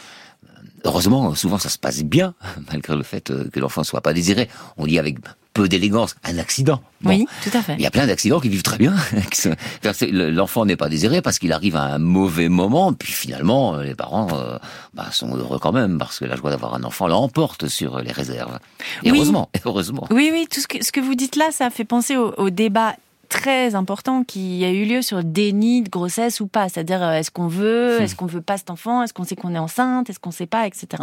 heureusement, 0.84 1.34
souvent 1.34 1.59
ça 1.59 1.68
se 1.68 1.78
passe 1.78 2.02
bien, 2.02 2.34
malgré 2.70 2.96
le 2.96 3.02
fait 3.02 3.30
euh, 3.30 3.48
que 3.50 3.61
l'enfant 3.61 3.84
soit 3.84 4.02
pas 4.02 4.12
désiré. 4.12 4.48
On 4.76 4.86
dit 4.86 4.98
avec 4.98 5.18
peu 5.55 5.68
d'élégance, 5.68 6.16
un 6.24 6.36
accident. 6.38 6.82
Bon. 7.00 7.11
Oui, 7.11 7.26
tout 7.42 7.57
à 7.57 7.62
fait. 7.62 7.74
Il 7.74 7.80
y 7.80 7.86
a 7.86 7.90
plein 7.90 8.07
d'accidents 8.07 8.40
qui 8.40 8.48
vivent 8.48 8.62
très 8.62 8.76
bien. 8.76 8.94
L'enfant 10.11 10.66
n'est 10.66 10.76
pas 10.76 10.88
désiré 10.88 11.22
parce 11.22 11.38
qu'il 11.38 11.52
arrive 11.52 11.76
à 11.76 11.82
un 11.84 11.98
mauvais 11.98 12.48
moment, 12.48 12.92
puis 12.92 13.12
finalement, 13.12 13.76
euh, 13.76 13.82
les 13.84 13.94
parents 13.94 14.28
euh, 14.34 14.59
bah, 14.94 15.07
sont 15.12 15.34
heureux 15.36 15.59
quand 15.59 15.72
même 15.72 15.98
parce 15.98 16.18
que 16.18 16.24
la 16.24 16.36
joie 16.36 16.50
d'avoir 16.50 16.74
un 16.74 16.82
enfant 16.84 17.07
l'emporte 17.07 17.68
sur 17.68 18.00
les 18.00 18.12
réserves. 18.12 18.59
Et 19.02 19.11
Oui. 19.11 19.18
heureusement, 19.18 19.48
heureusement. 19.64 20.07
Oui, 20.11 20.30
oui, 20.32 20.46
tout 20.50 20.61
ce 20.61 20.66
que, 20.66 20.84
ce 20.84 20.92
que 20.92 21.00
vous 21.00 21.14
dites 21.14 21.36
là, 21.36 21.50
ça 21.52 21.70
fait 21.70 21.84
penser 21.84 22.16
au, 22.16 22.34
au 22.36 22.50
débat 22.50 22.94
très 23.35 23.74
important 23.74 24.22
qui 24.22 24.64
a 24.64 24.70
eu 24.70 24.85
lieu 24.85 25.03
sur 25.03 25.16
le 25.16 25.24
déni 25.24 25.82
de 25.82 25.91
grossesse 25.91 26.41
ou 26.41 26.47
pas. 26.47 26.68
C'est-à-dire, 26.68 27.03
euh, 27.03 27.14
est-ce 27.14 27.32
qu'on 27.32 27.49
veut, 27.49 28.01
est-ce 28.01 28.14
qu'on 28.14 28.26
veut 28.26 28.41
pas 28.41 28.57
cet 28.57 28.70
enfant, 28.70 29.03
est-ce 29.03 29.12
qu'on 29.12 29.24
sait 29.24 29.35
qu'on 29.35 29.55
est 29.57 29.59
enceinte, 29.59 30.09
est-ce 30.09 30.20
qu'on 30.20 30.30
sait 30.30 30.47
pas, 30.47 30.68
etc. 30.68 31.03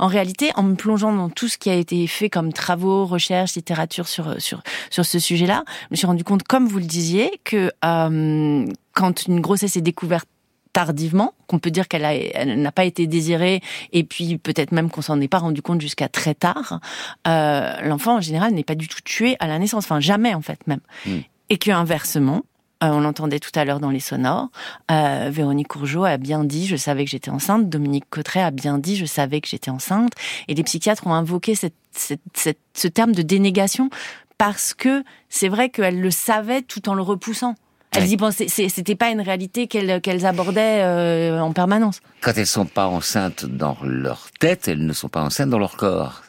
En 0.00 0.08
réalité, 0.08 0.50
en 0.56 0.64
me 0.64 0.74
plongeant 0.74 1.12
dans 1.12 1.30
tout 1.30 1.46
ce 1.46 1.56
qui 1.56 1.70
a 1.70 1.74
été 1.74 2.04
fait 2.08 2.28
comme 2.28 2.52
travaux, 2.52 3.06
recherches, 3.06 3.54
littérature 3.54 4.08
sur, 4.08 4.40
sur, 4.42 4.60
sur 4.90 5.06
ce 5.06 5.20
sujet-là, 5.20 5.62
je 5.82 5.86
me 5.92 5.96
suis 5.96 6.06
rendu 6.08 6.24
compte, 6.24 6.42
comme 6.42 6.66
vous 6.66 6.78
le 6.78 6.84
disiez, 6.84 7.40
que 7.44 7.70
euh, 7.84 8.66
quand 8.94 9.26
une 9.26 9.40
grossesse 9.40 9.76
est 9.76 9.80
découverte 9.80 10.28
tardivement, 10.72 11.32
qu'on 11.46 11.60
peut 11.60 11.70
dire 11.70 11.86
qu'elle 11.86 12.60
n'a 12.60 12.72
pas 12.72 12.84
été 12.84 13.06
désirée, 13.06 13.62
et 13.92 14.02
puis 14.02 14.36
peut-être 14.36 14.72
même 14.72 14.90
qu'on 14.90 15.02
s'en 15.02 15.20
est 15.20 15.28
pas 15.28 15.38
rendu 15.38 15.62
compte 15.62 15.80
jusqu'à 15.80 16.08
très 16.08 16.34
tard. 16.34 16.80
Euh, 17.26 17.80
L'enfant 17.82 18.16
en 18.16 18.20
général 18.20 18.52
n'est 18.52 18.64
pas 18.64 18.74
du 18.74 18.88
tout 18.88 19.00
tué 19.04 19.36
à 19.38 19.46
la 19.46 19.58
naissance, 19.60 19.84
enfin 19.84 20.00
jamais 20.00 20.34
en 20.34 20.42
fait 20.42 20.58
même, 20.66 20.80
mm. 21.06 21.18
Et 21.50 21.58
que 21.58 21.70
inversement. 21.70 22.42
Euh, 22.84 22.90
on 22.90 23.00
l'entendait 23.00 23.40
tout 23.40 23.50
à 23.56 23.64
l'heure 23.64 23.80
dans 23.80 23.90
les 23.90 23.98
sonores. 23.98 24.50
Euh, 24.90 25.30
Véronique 25.32 25.66
Courgeot 25.66 26.04
a 26.04 26.16
bien 26.16 26.44
dit, 26.44 26.66
je 26.66 26.76
savais 26.76 27.04
que 27.04 27.10
j'étais 27.10 27.30
enceinte. 27.30 27.68
Dominique 27.68 28.04
Cotteret 28.08 28.42
a 28.42 28.52
bien 28.52 28.78
dit, 28.78 28.96
je 28.96 29.04
savais 29.04 29.40
que 29.40 29.48
j'étais 29.48 29.70
enceinte. 29.70 30.12
Et 30.46 30.54
les 30.54 30.62
psychiatres 30.62 31.04
ont 31.08 31.14
invoqué 31.14 31.56
cette, 31.56 31.74
cette, 31.90 32.20
cette, 32.34 32.60
ce 32.74 32.86
terme 32.86 33.12
de 33.12 33.22
dénégation 33.22 33.90
parce 34.36 34.74
que 34.74 35.02
c'est 35.28 35.48
vrai 35.48 35.70
qu'elle 35.70 36.00
le 36.00 36.12
savait 36.12 36.62
tout 36.62 36.88
en 36.88 36.94
le 36.94 37.02
repoussant. 37.02 37.56
Elles 37.92 38.12
y 38.12 38.16
pensaient, 38.16 38.48
c'était 38.48 38.94
pas 38.94 39.10
une 39.10 39.22
réalité 39.22 39.66
qu'elles 39.66 40.26
abordaient 40.26 40.82
euh, 40.82 41.40
en 41.40 41.52
permanence. 41.52 42.00
Quand 42.20 42.32
elles 42.36 42.46
sont 42.46 42.66
pas 42.66 42.86
enceintes 42.86 43.44
dans 43.46 43.76
leur 43.82 44.28
tête, 44.38 44.68
elles 44.68 44.84
ne 44.86 44.92
sont 44.92 45.08
pas 45.08 45.22
enceintes 45.22 45.50
dans 45.50 45.58
leur 45.58 45.76
corps. 45.76 46.22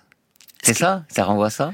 C'est 0.64 0.74
ça? 0.74 1.04
Ça 1.10 1.26
renvoie 1.26 1.48
à 1.48 1.50
ça? 1.52 1.74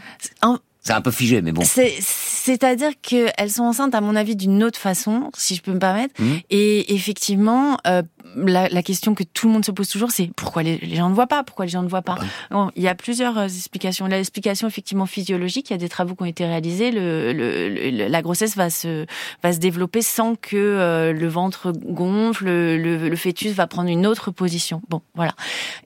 C'est 0.86 0.94
un 0.94 1.02
peu 1.02 1.10
figé, 1.10 1.42
mais 1.42 1.52
bon. 1.52 1.64
C'est-à-dire 1.66 2.92
qu'elles 3.02 3.50
sont 3.50 3.64
enceintes, 3.64 3.96
à 3.96 4.02
mon 4.02 4.16
avis, 4.16 4.36
d'une 4.36 4.64
autre 4.64 4.78
façon, 4.78 5.32
si 5.36 5.56
je 5.56 5.64
peux 5.64 5.72
me 5.72 5.80
permettre. 5.80 6.14
Mmh. 6.22 6.34
Et 6.52 6.94
effectivement, 6.94 7.80
euh, 7.88 8.04
la, 8.36 8.70
la, 8.70 8.84
question 8.84 9.16
que 9.16 9.24
tout 9.24 9.48
le 9.48 9.54
monde 9.54 9.66
se 9.66 9.72
pose 9.72 9.90
toujours, 9.90 10.12
c'est 10.12 10.30
pourquoi 10.36 10.62
les, 10.62 10.80
gens 10.96 11.10
ne 11.10 11.16
voient 11.16 11.26
pas 11.26 11.44
Pourquoi 11.44 11.66
les 11.66 11.72
gens 11.72 11.82
ne 11.82 11.88
voient 11.88 12.04
pas 12.04 12.20
bon, 12.52 12.70
Il 12.76 12.84
y 12.84 12.88
a 12.88 12.94
plusieurs 12.94 13.36
euh, 13.40 13.46
explications. 13.46 14.06
L'explication 14.06 14.68
effectivement 14.68 15.08
physiologique, 15.08 15.72
il 15.72 15.74
y 15.74 15.76
a 15.76 15.80
des 15.80 15.90
travaux 15.90 16.14
qui 16.14 16.22
ont 16.22 16.28
été 16.28 16.46
réalisés. 16.46 16.92
Le, 16.92 17.34
le, 17.34 18.08
la 18.08 18.22
grossesse 18.22 18.56
va 18.56 18.70
se 18.70 19.08
va 19.42 19.54
se 19.54 19.58
développer 19.58 20.04
sans 20.04 20.36
que 20.36 20.56
euh, 20.56 21.14
le 21.14 21.28
ventre 21.28 21.72
gonfle, 21.72 22.46
le, 22.46 23.16
fœtus 23.16 23.54
va 23.54 23.66
prendre 23.66 23.90
une 23.90 24.06
autre 24.06 24.30
position. 24.30 24.84
Bon, 24.90 25.02
voilà. 25.16 25.34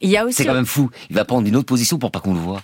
Il 0.02 0.10
y 0.10 0.18
a 0.18 0.26
aussi. 0.26 0.36
C'est 0.36 0.46
quand 0.46 0.54
même 0.54 0.66
fou. 0.66 0.90
Il 1.10 1.16
va 1.16 1.24
prendre 1.24 1.48
une 1.48 1.56
autre 1.56 1.68
position 1.68 1.98
pour 2.00 2.12
pas 2.12 2.20
qu'on 2.20 2.34
le 2.34 2.42
voit. 2.42 2.62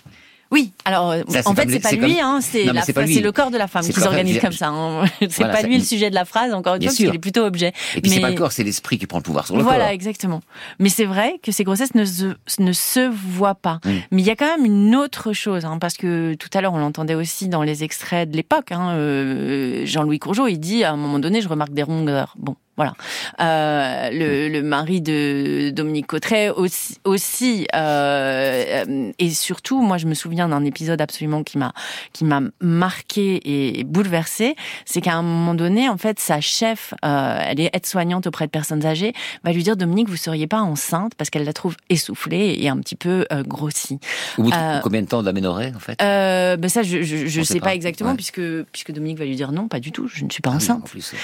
Oui, 0.50 0.72
alors 0.84 1.14
en 1.44 1.54
fait 1.54 1.68
c'est 1.68 1.80
pas 1.80 1.92
lui, 1.92 2.20
hein, 2.20 2.40
c'est 2.40 2.64
le 2.64 3.30
corps 3.30 3.50
de 3.50 3.58
la 3.58 3.66
femme 3.66 3.84
qui 3.84 4.00
s'organise 4.00 4.40
comme 4.40 4.52
ça. 4.52 4.68
Hein. 4.68 5.04
C'est 5.28 5.42
pas 5.42 5.62
lui 5.62 5.78
le 5.78 5.84
sujet 5.84 6.10
de 6.10 6.14
la 6.14 6.24
phrase, 6.24 6.52
encore 6.54 6.74
une 6.74 6.82
fois, 6.82 6.88
parce 6.88 6.96
qu'il 6.96 7.14
est 7.14 7.18
plutôt 7.18 7.44
objet. 7.44 7.72
Et 7.96 8.00
puis 8.00 8.10
c'est 8.10 8.20
pas 8.20 8.30
le 8.30 8.36
corps, 8.36 8.52
c'est 8.52 8.64
l'esprit 8.64 8.98
qui 8.98 9.06
prend 9.06 9.18
le 9.18 9.22
pouvoir 9.22 9.46
sur 9.46 9.56
le 9.56 9.62
corps. 9.62 9.72
Voilà, 9.72 9.92
exactement. 9.92 10.40
Mais 10.78 10.88
c'est 10.88 11.04
vrai 11.04 11.40
que 11.42 11.52
ces 11.52 11.64
grossesses 11.64 11.94
ne 11.94 12.04
se, 12.04 12.34
ne 12.58 12.72
se 12.72 13.08
voient 13.08 13.54
pas. 13.54 13.80
Mm. 13.84 13.90
Mais 14.12 14.22
il 14.22 14.26
y 14.26 14.30
a 14.30 14.36
quand 14.36 14.46
même 14.46 14.64
une 14.64 14.94
autre 14.94 15.32
chose, 15.32 15.64
hein, 15.64 15.78
parce 15.78 15.94
que 15.94 16.34
tout 16.34 16.50
à 16.54 16.60
l'heure 16.60 16.74
on 16.74 16.78
l'entendait 16.78 17.14
aussi 17.14 17.48
dans 17.48 17.62
les 17.62 17.84
extraits 17.84 18.30
de 18.30 18.36
l'époque. 18.36 18.72
Hein, 18.72 18.94
euh, 18.94 19.84
Jean-Louis 19.84 20.18
Courgeot, 20.18 20.48
il 20.48 20.58
dit 20.58 20.84
à 20.84 20.92
un 20.92 20.96
moment 20.96 21.18
donné, 21.18 21.40
je 21.40 21.48
remarque 21.48 21.72
des 21.72 21.82
rondeurs. 21.82 22.34
Bon, 22.38 22.56
voilà. 22.76 22.94
Euh, 23.40 24.10
le, 24.10 24.48
le, 24.48 24.62
mari 24.62 25.00
de 25.00 25.70
Dominique 25.70 26.06
Cotteret 26.06 26.50
aussi, 26.50 26.98
aussi 27.04 27.66
euh, 27.74 29.12
et 29.18 29.30
surtout, 29.30 29.80
moi, 29.80 29.98
je 29.98 30.06
me 30.06 30.14
souviens 30.14 30.48
d'un 30.48 30.64
épisode 30.64 31.00
absolument 31.00 31.42
qui 31.42 31.58
m'a 31.58 31.72
qui 32.12 32.24
m'a 32.24 32.40
marqué 32.60 33.78
et 33.78 33.84
bouleversé. 33.84 34.56
C'est 34.84 35.00
qu'à 35.00 35.14
un 35.14 35.22
moment 35.22 35.54
donné, 35.54 35.88
en 35.88 35.96
fait, 35.96 36.20
sa 36.20 36.40
chef, 36.40 36.94
euh, 37.04 37.38
elle 37.42 37.60
est 37.60 37.70
aide-soignante 37.74 38.26
auprès 38.26 38.46
de 38.46 38.50
personnes 38.50 38.84
âgées, 38.84 39.12
va 39.44 39.52
lui 39.52 39.62
dire 39.62 39.76
Dominique, 39.76 40.08
vous 40.08 40.16
seriez 40.16 40.46
pas 40.46 40.60
enceinte? 40.60 41.14
Parce 41.16 41.30
qu'elle 41.30 41.44
la 41.44 41.52
trouve 41.52 41.76
essoufflée 41.88 42.56
et 42.60 42.68
un 42.68 42.78
petit 42.78 42.96
peu 42.96 43.26
euh, 43.32 43.42
grossie. 43.42 43.98
Au 44.38 44.42
bout 44.42 44.50
de 44.50 44.56
euh, 44.56 44.80
combien 44.80 45.02
de 45.02 45.06
temps 45.06 45.22
d'aménorrhée, 45.22 45.72
en 45.74 45.80
fait? 45.80 46.00
Euh, 46.02 46.56
Ben 46.56 46.68
ça, 46.68 46.82
je 46.82 47.02
je, 47.02 47.26
je 47.26 47.42
sais 47.42 47.60
pas, 47.60 47.74
exactement 47.74 48.14
puisque 48.14 48.42
puisque 48.72 48.92
Dominique 48.92 49.18
va 49.18 49.24
lui 49.24 49.36
dire 49.36 49.52
non, 49.52 49.68
pas 49.68 49.80
du 49.80 49.92
tout, 49.92 50.08
je 50.08 50.24
ne 50.24 50.30
suis 50.30 50.42
pas 50.42 50.50
ah 50.52 50.56
enceinte. 50.56 50.84
plus, 50.84 51.14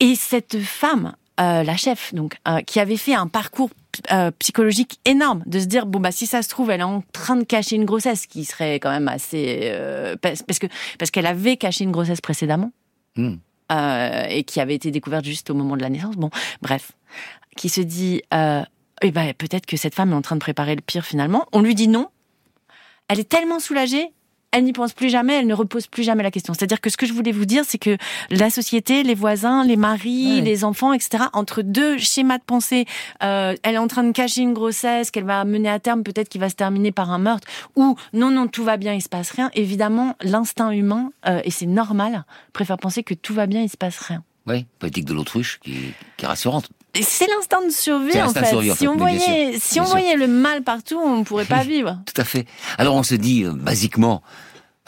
et 0.00 0.14
cette 0.14 0.60
femme, 0.60 1.14
euh, 1.40 1.62
la 1.62 1.76
chef, 1.76 2.14
donc, 2.14 2.36
euh, 2.48 2.60
qui 2.60 2.80
avait 2.80 2.96
fait 2.96 3.14
un 3.14 3.28
parcours 3.28 3.70
euh, 4.12 4.30
psychologique 4.38 5.00
énorme, 5.04 5.42
de 5.46 5.58
se 5.58 5.64
dire 5.64 5.86
bon 5.86 6.00
bah 6.00 6.12
si 6.12 6.26
ça 6.26 6.42
se 6.42 6.48
trouve, 6.48 6.70
elle 6.70 6.80
est 6.80 6.84
en 6.84 7.02
train 7.12 7.36
de 7.36 7.44
cacher 7.44 7.76
une 7.76 7.86
grossesse, 7.86 8.26
qui 8.26 8.44
serait 8.44 8.78
quand 8.78 8.90
même 8.90 9.08
assez 9.08 9.72
parce 10.20 10.58
que 10.58 10.66
parce 10.98 11.10
qu'elle 11.10 11.26
avait 11.26 11.56
caché 11.56 11.84
une 11.84 11.92
grossesse 11.92 12.20
précédemment 12.20 12.72
hmm. 13.16 13.36
et 14.28 14.44
qui 14.44 14.60
avait 14.60 14.74
été 14.74 14.90
découverte 14.90 15.24
juste 15.24 15.48
au 15.48 15.54
moment 15.54 15.78
de 15.78 15.82
la 15.82 15.88
naissance. 15.88 16.16
Bon, 16.16 16.28
bref, 16.60 16.92
qui 17.56 17.70
se 17.70 17.80
dit 17.80 18.20
eh 18.32 19.10
ben 19.10 19.32
peut-être 19.32 19.64
que 19.64 19.78
cette 19.78 19.94
femme 19.94 20.12
est 20.12 20.16
en 20.16 20.22
train 20.22 20.36
de 20.36 20.40
préparer 20.40 20.74
le 20.74 20.82
pire 20.82 21.06
finalement. 21.06 21.46
On 21.52 21.62
lui 21.62 21.74
dit 21.74 21.88
non. 21.88 22.08
Elle 23.08 23.20
est 23.20 23.28
tellement 23.28 23.60
soulagée 23.60 24.10
elle 24.56 24.64
n'y 24.64 24.72
pense 24.72 24.94
plus 24.94 25.10
jamais, 25.10 25.34
elle 25.34 25.46
ne 25.46 25.54
repose 25.54 25.86
plus 25.86 26.02
jamais 26.02 26.22
la 26.22 26.30
question. 26.30 26.54
C'est-à-dire 26.54 26.80
que 26.80 26.88
ce 26.88 26.96
que 26.96 27.04
je 27.04 27.12
voulais 27.12 27.30
vous 27.30 27.44
dire, 27.44 27.64
c'est 27.66 27.76
que 27.76 27.98
la 28.30 28.48
société, 28.48 29.02
les 29.02 29.14
voisins, 29.14 29.64
les 29.64 29.76
maris, 29.76 30.40
les 30.40 30.64
enfants, 30.64 30.94
etc., 30.94 31.24
entre 31.34 31.60
deux 31.60 31.98
schémas 31.98 32.38
de 32.38 32.42
pensée, 32.42 32.86
euh, 33.22 33.54
elle 33.62 33.74
est 33.74 33.78
en 33.78 33.86
train 33.86 34.02
de 34.02 34.12
cacher 34.12 34.40
une 34.40 34.54
grossesse 34.54 35.10
qu'elle 35.10 35.24
va 35.24 35.44
mener 35.44 35.68
à 35.68 35.78
terme, 35.78 36.02
peut-être 36.02 36.30
qui 36.30 36.38
va 36.38 36.48
se 36.48 36.54
terminer 36.54 36.90
par 36.90 37.10
un 37.10 37.18
meurtre, 37.18 37.46
ou 37.76 37.96
non, 38.14 38.30
non, 38.30 38.48
tout 38.48 38.64
va 38.64 38.78
bien, 38.78 38.94
il 38.94 39.02
se 39.02 39.10
passe 39.10 39.30
rien. 39.30 39.50
Évidemment, 39.52 40.16
l'instinct 40.22 40.70
humain, 40.70 41.10
euh, 41.28 41.42
et 41.44 41.50
c'est 41.50 41.66
normal, 41.66 42.24
préfère 42.54 42.78
penser 42.78 43.02
que 43.02 43.12
tout 43.12 43.34
va 43.34 43.46
bien, 43.46 43.60
il 43.60 43.68
se 43.68 43.76
passe 43.76 43.98
rien. 43.98 44.24
Oui, 44.46 44.64
politique 44.78 45.04
de 45.04 45.12
l'autruche 45.12 45.60
qui, 45.62 45.74
qui 46.16 46.24
est 46.24 46.28
rassurante. 46.28 46.70
C'est 47.02 47.26
l'instinct 47.26 47.64
de 47.66 47.70
survie 47.70 48.20
en 48.20 48.32
fait. 48.32 48.74
si 48.76 48.88
on 48.88 48.96
voyait, 48.96 49.58
si 49.58 49.80
on 49.80 49.84
voyait 49.84 50.16
le 50.16 50.28
mal 50.28 50.62
partout, 50.62 50.98
on 51.02 51.18
ne 51.18 51.24
pourrait 51.24 51.44
pas 51.44 51.62
vivre. 51.64 51.98
Tout 52.06 52.20
à 52.20 52.24
fait. 52.24 52.46
Alors 52.78 52.94
on 52.94 53.02
se 53.02 53.14
dit 53.14 53.44
euh, 53.44 53.52
basiquement, 53.52 54.22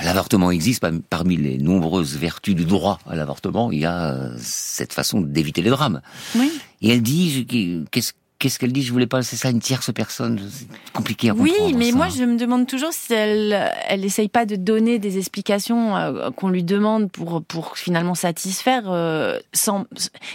L'avortement 0.01 0.53
existe 0.53 0.85
parmi 1.11 1.37
les 1.37 1.59
nombreuses 1.59 2.17
vertus 2.17 2.55
du 2.55 2.65
droit 2.65 3.01
à 3.09 3.17
l'avortement. 3.17 3.73
Il 3.73 3.81
y 3.81 3.85
a 3.85 4.13
euh, 4.13 4.37
cette 4.39 4.93
façon 4.93 5.21
d'éviter 5.21 5.61
les 5.61 5.71
drames. 5.71 6.03
Oui. 6.37 6.53
Et 6.83 6.91
elle 6.91 7.03
dit, 7.03 7.47
qu'est-ce 7.91 8.13
Qu'est-ce 8.39 8.61
qu'elle 8.61 8.73
dit? 8.73 8.83
Je 8.83 8.93
voulais 8.93 9.09
pas 9.09 9.23
c'est 9.23 9.35
ça 9.35 9.51
une 9.51 9.59
tierce 9.59 9.93
personne. 9.93 10.41
C'est 10.49 10.69
compliqué 10.93 11.31
à 11.31 11.33
comprendre. 11.33 11.53
Oui, 11.61 11.75
mais 11.75 11.91
moi 11.91 12.09
je 12.09 12.23
me 12.23 12.37
demande 12.37 12.69
toujours 12.69 12.93
si 12.93 13.13
elle 13.13 13.73
elle 13.89 14.05
essaye 14.05 14.29
pas 14.29 14.47
de 14.47 14.55
donner 14.55 15.01
des 15.01 15.19
explications 15.19 15.97
euh, 15.97 16.31
qu'on 16.31 16.49
lui 16.49 16.63
demande 16.63 17.11
pour 17.11 17.43
pour 17.43 17.77
finalement 17.77 18.15
satisfaire 18.15 18.85
euh, 18.87 19.41
sans 19.53 19.87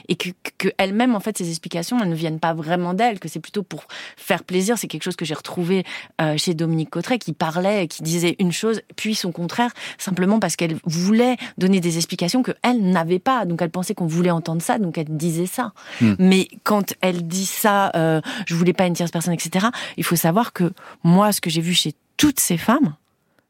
et 0.09 0.17
que, 0.17 0.29
que 0.57 0.67
elle-même 0.77 1.15
en 1.15 1.21
fait 1.21 1.37
ces 1.37 1.49
explications 1.49 1.97
elles 2.01 2.09
ne 2.09 2.15
viennent 2.15 2.41
pas 2.41 2.53
vraiment 2.53 2.93
d'elle, 2.93 3.21
que 3.21 3.29
c'est 3.29 3.39
plutôt 3.39 3.63
pour 3.63 3.85
faire 4.17 4.43
plaisir. 4.43 4.77
C'est 4.77 4.87
quelque 4.87 5.03
chose 5.03 5.15
que 5.15 5.23
j'ai 5.23 5.33
retrouvé 5.33 5.85
euh, 6.21 6.35
chez 6.35 6.53
Dominique 6.55 6.89
Cotteret 6.89 7.19
qui 7.19 7.31
parlait, 7.31 7.87
qui 7.87 8.03
disait 8.03 8.35
une 8.39 8.51
chose 8.51 8.81
puis 8.97 9.15
son 9.15 9.31
contraire 9.31 9.71
simplement 9.97 10.41
parce 10.41 10.57
qu'elle 10.57 10.75
voulait 10.83 11.37
donner 11.57 11.79
des 11.79 11.95
explications 11.95 12.43
que 12.43 12.51
elle 12.63 12.81
n'avait 12.81 13.19
pas. 13.19 13.45
Donc 13.45 13.61
elle 13.61 13.71
pensait 13.71 13.95
qu'on 13.95 14.07
voulait 14.07 14.29
entendre 14.29 14.61
ça, 14.61 14.77
donc 14.77 14.97
elle 14.97 15.15
disait 15.15 15.45
ça. 15.45 15.71
Hmm. 16.01 16.15
Mais 16.19 16.49
quand 16.65 16.95
elle 16.99 17.25
dit 17.25 17.45
ça 17.45 17.92
euh, 17.95 18.21
je 18.45 18.55
voulais 18.55 18.73
pas 18.73 18.85
une 18.85 18.93
tierce 18.93 19.11
personne, 19.11 19.33
etc. 19.33 19.67
Il 19.97 20.03
faut 20.03 20.15
savoir 20.15 20.53
que 20.53 20.71
moi, 21.03 21.31
ce 21.31 21.41
que 21.41 21.49
j'ai 21.49 21.61
vu 21.61 21.73
chez 21.73 21.93
toutes 22.17 22.39
ces 22.39 22.57
femmes, 22.57 22.95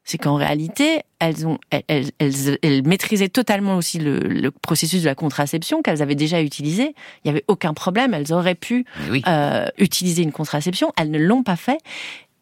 c'est 0.04 0.18
qu'en 0.18 0.34
réalité, 0.34 1.00
elles 1.18 1.46
ont, 1.46 1.58
elles, 1.70 2.10
elles, 2.18 2.86
maîtrisaient 2.86 3.30
totalement 3.30 3.76
aussi 3.76 3.98
le, 3.98 4.50
processus 4.50 5.02
de 5.02 5.06
la 5.06 5.14
contraception 5.14 5.80
qu'elles 5.80 6.02
avaient 6.02 6.14
déjà 6.14 6.42
utilisé. 6.42 6.94
Il 7.24 7.28
y 7.28 7.30
avait 7.30 7.44
aucun 7.48 7.72
problème. 7.72 8.12
Elles 8.12 8.32
auraient 8.32 8.54
pu 8.54 8.84
euh, 9.26 9.66
utiliser 9.78 10.22
une 10.22 10.32
contraception. 10.32 10.92
Elles 10.98 11.10
ne 11.10 11.18
l'ont 11.18 11.42
pas 11.42 11.56
fait. 11.56 11.78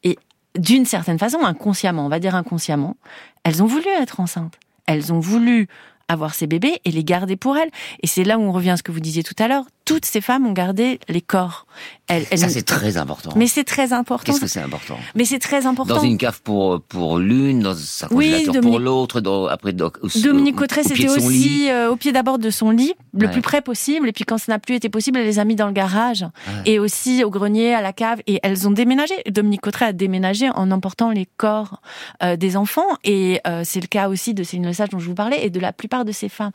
Et 0.03 0.19
d'une 0.59 0.85
certaine 0.85 1.19
façon, 1.19 1.39
inconsciemment, 1.45 2.05
on 2.05 2.09
va 2.09 2.19
dire 2.19 2.35
inconsciemment, 2.35 2.97
elles 3.45 3.63
ont 3.63 3.67
voulu 3.67 3.87
être 4.01 4.19
enceintes. 4.19 4.59
Elles 4.87 5.13
ont 5.13 5.21
voulu 5.21 5.69
avoir 6.09 6.35
ces 6.35 6.49
bébés 6.49 6.81
et 6.85 6.91
les 6.91 7.05
garder 7.05 7.37
pour 7.37 7.57
elles. 7.57 7.71
Et 8.03 8.07
c'est 8.09 8.25
là 8.25 8.39
où 8.39 8.43
on 8.43 8.53
revient 8.53 8.71
à 8.71 8.77
ce 8.77 8.83
que 8.83 8.93
vous 8.93 9.01
disiez 9.01 9.23
tout 9.23 9.37
à 9.39 9.47
l'heure. 9.47 9.65
Toutes 9.85 10.05
ces 10.05 10.21
femmes 10.21 10.47
ont 10.47 10.53
gardé 10.53 11.01
les 11.09 11.21
corps. 11.21 11.67
Elles, 12.09 12.27
ça, 12.39 12.49
c'est 12.49 12.63
très 12.63 12.97
important. 12.97 13.31
Mais 13.37 13.47
c'est 13.47 13.65
très 13.65 13.93
important. 13.93 14.33
Qu'est-ce 14.33 14.41
que 14.41 14.47
c'est 14.47 14.61
important 14.61 14.99
Mais 15.15 15.25
c'est 15.25 15.39
très 15.39 15.67
important. 15.67 15.97
Dans 15.97 16.03
une 16.03 16.19
cave 16.19 16.43
pour, 16.43 16.83
pour 16.83 17.19
l'une, 17.19 17.61
dans 17.61 17.73
un 17.75 18.09
congélateur 18.09 18.61
pour 18.61 18.79
l'autre, 18.79 19.23
après... 19.51 19.73
Dominique 19.73 20.57
Cotteret, 20.57 20.83
c'était 20.83 21.09
aussi 21.09 21.71
euh, 21.71 21.91
au 21.91 21.97
pied 21.97 22.13
d'abord 22.13 22.39
de 22.39 22.51
son 22.51 22.71
lit, 22.71 22.95
le 23.17 23.31
plus 23.31 23.41
près 23.41 23.63
possible. 23.63 24.09
Et 24.09 24.13
puis 24.13 24.25
quand 24.25 24.39
ça 24.39 24.53
n'a 24.53 24.59
plus 24.59 24.75
été 24.75 24.89
possible, 24.89 25.19
elle 25.19 25.27
les 25.27 25.39
a 25.39 25.45
mis 25.45 25.57
dans 25.57 25.67
le 25.67 25.73
garage. 25.73 26.27
Et 26.67 26.79
aussi 26.79 27.25
au 27.25 27.31
grenier, 27.31 27.75
à 27.75 27.81
la 27.81 27.93
cave. 27.93 28.21
Et 28.27 28.41
elles 28.43 28.69
ont 28.69 28.73
déménagé. 28.73 29.15
Dominique 29.31 29.63
Cotteret 29.63 29.87
a 29.87 29.93
déménagé 29.93 30.51
en 30.51 30.71
emportant 30.71 31.11
les 31.11 31.27
corps 31.37 31.81
euh, 32.23 32.37
des 32.37 32.57
enfants. 32.57 32.87
Et 33.05 33.41
euh, 33.47 33.63
c'est 33.65 33.81
le 33.81 33.87
cas 33.87 34.09
aussi 34.09 34.35
de 34.35 34.43
Céline 34.43 34.67
Lesage 34.67 34.91
dont 34.91 34.99
je 34.99 35.07
vous 35.07 35.15
parlais 35.15 35.45
et 35.45 35.51
de 35.51 35.61
la 35.61 35.73
plupart 35.73 36.05
de 36.05 36.13
ces 36.13 36.29
femmes. 36.29 36.53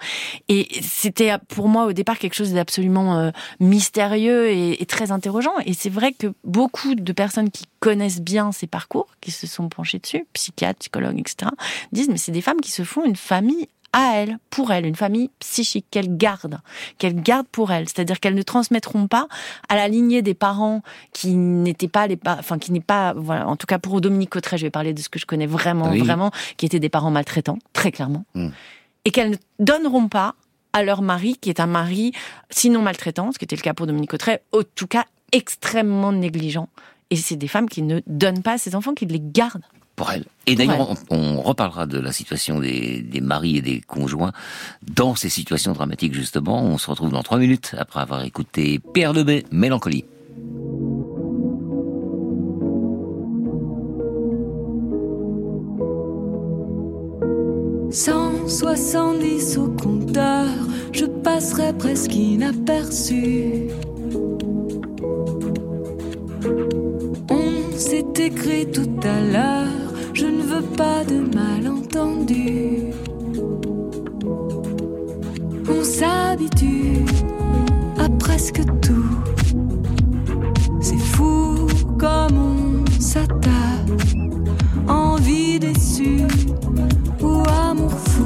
Et 0.49 0.67
c'était 0.81 1.33
pour 1.47 1.67
moi 1.67 1.85
au 1.85 1.93
départ 1.93 2.19
quelque 2.19 2.35
chose 2.35 2.53
d'absolument 2.53 3.16
euh, 3.17 3.31
mystérieux 3.59 4.49
et, 4.49 4.85
très 4.87 5.11
interrogeant. 5.11 5.53
Et 5.65 5.73
c'est 5.73 5.89
vrai 5.89 6.13
que 6.13 6.27
beaucoup 6.43 6.95
de 6.95 7.11
personnes 7.11 7.51
qui 7.51 7.65
connaissent 7.79 8.21
bien 8.21 8.51
ces 8.51 8.67
parcours, 8.67 9.07
qui 9.21 9.31
se 9.31 9.47
sont 9.47 9.69
penchées 9.69 9.99
dessus, 9.99 10.25
psychiatres, 10.33 10.79
psychologues, 10.79 11.19
etc., 11.19 11.51
disent 11.91 12.09
mais 12.09 12.17
c'est 12.17 12.31
des 12.31 12.41
femmes 12.41 12.61
qui 12.61 12.71
se 12.71 12.83
font 12.83 13.03
une 13.03 13.15
famille 13.15 13.67
à 13.93 14.15
elles, 14.15 14.37
pour 14.49 14.71
elles, 14.71 14.85
une 14.85 14.95
famille 14.95 15.29
psychique 15.39 15.85
qu'elles 15.89 16.17
gardent, 16.17 16.59
qu'elles 16.97 17.21
gardent 17.21 17.47
pour 17.47 17.71
elles. 17.71 17.87
C'est-à-dire 17.87 18.19
qu'elles 18.19 18.35
ne 18.35 18.41
transmettront 18.41 19.07
pas 19.07 19.27
à 19.69 19.75
la 19.75 19.87
lignée 19.87 20.21
des 20.21 20.33
parents 20.33 20.83
qui 21.13 21.35
n'étaient 21.35 21.87
pas 21.87 22.07
les, 22.07 22.19
enfin 22.25 22.59
qui 22.59 22.71
n'est 22.71 22.79
pas, 22.79 23.13
voilà, 23.13 23.47
en 23.47 23.55
tout 23.55 23.65
cas 23.65 23.79
pour 23.79 23.99
Dominique 24.01 24.29
Cotteret, 24.29 24.57
je 24.57 24.65
vais 24.65 24.71
parler 24.71 24.93
de 24.93 24.99
ce 25.01 25.09
que 25.09 25.19
je 25.19 25.25
connais 25.25 25.47
vraiment, 25.47 25.95
vraiment, 25.95 26.31
qui 26.57 26.65
étaient 26.65 26.79
des 26.79 26.89
parents 26.89 27.11
maltraitants, 27.11 27.59
très 27.73 27.91
clairement. 27.91 28.25
Hmm 28.35 28.49
et 29.07 29.11
qu'elles 29.11 29.31
ne 29.31 29.37
donneront 29.59 30.09
pas 30.09 30.35
à 30.73 30.83
leur 30.83 31.01
mari, 31.01 31.37
qui 31.39 31.49
est 31.49 31.59
un 31.59 31.67
mari, 31.67 32.11
sinon 32.49 32.81
maltraitant, 32.81 33.31
ce 33.31 33.39
qui 33.39 33.45
était 33.45 33.55
le 33.55 33.61
cas 33.61 33.73
pour 33.73 33.87
Dominique 33.87 34.11
Cotteret, 34.11 34.41
en 34.51 34.61
tout 34.75 34.87
cas 34.87 35.05
extrêmement 35.31 36.11
négligent. 36.11 36.67
Et 37.09 37.15
c'est 37.15 37.35
des 37.35 37.47
femmes 37.47 37.69
qui 37.69 37.81
ne 37.81 38.01
donnent 38.05 38.43
pas 38.43 38.53
à 38.53 38.57
ces 38.57 38.75
enfants, 38.75 38.93
qui 38.93 39.05
les 39.05 39.21
gardent. 39.21 39.63
Pour 39.95 40.11
elles. 40.11 40.25
Et 40.45 40.55
d'ailleurs, 40.55 40.91
on, 41.09 41.17
on, 41.17 41.41
reparlera 41.41 41.87
de 41.87 41.97
la 41.97 42.11
situation 42.11 42.59
des, 42.59 43.01
des, 43.01 43.19
maris 43.19 43.57
et 43.57 43.61
des 43.61 43.81
conjoints 43.81 44.31
dans 44.83 45.15
ces 45.15 45.29
situations 45.29 45.73
dramatiques, 45.73 46.13
justement. 46.13 46.61
On 46.63 46.77
se 46.77 46.87
retrouve 46.87 47.11
dans 47.11 47.23
trois 47.23 47.39
minutes 47.39 47.73
après 47.79 48.01
avoir 48.01 48.23
écouté 48.23 48.79
Pierre 48.93 49.13
Lebet, 49.13 49.45
Mélancolie. 49.51 50.05
170 58.47 59.57
au 59.57 59.67
compteur, 59.67 60.47
je 60.93 61.05
passerai 61.05 61.73
presque 61.73 62.15
inaperçu. 62.15 63.67
On 67.29 67.77
s'est 67.77 68.05
écrit 68.17 68.65
tout 68.71 68.89
à 69.03 69.21
l'heure, 69.21 69.67
je 70.13 70.27
ne 70.27 70.41
veux 70.41 70.61
pas 70.61 71.03
de 71.03 71.19
malentendu. 71.35 72.93
On 75.69 75.83
s'habitue 75.83 77.03
à 77.99 78.07
presque 78.09 78.61
tout. 78.81 79.17
C'est 80.79 80.97
fou 80.97 81.67
comme 81.99 82.37
on 82.37 83.01
s'attache, 83.01 84.15
envie 84.87 85.59
déçue 85.59 86.25
ou 87.21 87.43
amour 87.69 87.91
fou. 87.91 88.16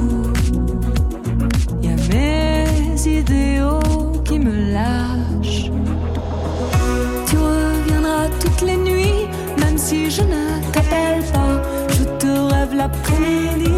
Je 10.16 10.22
ne 10.22 10.72
t'appelle 10.72 11.22
pas. 11.32 11.62
Je 11.96 12.04
te 12.20 12.26
rêve 12.26 12.74
l'après-midi, 12.74 13.72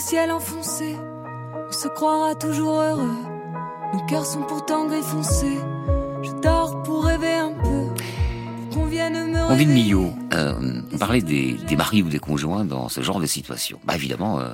ciel 0.00 0.32
enfoncé. 0.32 0.96
On 1.68 1.72
se 1.72 1.88
croira 1.88 2.34
toujours 2.34 2.80
heureux. 2.80 3.16
Nos 3.92 4.06
cœurs 4.06 4.24
sont 4.24 4.42
pourtant 4.42 4.86
gris 4.86 5.02
foncé. 5.02 5.58
Je 6.22 6.30
dors 6.42 6.82
pour 6.82 7.04
rêver 7.04 7.34
un 7.34 7.52
peu. 7.52 7.88
Qu'on 8.72 8.86
vienne 8.86 9.30
me 9.30 9.38
On 9.38 9.54
vit 9.54 9.66
de. 9.66 9.72
Millot. 9.72 10.12
Euh, 10.32 10.82
on 10.92 10.98
parlait 10.98 11.20
des, 11.20 11.52
des 11.52 11.76
maris 11.76 12.02
ou 12.02 12.08
des 12.08 12.18
conjoints 12.18 12.64
dans 12.64 12.88
ce 12.88 13.02
genre 13.02 13.20
de 13.20 13.26
situation. 13.26 13.78
Bah 13.84 13.94
évidemment, 13.94 14.40
euh, 14.40 14.48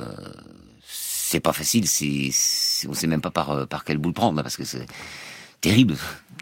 c'est 0.85 1.41
pas 1.41 1.53
facile. 1.53 1.87
C'est, 1.87 2.31
on 2.89 2.95
sait 2.95 3.07
même 3.07 3.21
pas 3.21 3.31
par 3.31 3.51
euh, 3.51 3.67
par 3.67 3.85
quel 3.85 3.99
bout 3.99 4.09
le 4.09 4.15
prendre 4.15 4.43
parce 4.43 4.57
que 4.57 4.65
c'est 4.65 4.87
terrible, 5.61 5.97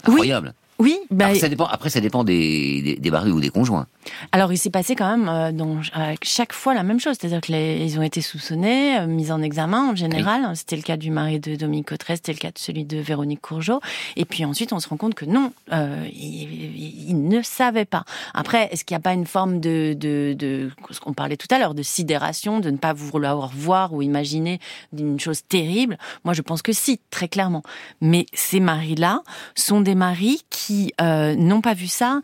incroyable. 0.05 0.49
Oui, 0.49 0.64
bah, 1.11 1.27
après, 1.27 1.39
ça 1.39 1.49
dépend. 1.49 1.66
Après, 1.66 1.91
ça 1.91 2.01
dépend 2.01 2.25
des, 2.25 2.99
des, 3.01 3.11
ou 3.11 3.41
des 3.41 3.51
conjoints. 3.51 3.87
Alors, 4.33 4.53
il 4.53 4.59
s'est 4.59 4.70
passé 4.70 4.95
quand 4.97 5.09
même 5.16 5.29
euh, 5.29 5.53
dans 5.53 5.79
à 5.95 6.14
chaque 6.22 6.53
fois 6.53 6.75
la 6.75 6.83
même 6.83 6.99
chose, 7.01 7.16
c'est-à-dire 7.18 7.41
que 7.41 7.53
les- 7.53 7.85
ils 7.85 7.99
ont 7.99 8.03
été 8.03 8.20
soupçonnés, 8.20 8.99
euh, 8.99 9.07
mis 9.07 9.31
en 9.31 9.41
examen 9.41 9.91
en 9.91 9.95
général. 9.97 10.51
C'était 10.57 10.77
le 10.77 10.83
cas 10.83 10.97
du 10.97 11.11
mari 11.11 11.39
de 11.41 11.55
Dominique 11.57 11.89
Cotteret, 11.89 12.16
c'était 12.16 12.33
le 12.33 12.39
cas 12.39 12.51
de 12.51 12.59
celui 12.59 12.85
de 12.85 12.99
Véronique 12.99 13.41
Courgeot. 13.41 13.81
Et 14.16 14.25
puis 14.25 14.45
ensuite, 14.45 14.72
on 14.72 14.81
se 14.81 14.89
rend 14.89 14.97
compte 14.97 15.14
que 15.14 15.25
non, 15.25 15.53
euh, 15.72 16.05
ils, 16.12 17.09
ils 17.11 17.29
ne 17.29 17.41
savaient 17.43 17.85
pas. 17.85 18.05
Après, 18.35 18.68
est-ce 18.72 18.85
qu'il 18.85 18.95
n'y 18.95 18.99
a 19.01 19.03
pas 19.03 19.14
une 19.14 19.27
forme 19.27 19.61
de, 19.61 19.95
de, 19.99 20.35
de 20.37 20.70
ce 20.91 21.01
qu'on 21.01 21.12
parlait 21.14 21.37
tout 21.37 21.49
à 21.51 21.59
l'heure, 21.59 21.75
de 21.75 21.83
sidération, 21.83 22.59
de 22.61 22.70
ne 22.70 22.77
pas 22.77 22.93
vouloir 22.93 23.49
voir 23.55 23.93
ou 23.93 24.03
imaginer 24.03 24.59
d'une 24.93 25.20
chose 25.20 25.43
terrible? 25.49 25.99
Moi, 26.25 26.35
je 26.35 26.43
pense 26.43 26.62
que 26.62 26.72
si, 26.72 27.01
très 27.11 27.29
clairement. 27.29 27.62
Mais 28.01 28.27
ces 28.35 28.59
maris-là 28.61 29.22
sont 29.55 29.81
des 29.81 29.95
maris 29.95 30.43
qui 30.51 30.64
euh, 31.01 31.35
n'ont 31.35 31.61
pas 31.61 31.75
vu 31.75 31.87
ça 31.87 32.21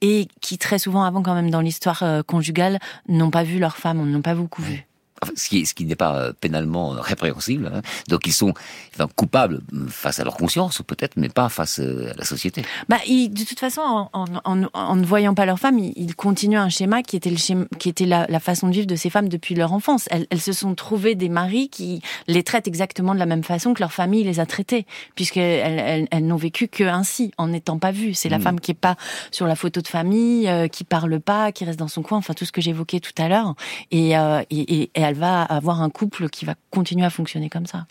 et 0.00 0.28
qui 0.40 0.58
très 0.58 0.78
souvent 0.78 1.04
avant 1.04 1.22
quand 1.22 1.34
même 1.34 1.50
dans 1.50 1.60
l'histoire 1.60 2.02
euh, 2.02 2.22
conjugale 2.22 2.78
n'ont 3.08 3.30
pas 3.30 3.42
vu 3.42 3.58
leur 3.58 3.76
femme, 3.76 4.04
n'ont 4.08 4.22
pas 4.22 4.34
beaucoup 4.34 4.62
vu. 4.62 4.87
Enfin, 5.22 5.32
ce 5.36 5.48
qui, 5.48 5.66
ce 5.66 5.74
qui 5.74 5.84
n'est 5.84 5.96
pas 5.96 6.16
euh, 6.16 6.32
pénalement 6.40 6.94
euh, 6.94 7.00
répréhensible. 7.00 7.70
hein. 7.74 7.82
Donc 8.08 8.26
ils 8.26 8.32
sont 8.32 8.52
enfin, 8.94 9.08
coupables 9.16 9.60
euh, 9.74 9.86
face 9.88 10.20
à 10.20 10.24
leur 10.24 10.36
conscience, 10.36 10.80
peut-être, 10.86 11.14
mais 11.16 11.28
pas 11.28 11.48
face 11.48 11.78
à 11.80 12.14
la 12.16 12.24
société. 12.24 12.62
Bah, 12.88 12.98
ils- 13.06 13.28
de 13.28 13.44
toute 13.44 13.58
façon, 13.60 13.80
en, 13.80 14.08
en- 14.12 14.26
en- 14.44 14.68
en 14.72 14.96
ne 14.96 15.04
voyant 15.04 15.34
pas 15.34 15.46
leur 15.46 15.58
femme, 15.58 15.78
ils, 15.78 15.92
ils 15.96 16.14
continuent 16.14 16.58
un 16.58 16.68
schéma 16.68 17.02
qui 17.02 17.16
était, 17.16 17.30
le 17.30 17.36
schéma, 17.36 17.64
qui 17.78 17.88
était 17.88 18.06
la, 18.06 18.26
la 18.28 18.40
façon 18.40 18.68
de 18.68 18.72
vivre 18.72 18.86
de 18.86 18.96
ces 18.96 19.10
femmes 19.10 19.28
depuis 19.28 19.54
leur 19.54 19.72
enfance. 19.72 20.06
Elles, 20.10 20.26
elles 20.30 20.40
se 20.40 20.52
sont 20.52 20.74
trouvées 20.74 21.14
des 21.14 21.28
maris 21.28 21.68
qui 21.68 22.00
les 22.28 22.42
traitent 22.42 22.68
exactement 22.68 23.14
de 23.14 23.18
la 23.18 23.26
même 23.26 23.44
façon 23.44 23.74
que 23.74 23.80
leur 23.80 23.92
famille 23.92 24.24
les 24.24 24.40
a 24.40 24.46
traitées, 24.46 24.86
puisqu'elles 25.14 25.78
elles, 25.78 26.08
elles 26.10 26.26
n'ont 26.26 26.36
vécu 26.36 26.68
que 26.68 26.84
ainsi, 26.84 27.32
en 27.38 27.48
n'étant 27.48 27.78
pas 27.78 27.90
vues. 27.90 28.14
C'est 28.14 28.28
la 28.28 28.38
Mhm. 28.38 28.44
femme 28.44 28.60
qui 28.60 28.70
est 28.70 28.74
pas 28.74 28.96
sur 29.30 29.46
la 29.46 29.56
photo 29.56 29.80
de 29.80 29.88
famille, 29.88 30.48
euh, 30.48 30.68
qui 30.68 30.84
parle 30.84 31.18
pas, 31.20 31.52
qui 31.52 31.64
reste 31.64 31.78
dans 31.78 31.88
son 31.88 32.02
coin, 32.02 32.18
enfin 32.18 32.34
tout 32.34 32.44
ce 32.44 32.52
que 32.52 32.60
j'évoquais 32.60 33.00
tout 33.00 33.12
à 33.20 33.28
l'heure. 33.28 33.54
Et, 33.90 34.16
euh, 34.16 34.42
et, 34.50 34.82
et- 34.82 34.90
et 34.94 35.04
elle 35.08 35.16
va 35.16 35.42
avoir 35.42 35.82
un 35.82 35.90
couple 35.90 36.28
qui 36.28 36.44
va 36.44 36.54
continuer 36.70 37.04
à 37.04 37.10
fonctionner 37.10 37.48
comme 37.50 37.66
ça. 37.66 37.86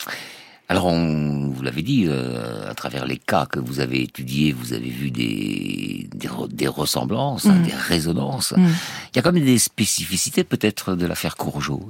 Alors, 0.69 0.87
on, 0.87 1.47
vous 1.49 1.61
l'avez 1.63 1.81
dit, 1.81 2.05
euh, 2.07 2.69
à 2.69 2.73
travers 2.73 3.05
les 3.05 3.17
cas 3.17 3.45
que 3.45 3.57
vous 3.57 3.79
avez 3.79 4.01
étudiés, 4.03 4.51
vous 4.51 4.73
avez 4.73 4.89
vu 4.89 5.11
des, 5.11 6.09
des, 6.13 6.27
re- 6.27 6.51
des 6.51 6.67
ressemblances, 6.67 7.45
hein, 7.45 7.53
Mm. 7.55 7.63
des 7.63 7.73
résonances. 7.73 8.51
Mm. 8.51 8.65
Il 9.13 9.15
y 9.15 9.19
a 9.19 9.21
quand 9.21 9.31
même 9.31 9.45
des 9.45 9.59
spécificités 9.59 10.43
peut-être 10.43 10.95
de 10.95 11.05
l'affaire 11.05 11.37
Courgeot. 11.37 11.87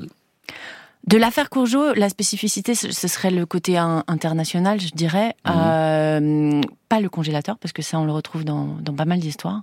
De 1.07 1.17
l'affaire 1.17 1.49
Courgeot, 1.49 1.93
la 1.95 2.09
spécificité, 2.09 2.75
ce 2.75 3.07
serait 3.07 3.31
le 3.31 3.45
côté 3.45 3.77
in- 3.77 4.03
international, 4.07 4.79
je 4.81 4.89
dirais. 4.89 5.35
Euh, 5.47 6.61
pas 6.89 6.99
le 6.99 7.09
congélateur, 7.09 7.57
parce 7.57 7.73
que 7.73 7.81
ça, 7.81 7.99
on 7.99 8.05
le 8.05 8.11
retrouve 8.11 8.43
dans, 8.45 8.77
dans 8.81 8.93
pas 8.93 9.05
mal 9.05 9.19
d'histoires. 9.19 9.61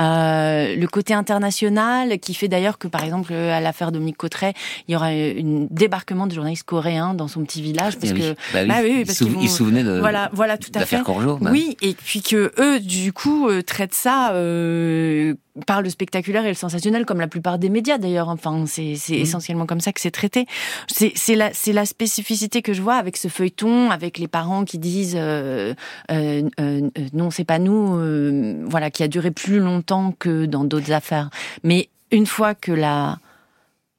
Euh, 0.00 0.74
le 0.76 0.86
côté 0.86 1.14
international, 1.14 2.18
qui 2.18 2.34
fait 2.34 2.48
d'ailleurs 2.48 2.78
que, 2.78 2.88
par 2.88 3.04
exemple, 3.04 3.32
à 3.32 3.60
l'affaire 3.60 3.92
Dominique 3.92 4.16
Cotteret, 4.16 4.54
il 4.88 4.92
y 4.92 4.96
aura 4.96 5.06
un 5.08 5.66
débarquement 5.70 6.26
de 6.26 6.34
journalistes 6.34 6.64
coréens 6.64 7.14
dans 7.14 7.28
son 7.28 7.44
petit 7.44 7.62
village, 7.62 7.96
parce 7.98 8.12
Eh 8.12 8.14
oui. 8.14 8.20
que... 8.20 8.66
Bah 8.66 8.74
oui. 8.82 9.04
Parce 9.04 9.22
vont- 9.22 9.40
ils 9.40 9.48
se 9.48 9.56
souvenaient 9.58 9.84
de- 9.84 9.98
Voilà, 10.00 10.30
voilà, 10.32 10.58
tout 10.58 10.70
à 10.74 10.84
fait. 10.84 11.02
Courgeot, 11.02 11.38
bah 11.40 11.50
Oui, 11.52 11.76
et 11.82 11.94
puis 11.94 12.20
que 12.22 12.52
eux, 12.58 12.80
du 12.80 13.12
coup, 13.12 13.48
euh, 13.48 13.62
traitent 13.62 13.94
ça... 13.94 14.32
euh, 14.32 15.34
par 15.66 15.80
le 15.80 15.88
spectaculaire 15.88 16.44
et 16.44 16.48
le 16.48 16.54
sensationnel, 16.54 17.06
comme 17.06 17.18
la 17.18 17.28
plupart 17.28 17.58
des 17.58 17.70
médias 17.70 17.96
d'ailleurs. 17.96 18.28
Enfin, 18.28 18.64
c'est 18.66 18.92
Mmh. 19.08 19.14
essentiellement 19.14 19.64
comme 19.64 19.80
ça 19.80 19.90
que 19.94 20.02
c'est 20.02 20.10
traité. 20.10 20.44
C'est 20.86 21.12
c'est 21.14 21.34
la, 21.34 21.48
c'est 21.54 21.72
la 21.72 21.86
spécificité 21.86 22.60
que 22.60 22.74
je 22.74 22.82
vois 22.82 22.96
avec 22.96 23.16
ce 23.16 23.28
feuilleton, 23.28 23.90
avec 23.90 24.18
les 24.18 24.28
parents 24.28 24.66
qui 24.66 24.76
disent 24.78 25.16
euh, 25.18 25.72
euh, 26.10 26.42
euh, 26.60 26.88
euh, 26.98 27.06
non, 27.12 27.30
c'est 27.30 27.44
pas 27.44 27.58
nous, 27.58 27.96
euh, 27.96 28.64
voilà, 28.66 28.90
qui 28.90 29.02
a 29.02 29.08
duré 29.08 29.30
plus 29.30 29.58
longtemps 29.60 30.14
que 30.18 30.46
dans 30.46 30.64
d'autres 30.64 30.92
affaires. 30.92 31.30
Mais 31.64 31.88
une 32.10 32.26
fois 32.26 32.54
que 32.54 32.72
la 32.72 33.18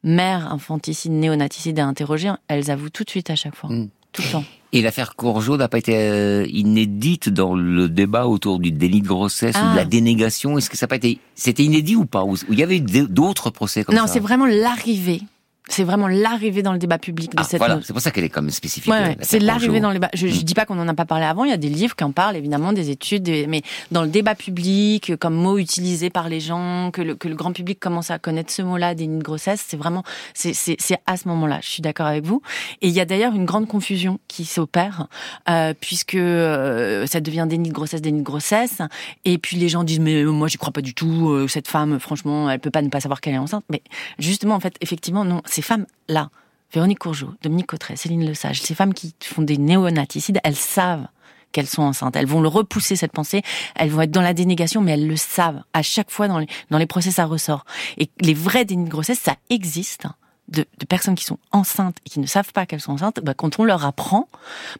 mère 0.04 0.52
infanticide, 0.52 1.12
néonaticide 1.12 1.78
est 1.80 1.82
interrogée, 1.82 2.32
elles 2.48 2.72
avouent 2.72 2.90
tout 2.90 3.04
de 3.04 3.10
suite 3.10 3.30
à 3.30 3.36
chaque 3.36 3.56
fois, 3.56 3.70
tout 4.12 4.22
le 4.26 4.32
temps. 4.32 4.44
Et 4.74 4.82
l'affaire 4.82 5.16
Courgeot 5.16 5.56
n'a 5.58 5.70
pas 5.70 5.78
été 5.78 5.96
euh, 5.96 6.46
inédite 6.50 7.30
dans 7.30 7.56
le 7.56 7.88
débat 7.88 8.28
autour 8.28 8.60
du 8.60 8.72
déni 8.72 9.02
de 9.02 9.08
grossesse 9.08 9.56
ou 9.56 9.60
Ah. 9.64 9.72
de 9.72 9.78
la 9.78 9.86
dénégation. 9.86 10.58
Est-ce 10.58 10.70
que 10.70 10.76
ça 10.78 10.86
n'a 10.86 10.90
pas 10.90 10.98
été, 10.98 11.20
c'était 11.36 11.64
inédit 11.64 11.96
ou 11.96 12.06
pas? 12.06 12.24
Ou 12.26 12.36
il 12.50 12.60
y 12.60 12.64
avait 12.64 12.80
d'autres 12.82 13.50
procès 13.50 13.84
comme 13.86 13.96
non, 13.96 14.08
ça? 14.08 14.14
c'est 14.14 14.20
vraiment 14.20 14.46
l'arrivée. 14.46 15.22
C'est 15.70 15.84
vraiment 15.84 16.08
l'arrivée 16.08 16.64
dans 16.64 16.72
le 16.74 16.80
débat 16.80 16.98
public 16.98 17.32
de 17.32 17.38
Ah, 17.40 17.44
cette 17.44 17.58
voilà, 17.60 17.80
c'est 17.84 17.94
pour 17.94 18.02
ça 18.02 18.12
qu'elle 18.12 18.24
est 18.24 18.30
comme 18.30 18.50
spécifique. 18.52 18.92
Ouais, 18.92 19.00
euh, 19.02 19.08
ouais, 19.10 19.18
c'est 19.22 19.40
l'arrivée 19.40 19.80
dans 19.80 19.92
les. 19.92 20.00
ba- 20.00 20.10
Je, 20.14 20.28
je 20.28 20.42
dis 20.42 20.54
pas 20.54 20.66
qu'on 20.66 20.76
n'en 20.76 20.88
a 20.88 20.94
pas 20.94 21.06
parlé 21.06 21.26
avant. 21.26 21.44
Il 21.44 21.50
y 21.50 21.54
a 21.54 21.58
des 21.58 21.70
livres 21.70 21.96
qui 21.96 22.04
en 22.04 22.12
parlent 22.12 22.36
évidemment, 22.38 22.74
des 22.74 22.90
études, 22.90 23.24
des- 23.24 23.48
mais 23.48 23.62
dans 23.92 24.02
le 24.04 24.08
débat 24.08 24.34
public, 24.36 25.16
comme 25.20 25.36
mot 25.36 25.58
utilisé 25.58 26.10
par 26.10 26.30
les 26.30 26.40
gens, 26.40 26.90
que 26.92 27.02
le, 27.02 27.16
que 27.16 27.28
le 27.28 27.36
grand 27.36 27.52
public 27.52 27.80
commence 27.80 28.12
à 28.12 28.18
connaître 28.20 28.52
ce 28.52 28.62
mot-là, 28.62 28.96
déni 28.96 29.18
de 29.20 29.24
grossesse, 29.24 29.64
c'est 29.68 29.78
vraiment, 29.78 30.04
c'est 30.34 30.54
c'est 30.54 30.78
c'est 30.80 30.98
à 31.06 31.18
ce 31.18 31.28
moment-là. 31.28 31.60
Je 31.62 31.70
suis 31.70 31.82
d'accord 31.82 32.08
avec 32.08 32.26
vous. 32.26 32.42
Et 32.82 32.88
il 32.88 32.94
y 32.94 33.00
a 33.02 33.06
d'ailleurs 33.06 33.36
une 33.36 33.46
grande 33.46 33.68
confusion 33.68 34.20
qui 34.28 34.46
s'opère 34.46 35.08
euh, 35.50 35.74
puisque 35.80 36.16
euh, 36.16 37.06
ça 37.08 37.20
devient 37.20 37.46
déni 37.48 37.70
de 37.70 37.74
grossesse, 37.74 38.02
déni 38.02 38.20
de 38.20 38.24
grossesse, 38.26 38.82
et 39.26 39.38
puis 39.38 39.58
les 39.58 39.70
gens 39.70 39.84
disent 39.84 40.00
mais 40.00 40.24
euh, 40.24 40.32
moi 40.32 40.48
j'y 40.48 40.58
crois 40.58 40.72
pas 40.72 40.82
du 40.82 40.94
tout. 40.94 41.30
euh, 41.30 41.48
cette 41.48 41.68
femme, 41.68 42.00
franchement, 42.00 42.50
elle 42.50 42.60
peut 42.60 42.72
pas 42.72 42.82
ne 42.82 42.90
pas 42.90 43.00
savoir 43.02 43.22
qu'elle 43.22 43.34
est 43.34 43.38
enceinte. 43.40 43.64
Mais 43.70 43.82
justement, 44.20 44.56
en 44.56 44.60
fait, 44.60 44.76
effectivement, 44.82 45.26
non, 45.26 45.42
ces 45.58 45.64
femmes 45.64 45.88
là. 46.08 46.30
Véronique 46.72 47.00
Courgeot, 47.00 47.34
Dominique 47.42 47.68
Cotteret, 47.68 47.96
Céline 47.96 48.26
Lesage, 48.26 48.62
ces 48.62 48.76
femmes 48.76 48.94
qui 48.94 49.16
font 49.24 49.42
des 49.42 49.58
néonaticides, 49.58 50.40
elles 50.44 50.56
savent 50.56 51.08
qu'elles 51.52 51.66
sont 51.66 51.82
enceintes. 51.82 52.16
Elles 52.16 52.28
vont 52.28 52.42
le 52.42 52.50
repousser, 52.50 52.96
cette 52.96 53.14
pensée. 53.14 53.42
Elles 53.76 53.90
vont 53.90 54.02
être 54.02 54.12
dans 54.12 54.22
la 54.22 54.34
dénégation, 54.34 54.82
mais 54.82 54.92
elles 54.92 55.08
le 55.08 55.16
savent. 55.16 55.64
À 55.74 55.82
chaque 55.82 56.12
fois, 56.12 56.28
dans 56.28 56.40
les, 56.40 56.48
dans 56.70 56.78
les 56.78 56.86
procès, 56.86 57.10
ça 57.10 57.26
ressort. 57.26 57.66
Et 57.98 58.10
les 58.20 58.34
vrais 58.34 58.66
dénis 58.66 58.84
de 58.84 58.90
grossesse, 58.90 59.20
ça 59.20 59.36
existe. 59.50 60.06
De, 60.50 60.66
de 60.78 60.86
personnes 60.86 61.16
qui 61.16 61.26
sont 61.26 61.40
enceintes 61.52 61.98
et 62.06 62.10
qui 62.10 62.20
ne 62.22 62.26
savent 62.26 62.54
pas 62.54 62.66
qu'elles 62.66 62.80
sont 62.80 62.94
enceintes, 62.94 63.20
bah, 63.22 63.34
quand 63.34 63.60
on 63.60 63.64
leur 63.64 63.86
apprend, 63.86 64.30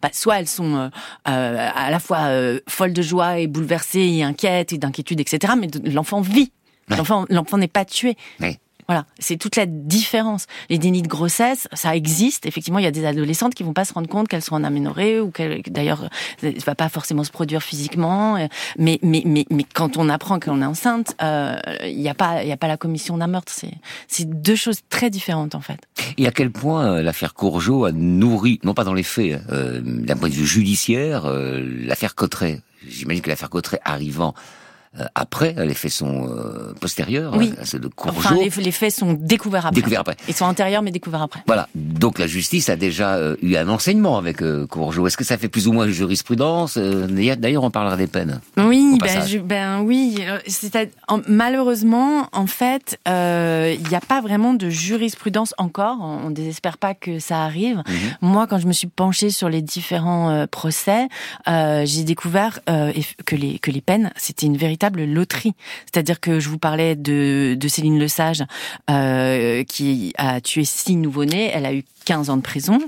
bah, 0.02 0.10
soit 0.14 0.40
elles 0.40 0.48
sont 0.48 0.76
euh, 0.76 0.90
euh, 1.28 1.70
à 1.74 1.90
la 1.90 2.00
fois 2.00 2.28
euh, 2.28 2.60
folles 2.70 2.94
de 2.94 3.02
joie 3.02 3.40
et 3.40 3.48
bouleversées 3.48 4.00
et 4.00 4.24
inquiètes 4.24 4.72
et 4.72 4.78
d'inquiétude, 4.78 5.20
etc. 5.20 5.54
Mais 5.58 5.68
l'enfant 5.92 6.22
vit. 6.22 6.52
L'enfant, 6.90 7.26
l'enfant 7.30 7.58
n'est 7.58 7.68
pas 7.68 7.86
tué. 7.86 8.16
Voilà, 8.88 9.06
c'est 9.20 9.38
toute 9.38 9.58
la 9.58 9.66
différence. 9.66 10.46
Les 10.70 10.78
dénis 10.78 11.02
de 11.02 11.08
grossesse, 11.08 11.68
ça 11.74 11.96
existe. 11.96 12.46
Effectivement, 12.46 12.80
il 12.80 12.84
y 12.86 12.88
a 12.88 12.92
des 12.92 13.06
adolescentes 13.06 13.54
qui 13.54 13.64
vont 13.64 13.74
pas 13.74 13.84
se 13.84 13.94
rendre 13.94 14.08
compte 14.08 14.30
qu'elles 14.30 14.42
sont 14.42 14.56
en 14.56 14.64
aménorrhée 14.64 15.20
ou 15.20 15.30
qu'elles, 15.30 15.62
d'ailleurs, 15.64 16.10
ça 16.42 16.50
va 16.66 16.76
pas 16.76 16.88
forcément 16.88 17.26
se 17.26 17.32
produire 17.32 17.62
physiquement. 17.62 18.38
euh, 18.38 18.48
Mais, 18.78 19.00
mais, 19.02 19.24
mais, 19.26 19.46
mais 19.50 19.66
quand 19.74 19.98
on 19.98 20.08
apprend 20.08 20.40
qu'on 20.40 20.62
est 20.62 20.66
enceinte, 20.66 21.16
euh, 21.22 21.58
il 21.84 21.98
n'y 22.00 22.08
a 22.08 22.14
pas, 22.14 22.44
il 22.44 22.50
y 22.50 22.54
a 22.54 22.58
pas 22.58 22.68
la 22.70 22.78
commission 22.78 23.18
d'un 23.18 23.28
meurtre. 23.28 23.52
C'est, 23.54 23.74
c'est 24.08 24.30
deux 24.30 24.56
choses 24.56 24.80
très 24.90 25.10
différentes, 25.10 25.54
en 25.56 25.62
fait. 25.62 25.80
Et 26.18 26.26
à 26.26 26.32
quel 26.32 26.52
point 26.52 26.86
euh, 26.86 27.02
l'affaire 27.04 27.34
Courgeot 27.34 27.86
a 27.86 27.92
nourri, 27.92 28.60
non 28.64 28.74
pas 28.74 28.86
dans 28.86 28.94
les 28.94 29.04
faits, 29.04 29.42
euh, 29.52 29.82
d'un 29.84 30.16
point 30.16 30.30
de 30.30 30.34
vue 30.34 30.48
judiciaire, 30.48 31.26
euh, 31.26 31.62
l'affaire 31.86 32.16
Cotteret. 32.16 32.62
J'imagine 32.88 33.22
que 33.22 33.30
l'affaire 33.30 33.50
Cotteret 33.50 33.82
arrivant 33.84 34.34
euh, 34.34 34.42
après, 35.16 35.54
les 35.66 35.74
faits 35.74 35.92
sont 35.92 36.28
euh, 36.30 36.74
postérieurs 36.80 37.34
Oui. 37.36 37.54
à 37.62 37.66
ceux 37.66 37.80
de 37.80 37.88
Courgeot. 37.88 38.18
Enfin, 38.20 38.36
les, 38.36 38.50
les 38.64 38.72
faits 38.72 38.92
sont 38.94 39.14
découverts 39.14 39.66
après. 39.68 39.76
Découverts 39.76 40.02
après. 40.02 40.18
Ils 40.28 40.34
sont 40.34 40.46
antérieurs, 40.46 40.82
mais 40.82 40.92
découverts 40.92 41.22
après. 41.24 41.42
Voilà. 41.48 41.68
Donc 41.76 42.20
la 42.20 42.28
justice 42.28 42.70
a 42.70 42.76
déjà 42.76 43.16
euh, 43.16 43.36
eu 43.42 43.56
un 43.56 43.68
enseignement 43.70 44.18
avec 44.18 44.42
euh, 44.42 44.66
Courgeot. 44.68 45.08
Est-ce 45.08 45.18
que 45.18 45.24
ça 45.24 45.38
fait 45.38 45.50
plus 45.50 45.68
ou 45.68 45.74
moins 45.74 45.88
jurisprudence 45.88 46.78
Euh, 46.78 47.08
D'ailleurs, 47.38 47.64
on 47.64 47.72
parlera 47.72 47.98
des 47.98 48.08
peines. 48.08 48.40
Oui, 48.58 48.98
ben, 49.02 49.26
je- 49.28 49.38
ben 49.40 49.82
oui. 49.82 50.18
euh, 50.22 50.86
en- 51.08 51.22
malheureusement, 51.28 52.28
en 52.32 52.48
fait, 52.48 53.00
euh, 53.08 53.76
il 53.78 53.88
n'y 53.90 53.96
a 53.96 54.00
pas 54.00 54.22
vraiment 54.22 54.54
de 54.54 54.70
jurisprudence 54.70 55.54
encore. 55.58 55.98
On, 56.02 56.28
on 56.28 56.30
désespère 56.30 56.78
pas 56.78 56.94
que 56.94 57.20
ça 57.20 57.44
arrive. 57.44 57.82
Moi, 58.22 58.48
quand 58.48 58.60
je 58.60 58.68
me 58.68 58.74
suis 58.74 58.88
penchée 58.88 59.30
sur 59.30 59.50
les 59.50 59.62
différents 59.62 60.30
euh, 60.30 60.46
procès, 60.48 61.08
euh, 61.48 61.84
j'ai 61.86 62.04
découvert 62.04 62.60
euh, 62.70 62.92
eff- 62.92 63.16
que 63.26 63.36
les 63.36 63.60
que 63.60 63.72
les 63.72 63.82
peines, 63.82 64.12
c'était 64.16 64.46
une 64.46 64.58
véritable 64.58 64.87
loterie. 64.96 65.54
C'est-à-dire 65.86 66.20
que 66.20 66.40
je 66.40 66.50
vous 66.50 66.58
parlais 66.58 66.96
de, 66.96 67.56
de 67.60 67.68
Céline 67.68 68.00
Lesage, 68.00 68.44
euh, 68.90 69.64
qui 69.64 70.14
a 70.18 70.42
tué 70.42 70.64
six 70.66 70.96
nouveau-nés. 70.96 71.52
Elle 71.54 71.66
a 71.66 71.74
eu 71.74 71.84
15 72.06 72.30
ans 72.30 72.38
de 72.38 72.42
prison. 72.42 72.80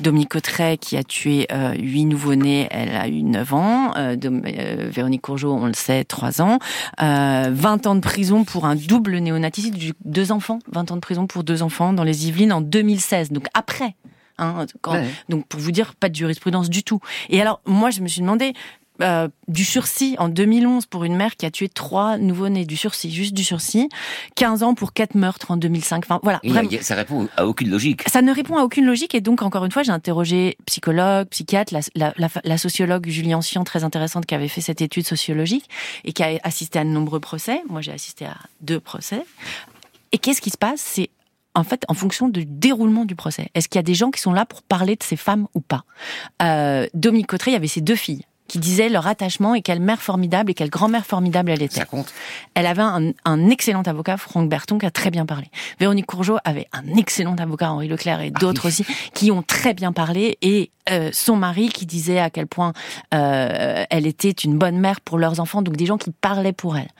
Dominique 0.00 0.28
Cotteret, 0.30 0.76
qui 0.76 0.96
a 0.96 1.02
tué 1.04 1.46
euh, 1.50 1.72
8 1.78 2.04
nouveau-nés, 2.04 2.68
elle 2.70 2.94
a 2.94 3.08
eu 3.08 3.22
9 3.22 3.54
ans. 3.54 3.92
Euh, 3.96 4.16
Dom- 4.16 4.42
euh, 4.46 4.88
Véronique 4.92 5.22
Courgeot, 5.22 5.52
on 5.54 5.66
le 5.66 5.72
sait, 5.74 6.04
3 6.04 6.42
ans. 6.42 6.58
Euh, 7.02 7.50
20 7.52 7.86
ans 7.86 7.94
de 7.94 8.00
prison 8.00 8.44
pour 8.44 8.66
un 8.66 8.74
double 8.76 9.16
néonaticide, 9.18 9.94
deux 10.04 10.30
enfants. 10.32 10.58
20 10.72 10.90
ans 10.92 10.96
de 10.96 11.00
prison 11.00 11.26
pour 11.26 11.42
deux 11.44 11.62
enfants 11.62 11.92
dans 11.94 12.04
les 12.04 12.28
Yvelines 12.28 12.52
en 12.52 12.60
2016. 12.60 13.32
Donc 13.32 13.46
après. 13.54 13.96
Hein, 14.38 14.66
quand- 14.82 14.92
Ouais. 14.92 15.06
Donc 15.30 15.46
pour 15.46 15.58
vous 15.60 15.70
dire, 15.72 15.94
pas 15.94 16.10
de 16.10 16.14
jurisprudence 16.14 16.68
du 16.68 16.82
tout. 16.82 17.00
Et 17.30 17.40
alors, 17.40 17.60
moi, 17.66 17.88
je 17.90 18.02
me 18.02 18.08
suis 18.08 18.20
demandé... 18.20 18.52
euh, 19.02 19.28
du 19.48 19.64
sursis 19.64 20.16
en 20.18 20.28
2011 20.28 20.86
pour 20.86 21.04
une 21.04 21.16
mère 21.16 21.36
qui 21.36 21.46
a 21.46 21.50
tué 21.50 21.68
trois 21.68 22.18
nouveau-nés, 22.18 22.64
du 22.64 22.76
sursis, 22.76 23.10
juste 23.10 23.34
du 23.34 23.44
sursis, 23.44 23.88
15 24.36 24.62
ans 24.62 24.74
pour 24.74 24.92
quatre 24.92 25.14
meurtres 25.14 25.50
en 25.50 25.56
2005. 25.56 26.04
Enfin, 26.04 26.20
voilà, 26.22 26.40
vraiment. 26.44 26.70
ça 26.80 26.94
répond 26.94 27.28
à 27.36 27.46
aucune 27.46 27.70
logique. 27.70 28.08
Ça 28.08 28.22
ne 28.22 28.32
répond 28.32 28.56
à 28.56 28.62
aucune 28.62 28.86
logique 28.86 29.14
et 29.14 29.20
donc 29.20 29.42
encore 29.42 29.64
une 29.64 29.72
fois 29.72 29.82
j'ai 29.82 29.92
interrogé 29.92 30.56
psychologue, 30.66 31.28
psychiatre, 31.28 31.72
la, 31.74 31.80
la, 31.94 32.14
la, 32.16 32.28
la 32.42 32.58
sociologue 32.58 33.08
Julie 33.08 33.34
Ancien 33.34 33.64
très 33.64 33.84
intéressante 33.84 34.26
qui 34.26 34.34
avait 34.34 34.48
fait 34.48 34.60
cette 34.60 34.80
étude 34.80 35.06
sociologique 35.06 35.68
et 36.04 36.12
qui 36.12 36.22
a 36.22 36.38
assisté 36.42 36.78
à 36.78 36.84
de 36.84 36.90
nombreux 36.90 37.20
procès. 37.20 37.62
Moi 37.68 37.80
j'ai 37.80 37.92
assisté 37.92 38.24
à 38.24 38.36
deux 38.60 38.80
procès. 38.80 39.22
Et 40.12 40.18
qu'est-ce 40.18 40.40
qui 40.40 40.50
se 40.50 40.58
passe? 40.58 40.80
C'est 40.80 41.10
en 41.54 41.64
fait 41.64 41.84
en 41.88 41.94
fonction 41.94 42.28
du 42.28 42.44
déroulement 42.44 43.04
du 43.04 43.16
procès. 43.16 43.48
Est-ce 43.54 43.68
qu'il 43.68 43.78
y 43.78 43.80
a 43.80 43.82
des 43.82 43.94
gens 43.94 44.10
qui 44.10 44.20
sont 44.20 44.32
là 44.32 44.46
pour 44.46 44.62
parler 44.62 44.96
de 44.96 45.02
ces 45.02 45.16
femmes 45.16 45.48
ou 45.54 45.60
pas? 45.60 45.84
Euh, 46.42 46.86
Dominique 46.94 47.26
Cotteret, 47.26 47.52
il 47.52 47.54
y 47.54 47.56
avait 47.56 47.66
ses 47.66 47.80
deux 47.80 47.96
filles 47.96 48.24
qui 48.48 48.58
disaient 48.58 48.88
leur 48.88 49.06
attachement 49.06 49.54
et 49.54 49.62
quelle 49.62 49.80
mère 49.80 50.00
formidable 50.00 50.50
et 50.50 50.54
quelle 50.54 50.70
grand-mère 50.70 51.06
formidable 51.06 51.50
elle 51.50 51.62
était. 51.62 51.82
Elle 52.54 52.66
avait 52.66 52.82
un, 52.82 53.12
un 53.24 53.50
excellent 53.50 53.82
avocat, 53.82 54.16
Franck 54.16 54.48
Berton, 54.48 54.78
qui 54.78 54.86
a 54.86 54.90
très 54.90 55.10
bien 55.10 55.26
parlé. 55.26 55.46
Véronique 55.80 56.06
Courgeot 56.06 56.38
avait 56.44 56.68
un 56.72 56.86
excellent 56.96 57.34
avocat, 57.36 57.70
Henri 57.70 57.88
Leclerc, 57.88 58.20
et 58.20 58.30
d'autres 58.30 58.68
aussi, 58.68 58.84
qui 59.14 59.30
ont 59.30 59.42
très 59.42 59.74
bien 59.74 59.92
parlé. 59.92 60.38
Et 60.42 60.70
euh, 60.90 61.10
son 61.12 61.36
mari 61.36 61.68
qui 61.68 61.86
disait 61.86 62.20
à 62.20 62.30
quel 62.30 62.46
point 62.46 62.72
euh, 63.14 63.84
elle 63.90 64.06
était 64.06 64.30
une 64.30 64.56
bonne 64.56 64.78
mère 64.78 65.00
pour 65.00 65.18
leurs 65.18 65.40
enfants, 65.40 65.62
donc 65.62 65.76
des 65.76 65.86
gens 65.86 65.98
qui 65.98 66.10
parlaient 66.10 66.52
pour 66.52 66.76
elle. 66.76 66.90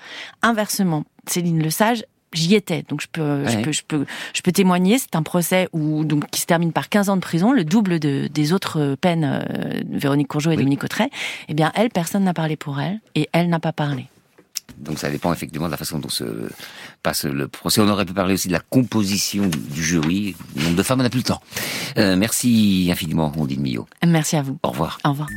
Inversement, 0.42 1.04
Céline 1.26 1.62
Lesage, 1.62 2.04
j'y 2.32 2.54
étais, 2.54 2.84
donc 2.88 3.00
je 3.00 3.06
peux, 3.10 3.46
je 3.48 3.58
peux, 3.58 3.72
je 3.72 3.82
peux, 3.86 4.06
je 4.34 4.42
peux 4.42 4.52
témoigner. 4.52 4.98
C'est 4.98 5.16
un 5.16 5.22
procès 5.22 5.68
où 5.72 6.04
donc 6.04 6.28
qui 6.30 6.40
se 6.40 6.46
termine 6.46 6.72
par 6.72 6.88
15 6.88 7.08
ans 7.08 7.16
de 7.16 7.20
prison, 7.22 7.52
le 7.52 7.64
double 7.64 7.98
de, 7.98 8.28
des 8.32 8.52
autres 8.52 8.96
peines. 9.00 9.24
euh, 9.24 9.80
Véronique 9.90 10.28
Courgeot 10.28 10.50
et 10.50 10.56
Dominique 10.56 10.80
Cotteret. 10.80 11.10
Eh 11.48 11.54
bien, 11.54 11.72
elle, 11.74 11.90
personne 11.90 12.24
n'a 12.24 12.34
parlé 12.34 12.56
pour 12.56 12.80
elle, 12.80 13.00
et 13.14 13.28
elle 13.32 13.48
n'a 13.48 13.60
pas 13.60 13.72
parlé. 13.72 14.06
Donc 14.78 14.98
ça 14.98 15.08
dépend 15.10 15.32
effectivement 15.32 15.66
de 15.66 15.70
la 15.70 15.76
façon 15.76 15.98
dont 15.98 16.08
se 16.08 16.24
passe 17.02 17.24
le 17.24 17.48
procès. 17.48 17.80
On 17.80 17.88
aurait 17.88 18.04
pu 18.04 18.12
parler 18.12 18.34
aussi 18.34 18.48
de 18.48 18.52
la 18.52 18.60
composition 18.60 19.46
du, 19.46 19.58
du 19.58 19.82
jury. 19.82 20.36
Le 20.56 20.64
nombre 20.64 20.76
de 20.76 20.82
femmes, 20.82 21.00
on 21.00 21.02
n'a 21.04 21.08
plus 21.10 21.20
le 21.20 21.24
temps. 21.24 21.40
Euh, 21.96 22.16
merci 22.16 22.88
infiniment, 22.92 23.32
Ondine 23.36 23.60
Millot. 23.62 23.86
Merci 24.06 24.36
à 24.36 24.42
vous. 24.42 24.58
Au 24.62 24.70
revoir. 24.70 24.98
Au 25.04 25.10
revoir. 25.10 25.28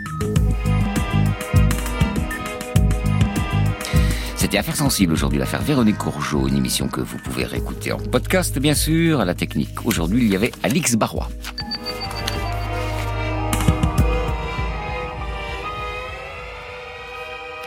C'était 4.50 4.58
Affaires 4.58 4.78
sensibles 4.78 5.14
aujourd'hui, 5.14 5.38
l'affaire 5.38 5.62
Véronique 5.62 6.00
Courgeot, 6.00 6.48
une 6.48 6.58
émission 6.58 6.88
que 6.88 7.02
vous 7.02 7.20
pouvez 7.20 7.46
réécouter 7.46 7.92
en 7.92 8.00
podcast, 8.00 8.58
bien 8.58 8.74
sûr, 8.74 9.20
à 9.20 9.26
la 9.26 9.36
technique. 9.36 9.86
Aujourd'hui, 9.86 10.24
il 10.24 10.32
y 10.32 10.36
avait 10.36 10.52
Alix 10.64 10.96
Barrois. 10.96 11.30